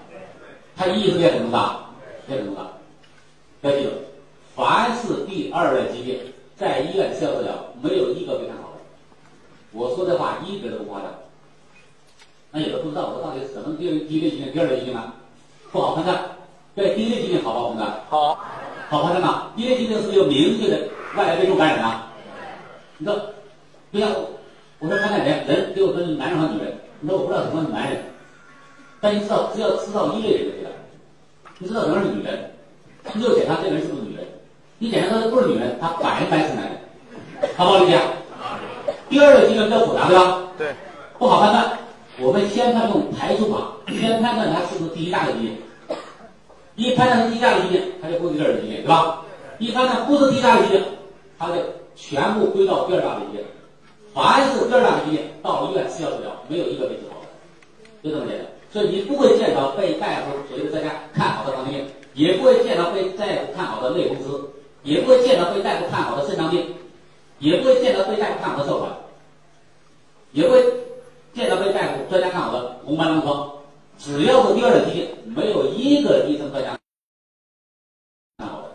[0.74, 1.80] 它意义是变什么大，
[2.26, 2.66] 变什么大。
[3.68, 3.90] 要记住，
[4.56, 6.18] 凡是第二类疾病，
[6.56, 7.52] 在医院需要治疗，
[7.82, 8.78] 没有一个被看好的。
[9.72, 11.10] 我说这话一点都不夸张。
[12.50, 15.12] 那有的不知道我到底什么第第一类疾病、第二类疾病呢？
[15.70, 16.18] 不好判断。
[16.74, 18.00] 对，第一类疾病好不好判断？
[18.08, 18.38] 好，
[18.88, 19.52] 好判断吗？
[19.54, 22.00] 第一类疾病是有明确的外来病毒感染的。
[22.96, 23.04] 你
[23.94, 24.08] 不要，
[24.80, 26.74] 我说看看人，人给我分男人和女人。
[26.98, 28.02] 你说我不知道什么是男人，
[29.00, 30.70] 但你知道，只要知道一类人就可以了。
[31.60, 32.50] 你知道什么是女人，
[33.12, 34.26] 你就检查这个人是不是女人。
[34.78, 36.72] 你检查他不是女人，他百分百是男人，
[37.56, 38.00] 好不好理解？
[39.08, 40.40] 第二类疾病比较复杂，对吧？
[40.58, 40.74] 对，
[41.16, 41.78] 不好判断。
[42.18, 45.56] 我们先判用排除法，先判断它是不是第一大类疾病。
[46.74, 49.22] 一判断是第一大类疾病，它就不是第二类疾病，对吧？
[49.60, 50.82] 一判断不是第一大类疾病，
[51.38, 51.54] 它就
[51.94, 53.44] 全部归到第二大类疾病。
[54.14, 57.26] 凡是第二大类疾病，到医院吃药治疗，没有一个被治好的，
[58.02, 58.46] 就这么简单。
[58.72, 64.40] 所以你不会见到被大夫所谓的专家看好的糖尿病，也不会见到被大夫看好的类风湿，
[64.84, 66.74] 也不会见到被大夫看好的肾脏病，
[67.40, 68.90] 也不会见到被大夫看好的哮喘，
[70.32, 70.62] 也不会。
[71.34, 73.50] 见到被大夫专家看好的红斑狼疮，
[73.98, 76.78] 只要是第二类疾病，没有一个医生专家
[78.38, 78.70] 看好的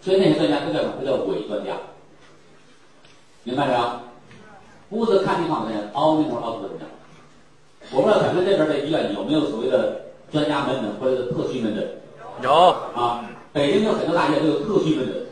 [0.00, 0.94] 所以那些专家都叫什么？
[0.98, 1.76] 都叫伪专家，
[3.44, 4.00] 明白了吗？
[4.88, 6.86] 不是看病方面凹那会儿凹出的专家。
[7.92, 10.00] 我不知道咱们这边的医院有没有所谓的
[10.30, 11.88] 专家门诊或者是特需门诊
[12.42, 12.52] 有
[12.94, 13.24] 啊？
[13.52, 15.26] 北京有很多大医院都有特需门诊，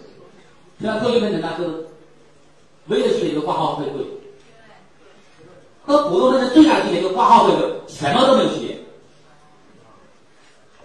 [0.83, 1.87] 像特需门诊呢是
[2.87, 4.05] 唯一的区别就挂号费贵，
[5.85, 8.79] 和普通门诊最大的区别就是挂号费贵，什么都没有区别，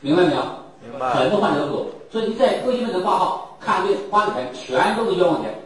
[0.01, 0.41] 明白没有？
[0.83, 5.57] 明白很多患者都有，所以你在特需门诊挂号看病花的钱全都是冤枉钱。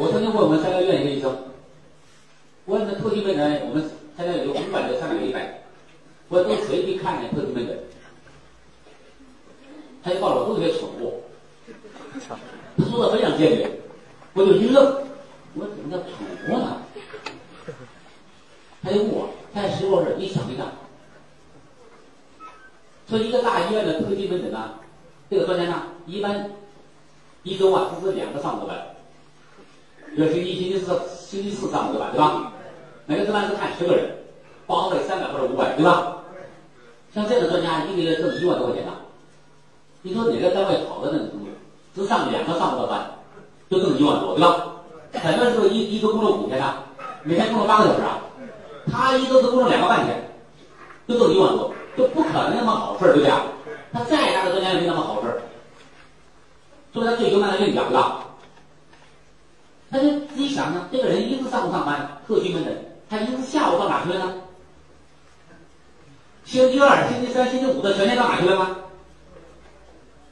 [0.00, 1.30] 我曾经问我们三甲医院一个医生，
[2.64, 3.84] 我问那特需门诊，我们
[4.16, 5.62] 三甲有五百个、三百个一百，
[6.30, 7.78] 我都谁去看那特需门诊？
[10.02, 11.20] 他就告诉我都是些蠢货，
[12.78, 13.70] 他说的非常坚决，
[14.32, 15.02] 我就一愣，
[15.52, 16.10] 我说怎么叫蠢
[16.48, 16.78] 货呢？
[18.82, 20.66] 他就问我，他实验室一想一想，
[23.06, 24.76] 说一个大医院的特需门诊呢，
[25.28, 26.50] 这个专家呢，一般
[27.42, 28.96] 一周啊只是两个上午的班，
[30.14, 32.52] 比如星期一、星期四、星期四上午的班，对吧？
[33.06, 34.10] 每个值班是看十个人，
[34.66, 36.16] 报费三百或者五百，对吧？
[37.14, 38.92] 像这样的专家一个月挣一万多块钱呢。
[40.02, 41.46] 你说哪个单位好的那种程度，
[41.94, 43.10] 只上两个上午的班，
[43.70, 44.66] 就挣一万多，对吧？
[45.22, 46.74] 很多人说一一周工作五天呢，
[47.22, 48.18] 每天工作八个小时啊，
[48.90, 50.30] 他一周只工作两个半天，
[51.06, 53.42] 就挣一万多，就不可能那么好事儿，对不对啊？
[53.92, 55.42] 他再大的专家也没那么好事儿，
[56.92, 57.96] 所以他最优慢的愿意讲，对
[59.90, 62.72] 他就自己想想，这个人一是上午上班，特需门诊，
[63.08, 64.34] 他一是下午到哪去了呢？
[66.44, 68.76] 星期二、星期三、星期五的全天到哪去了吗？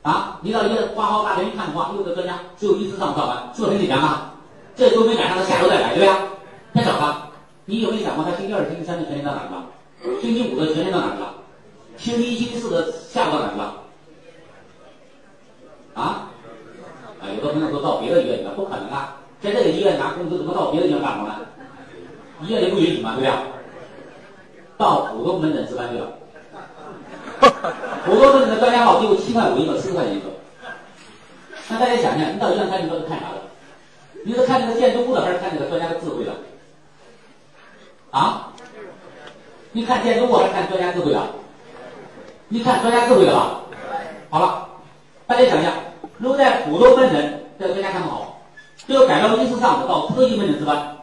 [0.03, 4.35] 啊，你到医院挂号大厅一看的话，六个专家只有一次上午上班，是不是很紧张啊？
[4.77, 6.83] 这周没赶上，他下周再来，对不对？
[6.83, 7.31] 太少了。
[7.65, 9.67] 你有没有想过，他星期二、星期三的全天到哪去了？
[10.23, 11.35] 星期五的全天到哪去了？
[11.97, 13.75] 星期一、星期四的下午到哪去了？
[15.95, 16.31] 啊？
[17.21, 19.17] 啊，有的朋友说到别的医院去了，不可能啊！
[19.41, 21.37] 在这个医院拿工资，怎么到别的医院干活呢？
[22.43, 23.33] 医院也不允许嘛，对不对？
[24.77, 26.13] 到普通门诊值班去了。
[28.05, 30.27] 普通门诊的专家号只有七块五一个，四块钱一个。
[31.69, 33.43] 那大家想想，你到医院看病都是看啥的？
[34.25, 36.33] 你是看那个建筑物的，还是看那个专家的智慧的？
[38.11, 38.53] 啊？
[39.73, 41.21] 你看建筑物还是看专家智慧的？
[42.49, 43.61] 你看专家智慧的吧？
[44.31, 44.69] 好了，
[45.27, 45.73] 大家想想，
[46.19, 48.38] 如果在普通门诊这个专家看不好，
[48.89, 50.97] 这个改到一次上午到特需门诊值班，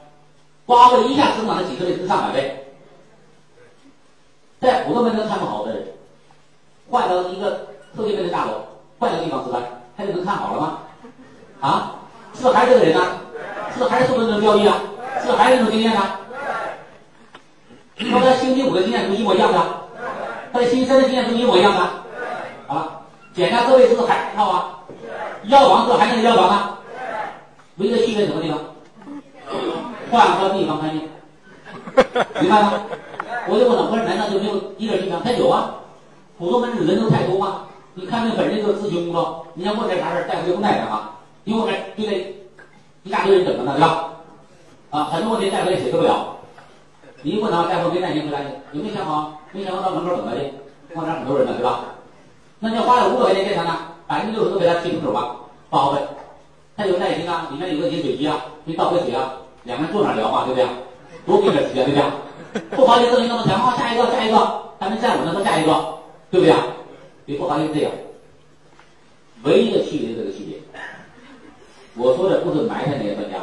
[0.66, 2.66] 花费一下增长了几十倍至上百倍。
[4.60, 5.86] 在普通门诊看不好的人，
[6.90, 8.54] 换到一个特需门诊大楼，
[8.98, 9.62] 换个地方值班，
[9.96, 10.80] 他就能看好了吗？
[11.62, 11.96] 啊？
[12.34, 13.02] 是不是还是这个人呢、
[13.72, 14.82] 是不是还是受这种交易啊？
[15.22, 16.02] 是不是还是这种经验呢、
[18.12, 19.60] 和他星期五的经验是不是一模一样的，
[20.52, 21.88] 他的星期三的经验是不是一模一样的。
[22.66, 23.02] 好了，
[23.36, 24.80] 检查设备是不是还一套啊？
[25.44, 26.80] 药房是不是还是那药房啊？
[27.78, 28.60] 唯一的区别什么地方？
[30.10, 31.10] 换个地方看病，
[32.42, 32.74] 明白吗？
[33.48, 35.22] 我就问了，我说难道就没有医疗经常？
[35.22, 35.76] 他有啊，
[36.38, 37.68] 普通门诊人都太多啊。
[37.96, 41.12] 你看病本身就是咨询工作，你要问点啥事儿，大夫就不耐烦啊，
[41.44, 42.36] 因为我就得
[43.04, 44.10] 一大堆人等着呢，对吧？
[44.92, 46.38] 啊，很多问题大夫也解决不了。
[47.22, 49.40] 你一问他，大夫没耐心回答你，有没有想好？
[49.52, 50.54] 没想好到门口等着去，
[50.96, 51.80] 外边很多人呢，对吧？
[52.60, 53.78] 那你要花了五百块钱检查呢，
[54.08, 55.36] 百分之六十都给他提成手吧，
[55.70, 56.02] 报好费。
[56.78, 58.36] 他有耐心啊，里面有个饮水机啊，
[58.66, 59.32] 给你倒杯水啊，
[59.64, 60.68] 两个人坐那聊嘛，对不对？
[61.26, 62.62] 多给点时间，对不对？
[62.76, 66.00] 不好意思，你那么讲话，下一个，下一个，还没站稳呢，说下一个，
[66.30, 66.54] 对不对？
[67.26, 67.92] 别不好意思这样，
[69.44, 70.58] 唯一的区别是这个区别。
[71.96, 73.38] 我说的不是埋汰那些专家，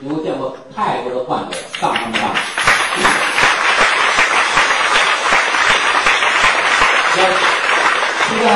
[0.00, 2.34] 因为我见过太多的患者上他们当。
[7.14, 8.48] 是不是？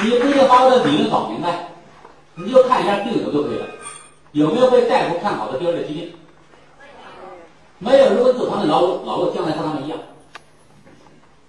[0.00, 1.48] 你不一定把我的理论搞明白，
[2.38, 3.66] 你就看一下病友就可以了，
[4.32, 6.12] 有没有被大夫看好的第二类疾病？
[7.78, 9.98] 没有，如果走他们老路，老路将来和他们一样。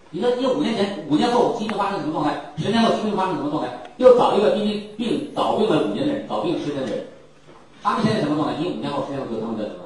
[0.09, 2.41] 你说你五年前、五年后疾病发生什么状态？
[2.57, 3.69] 十年后疾病发生什么状态？
[3.97, 7.05] 又找一个病病病早病了五年的人，早病十年的人，
[7.83, 8.55] 他们现在什么状态？
[8.59, 9.81] 你五年后、十年后就他们的什么？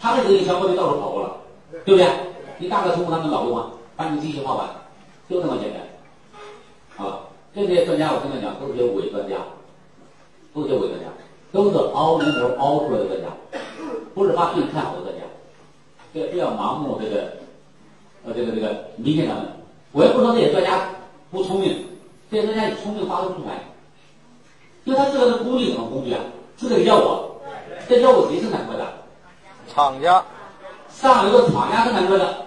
[0.00, 1.36] 他们这个小伙就到处跑过了，
[1.84, 2.08] 对不对？
[2.58, 4.68] 你大概通过他们老路啊，把你机器化完，
[5.30, 7.06] 就这么简单。
[7.06, 7.20] 啊，
[7.54, 9.36] 这些专家我跟他讲，都是些伪专家，
[10.56, 11.06] 都是些伪专家，
[11.52, 13.28] 都是凹门头凹出来的专家，
[14.14, 15.20] 不是把病看好的专家。
[16.14, 17.30] 这不要盲目这个，
[18.24, 19.44] 呃，这个这个迷信他们。
[19.92, 20.88] 我也不说这些专家
[21.30, 21.86] 不聪明，
[22.30, 23.60] 这些专家聪明发挥不出来，
[24.84, 26.20] 因为他这个的工具什么工具啊？
[26.56, 27.36] 是这个药物，
[27.86, 28.86] 这药物谁生产出来的？
[29.74, 30.24] 厂家
[30.88, 32.46] 上游的厂家生产出来的。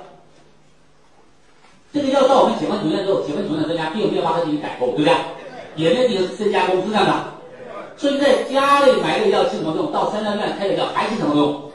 [1.93, 5.13] 这个药到我们血管组院之后，血管组院的专家并没有把它进行改购，对不对？
[5.75, 7.13] 也没进行深加工，是这样的。
[7.99, 9.91] 所以你在家里买这个药起什么用？
[9.91, 11.69] 到三甲医院开的药还是什么用？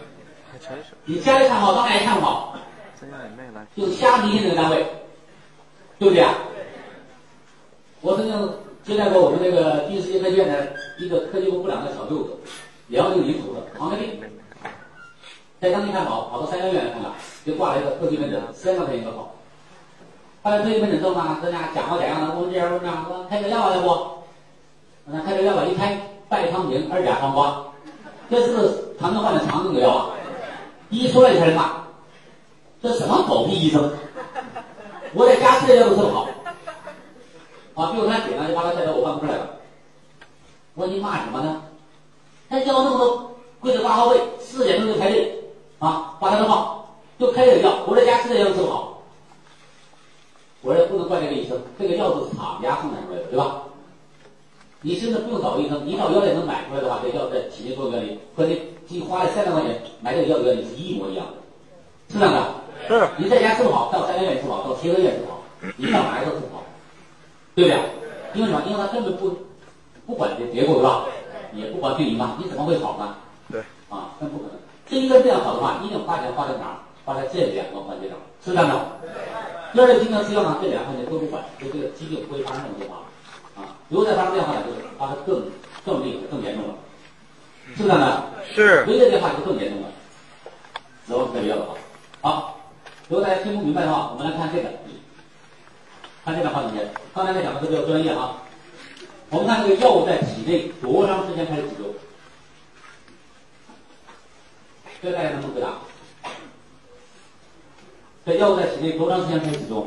[0.51, 2.57] 还真是，你家里看好，当然也看不好，
[2.99, 3.67] 咱家也没来。
[3.77, 4.87] 就瞎迷信这个单位，
[5.99, 6.33] 对不对啊？
[8.01, 12.39] 我曾经接待过我们那个第一世界科学院的一个科技部部长的小舅子，
[12.87, 14.19] 辽宁临滁的黄家病，
[15.61, 17.13] 在当地看好，跑到三甲医院来看了，
[17.45, 19.35] 就挂了一个科级门诊，三万块钱一个号。
[20.43, 23.89] 后来特级门诊之后呢，跟人家讲模讲样的，问这样问那样，说开个药啊，要不？
[25.07, 26.01] 我说开个药吧，一开
[26.35, 27.63] 拜汤平二甲黄瓜，
[28.29, 30.11] 这是糖尿患的常用的药啊。
[30.91, 31.85] 一出来就开始骂，
[32.83, 33.89] 这什么狗屁医生！
[35.13, 36.27] 我在家吃的药都治不好。
[37.75, 39.49] 啊，比如他姐呢，就把他带到我办公室来了。
[40.75, 41.63] 我说你骂什么呢？
[42.49, 45.41] 他药那么多，贵的挂号费，四点钟就排队，
[45.79, 49.03] 啊，挂他的号，就开这个药，我在家吃的药都治不好。
[50.63, 53.63] 我说不能怪这个医生，这个药是厂家生产出来的，对吧？
[54.85, 61.33] 你甚至不用找医生，你到药店能买出来的话，这药在体内作用原理和你你花了三百块钱买这个药的原理是一模一样的，
[62.13, 62.45] 是这样的。
[62.87, 65.41] 是，你在家治不好，到三甲医院治不好，到协和医院治不好，
[65.79, 66.63] 你到哪儿都治不好，
[67.55, 67.81] 对不对？
[68.35, 68.63] 因为什么？
[68.67, 69.33] 因为他根本不
[70.05, 71.07] 不管这结果，对吧？
[71.55, 73.17] 也不管病因嘛，你怎么会好呢？
[73.51, 74.61] 对，啊，那不可能。
[74.87, 76.77] 这一个这样好的话，一定花钱花在哪儿？
[77.07, 78.75] 花在这两个环节上，是这样的。
[79.73, 83.01] 第二个经常吃药呢，这两个环节都不管，就这个疾病不会发生这么多化。
[83.01, 83.09] 啊，
[83.95, 85.45] 如果再发生变化呢，就是发生更
[85.87, 86.75] 更厉害、更严重了，
[87.77, 88.25] 是不是这样的？
[88.53, 89.89] 是，唯一的变化就更严重了，
[91.07, 91.79] 然后特别的好。
[92.21, 92.61] 好，
[93.09, 94.69] 如果大家听不明白的话，我们来看这个，
[96.25, 96.93] 看这个画面。
[97.15, 98.43] 刚才那讲的都比较专业啊。
[99.31, 101.95] 我们看这个药物在体内多长时间开始起作用？
[105.01, 105.69] 这个大家能不能回答？
[108.27, 109.87] 这药物在体内多长时间开始起作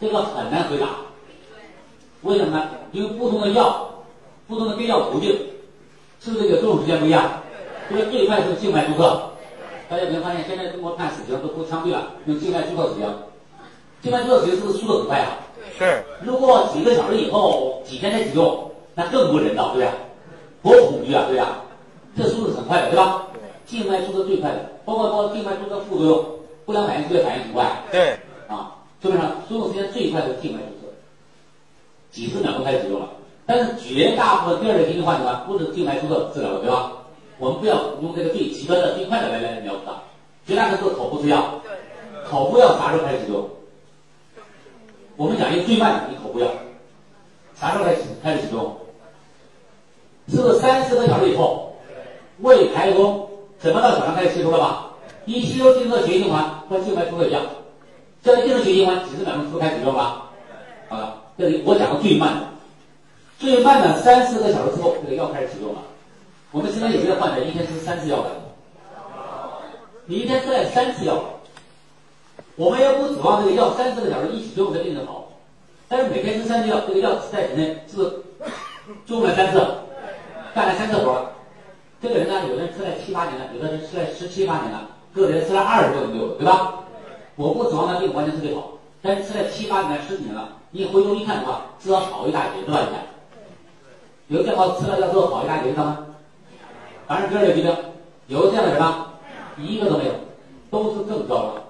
[0.00, 0.86] 这个很难回答。
[2.22, 2.68] 为什么呢？
[2.92, 4.04] 因为不同的药，
[4.48, 5.30] 不同的给药途径，
[6.20, 7.42] 是不是这个作用时间不一样？
[7.90, 9.22] 这个最快是静脉注射。
[9.88, 13.14] 大家有没有发现，现在中国判死刑都不枪毙了，用静脉注射死刑。
[14.02, 15.38] 静脉注射死刑是不是速度很快啊？
[15.78, 19.92] 是，如果几个小时以后、几天才启动，那更不人道，对吧？
[20.62, 21.64] 多恐惧啊，对吧？
[22.16, 23.26] 这速度很快的，对吧？
[23.66, 26.24] 静脉注射最快的，包括包括静脉注射副作用、
[26.64, 28.18] 不良反应、剧烈反应很快对，啊。
[29.00, 30.92] 基本上作用时间最快的是静脉注射，
[32.10, 33.08] 几十秒钟开始使用了。
[33.46, 36.92] 但是绝大部分第二类疾病患者呢，不是静脉注射治疗的，对吧？
[37.38, 39.92] 我们不要用这个最极端的、最快的来来描述它。
[40.46, 41.60] 绝大多数口服吃药，
[42.28, 43.48] 口服药啥时候开始使用？
[45.16, 46.46] 我们讲一个最慢的，你口服药
[47.54, 48.76] 啥时候开始开始使用？
[50.28, 51.74] 是不是三四个小时以后，
[52.40, 53.28] 胃排空，
[53.58, 54.90] 怎么到小肠开始吸收了吧？
[55.24, 57.42] 一吸收进入到血液循环和静脉注射一样，
[58.22, 60.30] 这样进入血液循环几十秒钟就开始使用了。
[60.88, 62.46] 好了，这里我讲的最慢的，
[63.38, 65.80] 最慢的三四个小时之后，这个药开始使用了。
[66.50, 68.30] 我们身边有些患者一天吃三次药的，
[70.06, 71.22] 你一天吃了三次药，
[72.56, 75.28] 我们也不指望这个药三四个小时一起作用才病得好，
[75.88, 78.10] 但是每天吃三次药，这个药在体内是不是
[79.06, 79.64] 作用了三次，
[80.54, 81.24] 干了三次活？
[82.02, 86.74] 这个人呢，有的人吃了七八年了，有的人吃了十七八年了，个人吃了二十多年都有，对吧？
[87.40, 92.80] 我不指望他病完全治理好，但是吃了七八年、十几年了，你回头一看的话，至少好一大截，对吧？
[92.82, 93.06] 你看，
[94.28, 96.06] 有这好吃了药之后好一大截，知道吗？
[97.06, 97.74] 反正第二类疾病，
[98.26, 99.06] 有这样的人吗？
[99.56, 100.12] 一个都没有，
[100.70, 101.62] 都是更高了。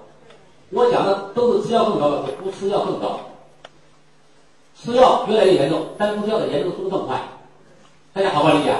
[0.71, 3.21] 我讲的都是吃药更高的，不吃药更高。
[4.75, 7.17] 吃药越来越严重，但不吃药的严重速度更快。
[8.11, 8.75] 大家好不好理解？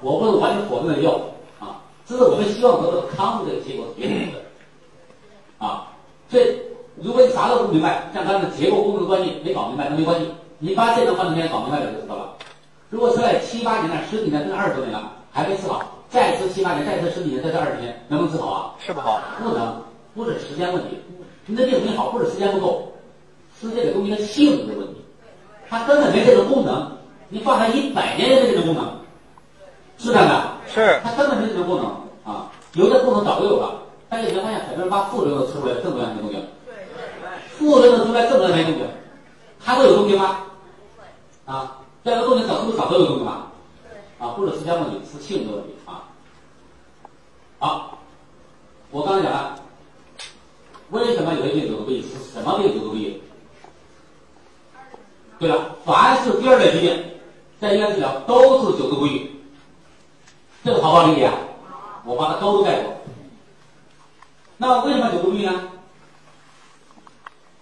[0.00, 1.20] 我不是完全否定这个药
[1.60, 4.38] 啊，这是我们希望得到康复的结果是绝对的
[5.58, 5.92] 啊。
[6.28, 6.58] 所以，
[6.96, 10.26] 如果你啥都不明白，像它的结构功能关系没搞明白，那没关系，
[10.58, 12.34] 你把这个换成天搞明白了就知道了。
[12.90, 18.74] 如果吃了七八年了、十几年甚至二十多年了，还没治好，再吃七八年，再吃十几年，再吃二十年，能不能治好啊？
[18.84, 19.82] 吃不好，不能，
[20.14, 20.98] 不是时间问题。
[21.46, 22.92] 你的病没好，不是时间不够，
[23.60, 24.94] 是这个东西的性质问题。
[25.68, 26.90] 它根本没这个功能，
[27.28, 28.84] 你放它一百年也没这个功能，
[29.98, 30.52] 是这样的。
[30.72, 31.86] 是，它根本没这个功能
[32.24, 36.40] 啊，有的功能早就有了，但是你会发现很多人把副作用都吃出来，正作用没动静。
[37.58, 38.86] 副作用出来，正作用没动静，
[39.64, 40.42] 它会有动静吗？
[41.44, 43.50] 啊，这个动静早是不是早都有动静吧？
[44.18, 46.04] 啊，不是时间问题，是性格问题啊。
[47.58, 47.98] 好，
[48.90, 49.58] 我刚才讲了，
[50.90, 52.02] 为什么有些病久治不愈？
[52.02, 53.20] 是什么病久治不愈？
[55.38, 57.04] 对了，凡是第二类疾病，
[57.60, 59.30] 在医院治疗都是久治不愈，
[60.64, 61.34] 这个好不好理解啊？
[62.04, 62.95] 我把它都概括。
[64.58, 65.52] 那为什么久治不愈呢？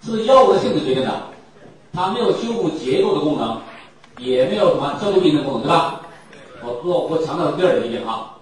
[0.02, 1.22] 是药物的性质决定的。
[1.92, 3.60] 它没有修复结构的功能，
[4.18, 6.02] 也没有什么消除病的功能，对吧？
[6.62, 8.36] 我我我强调第二个一点啊，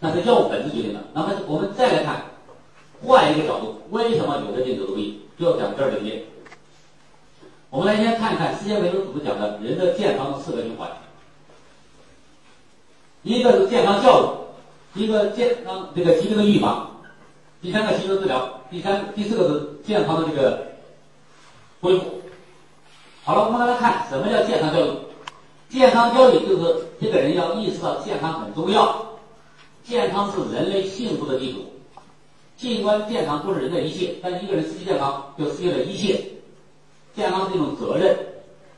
[0.00, 1.00] 那是药物本质决定的。
[1.12, 2.22] 那么我们再来看，
[3.04, 5.20] 换一个角度，为什么有的病得病？
[5.38, 6.22] 就要讲第二个一点。
[7.70, 10.88] 我们来先看一看世界卫生组织讲的人的健康的四个循环，
[13.22, 14.46] 一个是健康教
[14.94, 16.99] 育，一个健康这个疾病的预防，
[17.62, 20.66] 第三个新生治疗，第三第四个是健康的这个
[21.82, 22.06] 恢复。
[23.22, 24.90] 好了，我们来看什么叫健康教育。
[25.68, 29.04] 健康教育就是这个人要意识到健康很重要，
[29.84, 31.58] 健康是人类幸福的基础。
[32.56, 36.18] 尽管健康不是人的一切，但一个人失去健康就失去了一切。
[37.14, 38.16] 健康是一种责任，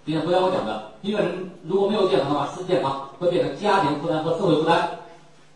[0.05, 4.89] 就像昨天我讲的，一个人如果没有健康的话，失去健康会变成家庭负担和社会负担，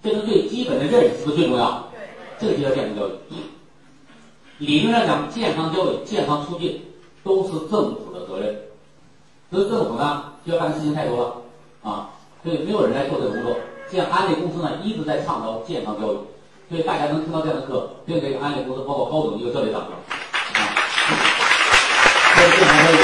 [0.00, 1.85] 这是最基本的认识，不是最重要？
[2.38, 3.12] 这个就叫健康教育。
[4.58, 6.82] 理论上讲，健康教育、健康促进
[7.22, 8.56] 都是政府的责任，
[9.50, 11.36] 所以政府呢，需要干的事情太多了
[11.82, 12.10] 啊，
[12.42, 13.56] 所以没有人来做这个工作。
[13.92, 16.16] 像安利公司呢，一直在倡导健康教育。
[16.68, 20.66] 所以大家能听到这样的课，并给安利公司包括高总一个热烈掌声啊！
[22.34, 22.94] 这是健康教育。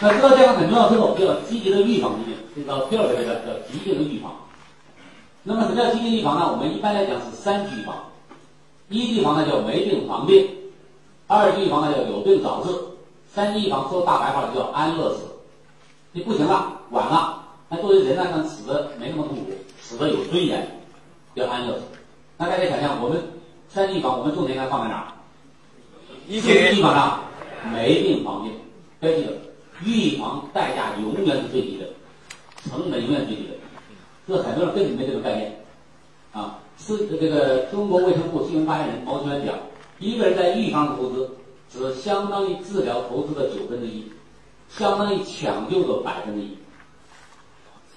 [0.00, 4.32] 那知道健康很重要之后，就要积极的预防疾病，这到第二个阶段叫疾病的预防。
[5.44, 6.52] 那么什么叫经济预防呢？
[6.52, 7.96] 我们一般来讲是三级预防：
[8.88, 10.46] 一级预防呢叫没病防病；
[11.26, 12.70] 二级预防呢叫有病早治；
[13.32, 15.22] 三级预防说大白话就叫安乐死。
[16.12, 19.50] 你不行了，晚了，那作为人呢，能死的没那么痛苦。
[19.80, 20.80] 死的有尊严，
[21.34, 21.82] 叫安乐死。
[22.36, 23.20] 那大家想象，我们
[23.68, 25.06] 三级预防，我们重点应该放在哪儿？
[26.28, 27.20] 一级预防上，
[27.72, 28.52] 没病防病。
[29.00, 29.32] 要记得，
[29.84, 31.86] 预防代价永远是最低的，
[32.70, 33.51] 成本永远最低的。
[34.26, 35.64] 这很多人根本没这个概念。
[36.32, 39.54] 啊，是这个中国卫生部新闻发言人毛全讲，
[39.98, 41.30] 一个人在预防投资，
[41.70, 44.10] 只相当于治疗投资的九分之一，
[44.68, 46.56] 相当于抢救的百分之一。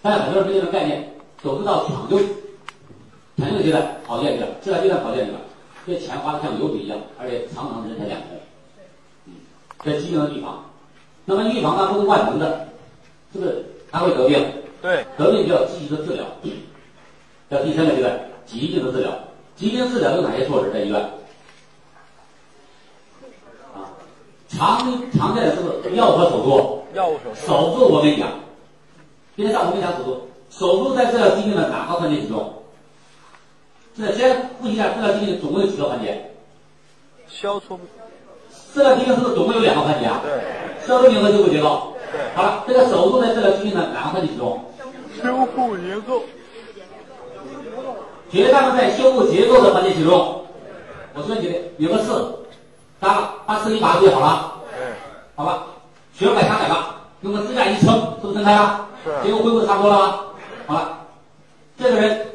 [0.02, 1.12] 但是很多人没这个概念。
[1.44, 2.18] 都知道抢救，
[3.38, 5.38] 抢救阶段跑进去了，治疗阶段跑进去了，
[5.86, 8.30] 这钱花的像流水一样，而且常常人财两空。
[9.26, 9.34] 嗯，
[9.84, 10.66] 这疾病的预防，
[11.24, 12.68] 那么预防它不是万能的，
[13.32, 13.64] 是不是？
[13.92, 14.44] 他会得病，
[14.86, 16.24] 对，得病就要积极的治疗。
[17.50, 19.12] 叫第三个阶段，疾病的治疗。
[19.56, 21.02] 疾病治疗有哪些措施在医院？
[23.74, 23.90] 啊，
[24.48, 24.78] 常
[25.12, 26.84] 常见的是药物和手术。
[26.94, 27.48] 药物手术。
[27.48, 28.30] 手术我跟你讲，
[29.36, 30.28] 今天上午没讲手术。
[30.52, 32.54] 手术在治疗疾病的哪个环节其中？
[33.98, 36.30] 这先复习一下，治疗疾病总共有几个环节？
[37.28, 37.80] 消除。
[38.72, 40.22] 治疗疾病是不是总共有两个环节啊？
[40.24, 40.88] 对。
[40.88, 41.94] 消除病和修复结构。
[42.12, 42.22] 对。
[42.36, 44.64] 好了，这个手术在治疗疾病的哪个环节其中？
[45.26, 46.24] 修复结构。
[48.30, 50.46] 绝大部分在修复结构的环节其中。
[51.16, 52.40] 我说你有个刺，
[53.02, 54.62] 扎把四一拔就好了。
[54.78, 54.86] 对。
[55.36, 55.64] 好吧，
[56.14, 57.88] 血管下来了，用个支架一撑，
[58.22, 58.88] 是不是撑开了？
[59.04, 59.12] 是。
[59.24, 60.20] 结构恢复差不多了吗？
[60.68, 61.00] 好了，
[61.78, 62.28] 这个人，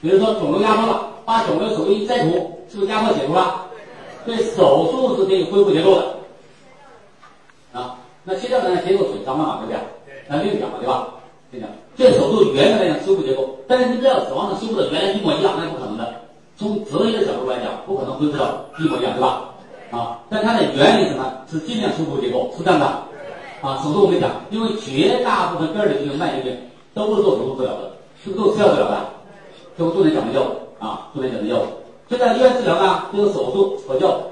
[0.00, 3.66] 比如说肿瘤压迫了，把肿瘤手术一摘除，是不是压迫解除了？
[4.24, 6.16] 对，手术是可以恢复结构的。
[7.72, 8.76] 啊，那切掉呢？
[8.82, 9.80] 结构损伤了嘛，对不对？
[10.28, 11.08] 那另讲了，对吧？
[11.52, 16.14] 这讲，这手术原来来讲修复结构，但是你只要指望着修复的原来一模一样，那是不可能的。
[16.58, 19.50] 从哲学的角度来讲，不可能恢复到一模一样，对吧？
[19.90, 21.32] 啊，但它的原理什么？
[21.50, 22.86] 是尽量修复结构，是这样的。
[23.62, 26.56] 啊，手术我跟你讲，因为绝大部分根儿的这个慢性病
[26.92, 27.92] 都是做手术治疗的，
[28.24, 29.06] 是不是做吃药治疗的？
[29.78, 31.66] 这我重点讲的药物啊，重点讲的药物。
[32.08, 34.22] 就在医院治疗呢，就是手术和药物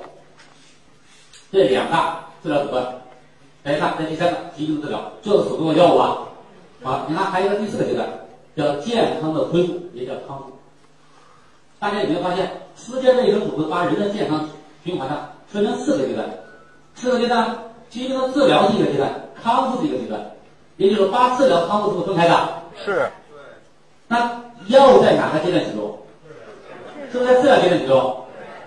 [1.52, 2.84] 这两大治疗手段。
[3.64, 6.18] 来看，这第三个疾病治疗就是手术和药物啊。
[6.82, 8.06] 好，你看还有一个第四个阶段，
[8.54, 10.52] 叫健康的恢复，也叫康复。
[11.80, 14.46] 大家有没有发现，世界卫生组织把人的健康
[14.84, 16.28] 循环呢分成四个阶段，
[16.94, 17.56] 四个阶段。
[17.88, 19.10] 疾病的治疗是一个阶段，
[19.42, 20.20] 康复是一个阶段，
[20.76, 22.48] 也就是说，把治疗、康复是不是分开的？
[22.84, 23.08] 是。
[24.08, 25.96] 那药物在哪个阶段使用？
[27.10, 28.16] 是不是在治疗阶段使用？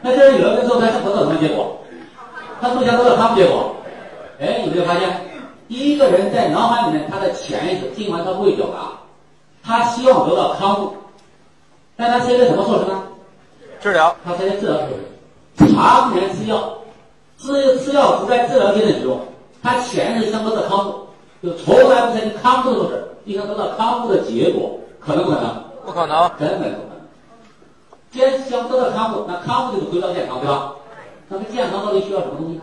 [0.01, 1.77] 那这人有了之后，它是得到什么结果？
[2.61, 3.75] 它不想得到康复结果。
[4.39, 5.09] 哎，有没有发现？
[5.67, 8.91] 一个人在脑海里面，他的潜意识，尽管他不会表达，
[9.63, 10.93] 他希望得到康复，
[11.95, 13.03] 但他采取什么措施呢？
[13.81, 14.15] 治疗。
[14.23, 14.87] 他采取治疗措
[15.57, 16.73] 施，常年吃药。
[17.39, 19.19] 吃吃药只在治疗阶段使用，
[19.61, 21.07] 他潜意识想得到康复，
[21.43, 25.63] 就从来不采取康复的措施，你想得到康复的结果，可能不可能？
[25.85, 26.97] 不可能，根本不可能。
[28.09, 30.73] 既然想得到康复，那康复就是回到健康，对吧？
[31.27, 32.61] 那么健康到底需要什么东西呢？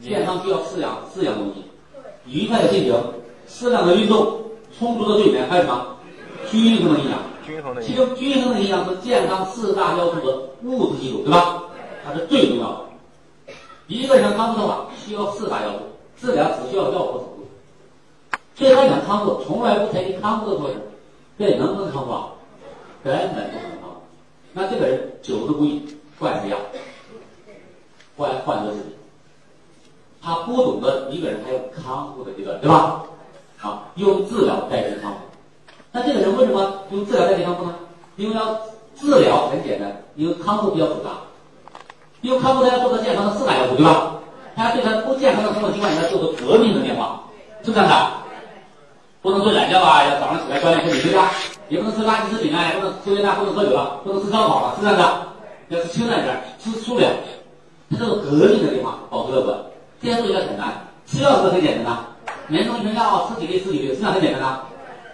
[0.00, 1.64] 健康需要四样四样东西：
[2.26, 2.94] 愉快的心情、
[3.48, 4.42] 适量的运动、
[4.78, 5.96] 充足的睡眠，还有什么？
[6.50, 7.18] 均衡的营养。
[7.46, 7.82] 均衡的。
[7.82, 11.64] 其中均衡的营养是健康四大要素的物质基础，对吧？
[12.04, 13.52] 它是最重要的。
[13.86, 15.78] 一个人想康复的话，需要四大要素，
[16.20, 17.48] 治疗只需要药物手术。
[18.54, 20.74] 所以他想康复，从来不采取康复的措施，
[21.38, 22.28] 这能不能康复啊？
[23.04, 24.02] 根本不可能康复。
[24.52, 25.82] 那这个人久治不愈，
[26.18, 26.56] 怪谁呀？
[28.16, 28.86] 怪患者自己。
[30.26, 33.00] 他不懂得一个人还有康复的阶段，对吧？
[33.62, 35.18] 啊，用治疗代替康复。
[35.92, 37.76] 那这个人为什么用治疗代替康复呢？
[38.16, 38.58] 因为要
[38.96, 41.10] 治疗很简单，因为康复比较复杂。
[42.22, 44.14] 因为康复他要做到健康的四大要素，对吧？
[44.56, 47.22] 他要对他不健康的生活习惯，你要做出革命的变化，
[47.62, 48.12] 是不是这样的？
[49.22, 51.30] 不能睡懒觉啊，要早上起来锻炼身体，对吧？
[51.68, 55.26] 也不能吃垃圾食品啊，也不能抽烟啊，不能喝酒了，不能吃烧烤了，是这样的。
[55.68, 57.12] 要吃清淡点，吃素粮。
[57.88, 59.56] 他这个革命的变化，保持乐观。
[60.00, 60.72] 这些东西要很难，
[61.06, 62.04] 吃药是很简单的，
[62.48, 64.60] 连中一瓶药吃几粒吃几粒，实际上很简单的。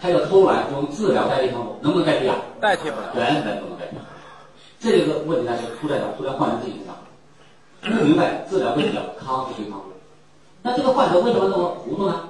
[0.00, 2.36] 他要偷懒，用治疗代替康复，能不能代替啊？
[2.60, 3.12] 代替不了。
[3.14, 3.96] 根本不能代替。
[4.80, 6.04] 这个问题呢，就出在哪？
[6.16, 6.96] 出在患者自己身上。
[7.80, 9.86] 不 明白治疗归治疗，康复归康复。
[10.62, 12.28] 那这个患者为什么那么糊涂呢？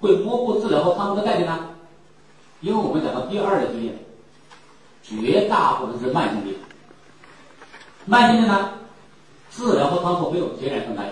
[0.00, 1.58] 会模糊治疗和康复的概念呢？
[2.60, 3.98] 因为我们讲到第二类疾病，
[5.02, 6.54] 绝大部分是慢性病。
[8.04, 8.70] 慢性病呢，
[9.50, 11.04] 治疗和康复没有截然分开，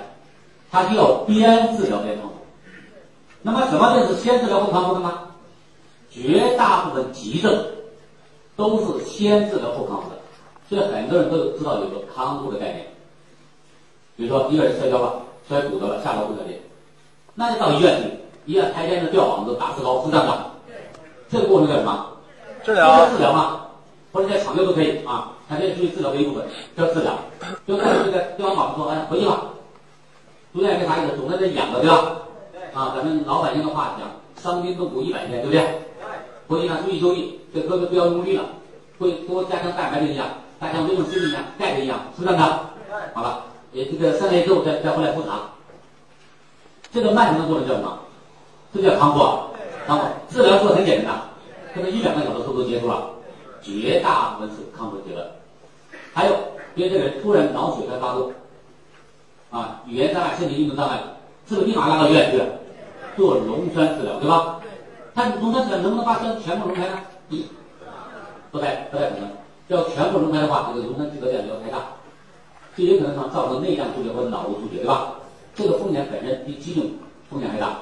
[0.77, 2.35] 它就要边治疗边康复。
[3.41, 5.21] 那么什么病是先治疗后康复的呢？
[6.11, 7.65] 绝大部分急症
[8.57, 10.17] 都是先治疗后康复的，
[10.69, 12.87] 所以很多人都知道有个康复的概念。
[14.17, 16.61] 比如说一个人摔跤了，摔骨折了，下楼不可裂，
[17.35, 18.11] 那就到医院去，
[18.45, 20.51] 医院开片子吊膀子、打石膏，是这样的。
[21.31, 22.07] 这个过程叫什么？
[22.65, 23.09] 治疗。
[23.11, 23.63] 治疗嘛，
[24.13, 26.45] 或者在抢救都可以啊，它这属于治疗的一部分，
[26.77, 27.13] 叫治疗。
[27.67, 29.43] 就在这个吊网子说，哎，回去吧。
[30.57, 32.17] 住院没啥意思，总在这养着，对吧？
[32.73, 34.09] 啊，咱们老百姓的话讲，
[34.43, 35.63] 伤筋动骨一百天，对不对？
[36.49, 38.45] 回去呢，注意休息，这胳膊不要用力了，
[38.99, 40.27] 会多加强蛋白质营养，
[40.59, 42.61] 加强维生素营养、钙的营养，是不是这样的？
[43.13, 43.45] 好了。
[43.73, 45.51] 也这个三个月之后再再回来复查，
[46.91, 47.99] 这个慢性的过程叫什么？
[48.73, 49.19] 这叫康复。
[49.87, 51.21] 康复治疗做的很简单，
[51.75, 53.11] 可能一两个小时都结束了，
[53.61, 55.27] 绝大部分是康复阶段。
[56.15, 56.33] 还有，
[56.75, 58.33] 因为这个人突然脑血栓发作，
[59.51, 61.01] 啊，语言障碍、身体运动障碍，
[61.49, 62.43] 是不是立马拉到医院去
[63.17, 64.61] 做溶栓治疗，对吧？
[65.15, 66.99] 他溶栓治疗能不能把栓全部溶开呢？
[67.31, 67.47] 一，
[68.51, 69.31] 不太不太可能。
[69.69, 71.79] 要全部溶开的话，这个溶栓治疗量要太大。
[72.77, 75.15] 这也可能造成内脏出血或者脑部出血，对吧？
[75.55, 76.83] 这个风险本身比急救
[77.31, 77.79] 风险还大。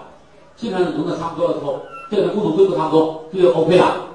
[0.54, 4.06] 基本上融的差不多的时候，这个物质恢复差不多这就 OK 了。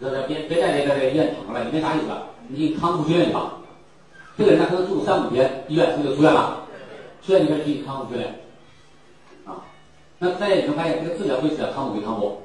[0.00, 2.06] 这这别别在这个医院躺着了，你没啥意思，
[2.46, 3.54] 你康复训练去吧。
[4.38, 6.58] 这个人呢可能住三五天医院，他就出院了。
[7.30, 8.40] 出院就开始进行康复训练。
[9.44, 9.62] 啊，
[10.18, 12.42] 那大家有没有发现这个治疗归治疗，康复归康复？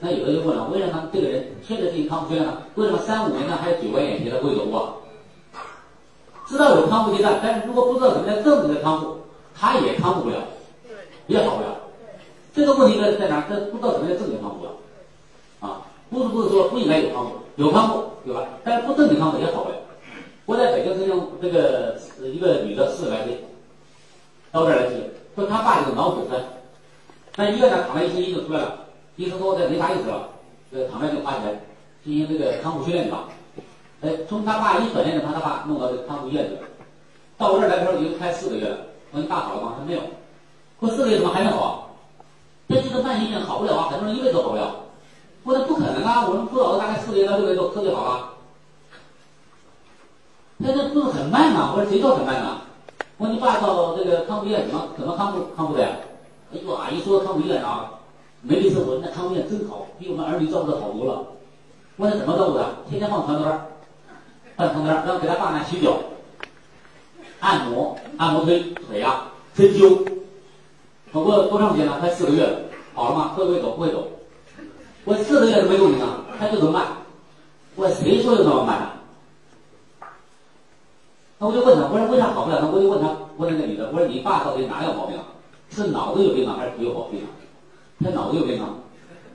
[0.00, 2.58] 那有的就问了，为什么这个人现在进行康复训练呢？
[2.74, 4.92] 为什么三五年呢还有九万眼前的不会走路啊？
[6.46, 9.16] 知道有康复阶段，但是如果不知道什么叫正确的康复，
[9.54, 10.44] 他也康复不了，
[11.26, 11.68] 也好不了。
[12.54, 13.46] 这个问题在在哪？
[13.48, 14.70] 这不知道什么叫正确康复了，
[15.60, 18.46] 啊，不是不是说不应该有康复，有康复对吧？
[18.62, 19.76] 但是不正确康复也好不了。
[20.44, 23.42] 我在北京曾经这个一个女的四十来岁，
[24.56, 26.40] 到这儿来治，说他爸有脑血栓，
[27.36, 30.30] 那医院呢躺了一星期就出来了，医生说这没啥意思了，
[30.72, 31.60] 这躺着就花钱
[32.02, 33.24] 进行这个康复训练去吧。
[34.00, 36.60] 哎，从他爸一转念，就把他爸弄到这康复医院去了。
[37.36, 38.78] 到我这儿来的时候已经快四个月了。
[39.10, 39.74] 我说你大好了吗？
[39.76, 40.00] 他说没有。
[40.80, 41.68] 过四个月怎么还没好啊？
[42.66, 44.74] 这这个慢性病好不了啊，很多人一辈子都好不了。
[45.44, 48.30] 我说不可能啊，我们辅导了大概四个月到六个月都特别好了。
[50.64, 51.74] 他这不是很慢吗？
[51.76, 52.62] 我说谁说很慢呢？
[53.18, 55.88] 我说你爸到这个康复医院怎么怎么康复康复的呀？
[56.52, 57.90] 哎呦，阿姨说康复医院啊，
[58.42, 61.24] 没意思，我那康复医院真好，比我们儿女照顾的好多了。
[61.96, 62.76] 我说怎么照顾的？
[62.90, 63.66] 天天放床单。
[64.56, 65.98] 放床单，然后给他爸那洗脚、
[67.40, 69.98] 按摩、按摩腿腿啊、针灸，
[71.10, 71.98] 不过多长时间了？
[71.98, 72.58] 快四个月了，
[72.94, 73.32] 好了吗？
[73.34, 73.70] 会不会走？
[73.72, 74.06] 不会走。
[75.04, 76.86] 我四个月都没动静啊，他就这么办。
[77.76, 78.90] 我谁说有那么慢呢？
[81.38, 82.58] 那我就问他，我说为啥好不了？
[82.62, 85.18] 那我就问他，问那个女的，我说你爸到底哪有毛病？
[85.70, 87.28] 是脑子有病啊，还是腿有毛病啊？
[88.02, 88.70] 他脑子有病啊。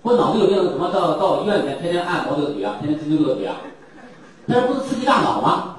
[0.01, 3.55] 我脑子有病，怎么到到医院里天天按摩这个腿啊，天天针灸这个腿啊？
[4.45, 5.77] 那不是刺激大脑吗？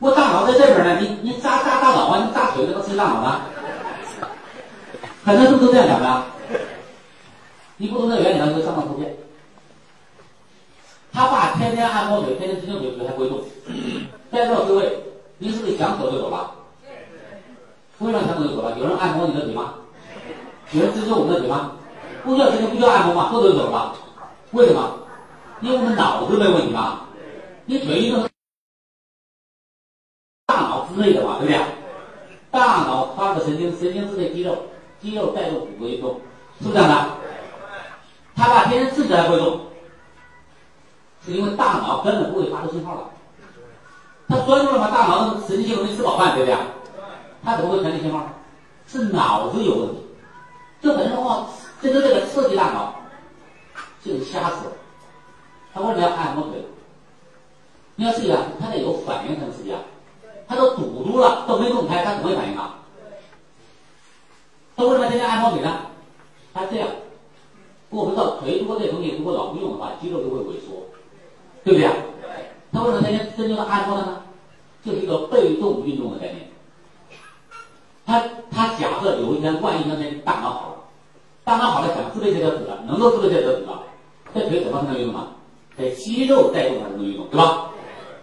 [0.00, 3.40] 我大脑在这边呢，你你扎扎大脑啊，你扎腿那个刺激大脑呢？
[5.24, 6.22] 很多人都这样讲的。
[7.76, 9.14] 你不懂这原理，他就上当受骗。
[11.12, 13.40] 他爸天天按摩腿，天天针灸腿，腿还不会动。
[14.32, 14.98] 在座各位，
[15.42, 16.50] 你是不是想走就走了？
[17.98, 18.78] 为什么想走就走了？
[18.78, 19.72] 有人按摩你的腿吗？
[20.72, 21.72] 有人支持我们的腿吗？
[22.22, 23.30] 不需要针灸，不需要按摩吗？
[23.30, 23.96] 说走就走了？
[24.50, 24.98] 为什么？
[25.62, 27.06] 因为我们脑子没问题嘛。
[27.64, 28.28] 你腿一动，
[30.46, 31.58] 大脑之类的嘛，对不对？
[32.50, 34.58] 大脑发个神经，神经支配肌肉，
[35.00, 36.20] 肌肉带动骨骼运动，
[36.58, 37.10] 是不是这样的？
[38.36, 39.60] 他把天生自己还不会动，
[41.24, 43.00] 是因为大脑根本不会发出信号来。
[44.30, 46.56] 他专注了嘛，大脑神经系统没吃饱饭，对不对？
[47.42, 48.24] 他怎么会传递信号？
[48.86, 49.96] 是脑子有问题。
[50.80, 51.48] 这本身的话，
[51.82, 52.94] 这个这个刺激大脑，
[54.04, 54.72] 就瞎死了。
[55.74, 56.64] 他为什么要按摩腿？
[57.96, 59.80] 你要试一下，他得有反应才能刺激啊。
[60.46, 62.76] 他都堵住了，都没动开，他怎么会反应啊？
[64.76, 65.76] 他为什么天天按摩腿呢？
[66.54, 66.88] 他这样，
[67.90, 70.86] 我们知道腿如果这东西如果老不用的话，肌肉就会萎缩，
[71.64, 71.92] 对不对啊？
[72.72, 74.22] 他为什么天天真正的按摩呢？
[74.84, 76.48] 就是一个被动运动的概念。
[78.06, 80.74] 他他假设有一天万一那天大脑好了，
[81.44, 83.82] 大脑好了想自备这条腿了，能够自备这条腿了，
[84.34, 85.28] 这腿怎么才能运动啊？
[85.76, 87.70] 得肌肉带动才能运动，对吧？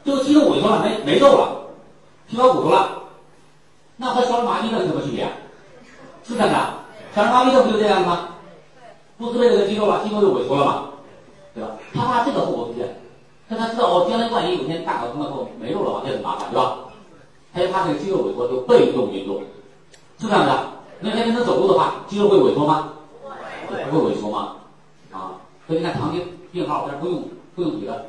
[0.04, 1.68] 这个肌肉萎缩了，没没肉了，
[2.28, 3.04] 皮包骨头了，
[3.98, 5.28] 那和小儿麻痹症有什么区别？
[6.24, 6.74] 是这样的，
[7.14, 8.30] 小儿麻痹症不就这样吗？
[9.18, 10.90] 不自备这个肌肉了，肌肉就萎缩了嘛，
[11.54, 11.72] 对吧？
[11.94, 13.00] 他怕这个后果出现，
[13.50, 16.80] 但他知道哦，将来万一有一天大脑疼了后没有了话，这很麻烦，对吧？
[17.54, 19.42] 他就怕这个肌肉萎缩，就被动运动，
[20.20, 20.72] 是这样的。
[21.00, 22.94] 那天天能走路的话，肌肉会萎缩吗？
[23.90, 24.58] 不会萎缩吗？
[25.12, 26.22] 啊，所以你看糖尿
[26.52, 27.24] 病号，但是不用
[27.56, 28.08] 不用腿的，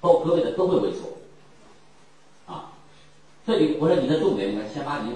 [0.00, 2.52] 包括胳膊的都会萎缩。
[2.52, 2.72] 啊
[3.46, 5.14] 这里我说你的重点，你看先把你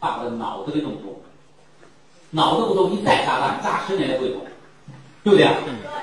[0.00, 1.14] 爸爸的脑子给弄通，
[2.30, 4.40] 脑子不通，你再炸弹炸十年也不会通，
[5.22, 5.46] 对不对？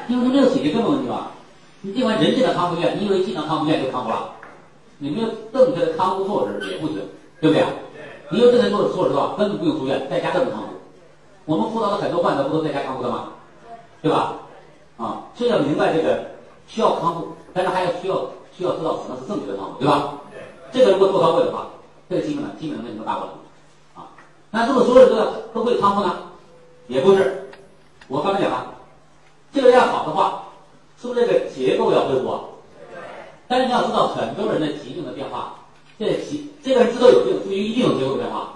[0.08, 1.32] 因为他没有解决根本问题嘛。
[1.86, 4.32] 你尽管人进了康复院，你以为进了康复院就康复了？
[4.98, 6.98] 你没有正确的康复措施也不行，
[7.40, 7.64] 对不对？
[8.32, 10.70] 你有正确措措施的话，根本不用住院，在家都能康复。
[11.46, 13.34] 我们辅导的很多患者不都在家康复的吗？
[14.02, 14.34] 对吧？
[14.98, 16.26] 啊，所以要明白这个
[16.68, 20.14] 需要康复，但是还要需要需要知道什么是正确的康复，对吧？
[20.72, 21.68] 这个如果做到位的话，
[22.10, 23.34] 这个基本上基本上没什么大问题
[23.94, 24.10] 啊。
[24.50, 26.16] 那是不是所有人都要都会康复呢？
[26.88, 27.48] 也不是。
[28.08, 28.74] 我刚才讲了，
[29.54, 30.45] 这个要好的话，
[31.06, 32.40] 是不是这个结构要恢复？
[33.48, 35.60] 但是你要知道，很多人的疾病的变化，
[36.00, 38.54] 这疾这个人知道有病，不一定有结构变化。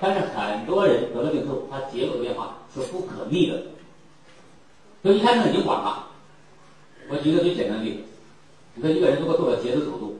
[0.00, 3.62] 但是很多人得了病之后，他结构的变化是不可逆的。
[5.02, 6.06] 就一开始已经管了。
[7.10, 8.02] 我举个最简单的例子，
[8.74, 10.16] 你说一个人如果做了截肢手术。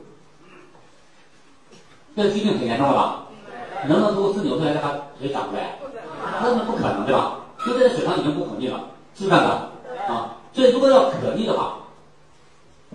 [2.17, 3.27] 这个疾病很严重了吧？
[3.87, 5.79] 能不能通过自扭出来让他腿长出来？
[6.41, 7.37] 那是不可能，对吧？
[7.65, 10.13] 就这个血糖已经不可逆了，是不是这样的？
[10.13, 11.77] 啊，所以如果要可逆的话，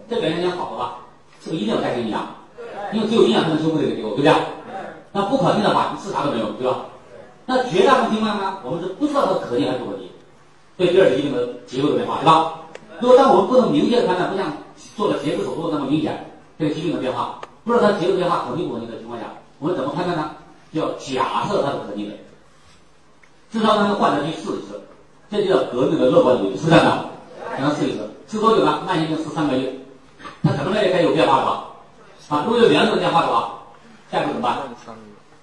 [0.08, 0.98] 这个人想好的话，
[1.42, 2.26] 是不是一定要带给营养？
[2.92, 4.34] 因为只有营养才能修复这个结构，对不对？
[5.12, 6.86] 那不可逆的话，你吃啥都没有，对吧？
[7.46, 10.10] 那绝大部分情况呢，我们是不知道它可逆还是不可逆。
[10.76, 12.52] 对第二疾病的结构的变化，对吧？
[13.00, 14.52] 如果当我们不能明确的判断，不像
[14.96, 17.40] 做了截肢手术那么明显，这个疾病的变化。
[17.64, 19.26] 不知道它结构变化可逆不可逆的情况下，
[19.58, 20.32] 我们怎么判断呢？
[20.72, 22.12] 要假设它是可逆的，
[23.50, 24.82] 至少让患者去试一次，
[25.30, 27.04] 这就叫革命的乐观主义，是这样的。
[27.58, 28.82] 让他试一次，试多久呢？
[28.86, 29.72] 慢性病试三个月，
[30.42, 31.64] 他可能也该有变化了吧？
[32.28, 33.60] 啊，如果有两种变化的话，
[34.10, 34.58] 下一步怎么办？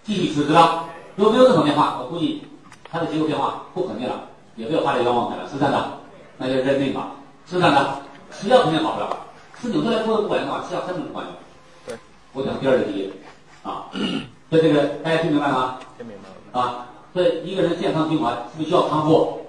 [0.03, 0.85] 继续吃，对吧？
[1.15, 2.43] 如果没有任何变化，我估计
[2.91, 4.21] 他的结构变化不可逆了，
[4.55, 5.99] 也不要花这冤枉钱了，是这样的。
[6.37, 7.11] 那就认命吧，
[7.49, 7.99] 是这样的。
[8.31, 9.17] 吃药肯定好不了，
[9.61, 11.97] 吃扭出来不不管用的话，吃药根本不管用。
[12.33, 13.13] 我讲第二个题，
[13.61, 13.85] 啊，
[14.49, 15.77] 所以这个大家听明白了吗？
[15.97, 16.65] 听明白了。
[16.65, 19.39] 啊，所以一个人健康循环是不是需要康复？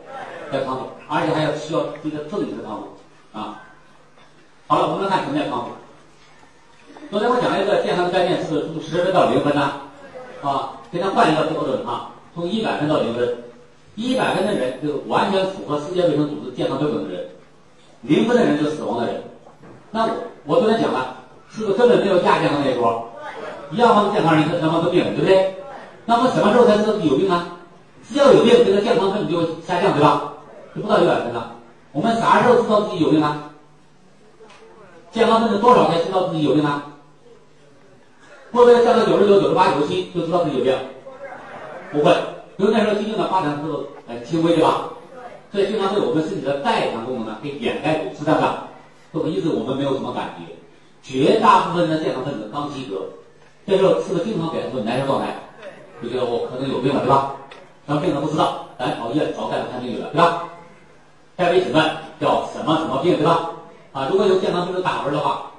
[0.52, 3.62] 要康复，而且还要需要这个正确的康复啊。
[4.66, 5.70] 好了，我们来看什么叫康复。
[7.09, 9.62] 昨天我讲了一个健康的概念，是从十分到零分呢？
[10.43, 13.45] 啊，现在换一个标准啊，从一百分到零分。
[13.95, 17.28] 一百分的人就完全符合世界卫生组织健康标准的人，
[18.03, 19.23] 零分的人就死亡的人。
[19.93, 20.11] 那我
[20.47, 21.19] 我昨天讲了。
[21.49, 23.09] 是不是根本没有亚健康那一波？
[23.73, 25.55] 要么是健康人，要么是病人，对不对？
[26.05, 27.47] 那么什么时候才是有病呢？
[28.03, 30.34] 只要有病，这个健康分数就会下降，对吧？
[30.82, 31.56] 不到一百分了。
[31.92, 33.51] 我们啥时候知道自己有病啊？
[35.12, 36.86] 健康分子多少才知道自己有病啊？
[38.52, 40.76] 会不会降到九十九、九十八、九十七就知道自己有病？
[41.92, 42.12] 不会，
[42.56, 44.90] 因为那时候疾病的发展速度很轻微，对吧？
[45.52, 48.64] 所以经常对我们身体的代偿功能呢给掩盖住，是这样的。
[49.12, 50.52] 这个意思我们没有什么感觉。
[51.01, 53.02] 绝大部分的健康分子刚及格，
[53.66, 55.36] 这时候是不是经常表现出难受状态？
[56.02, 57.36] 就觉得我可能有病了，对吧？
[57.86, 60.48] 然后病人不知道，咱熬夜早大夫看病去了，对吧？
[61.36, 63.51] 再一请问叫什么什么病，对吧？
[63.93, 65.51] 啊，如果有健康分子打分的话。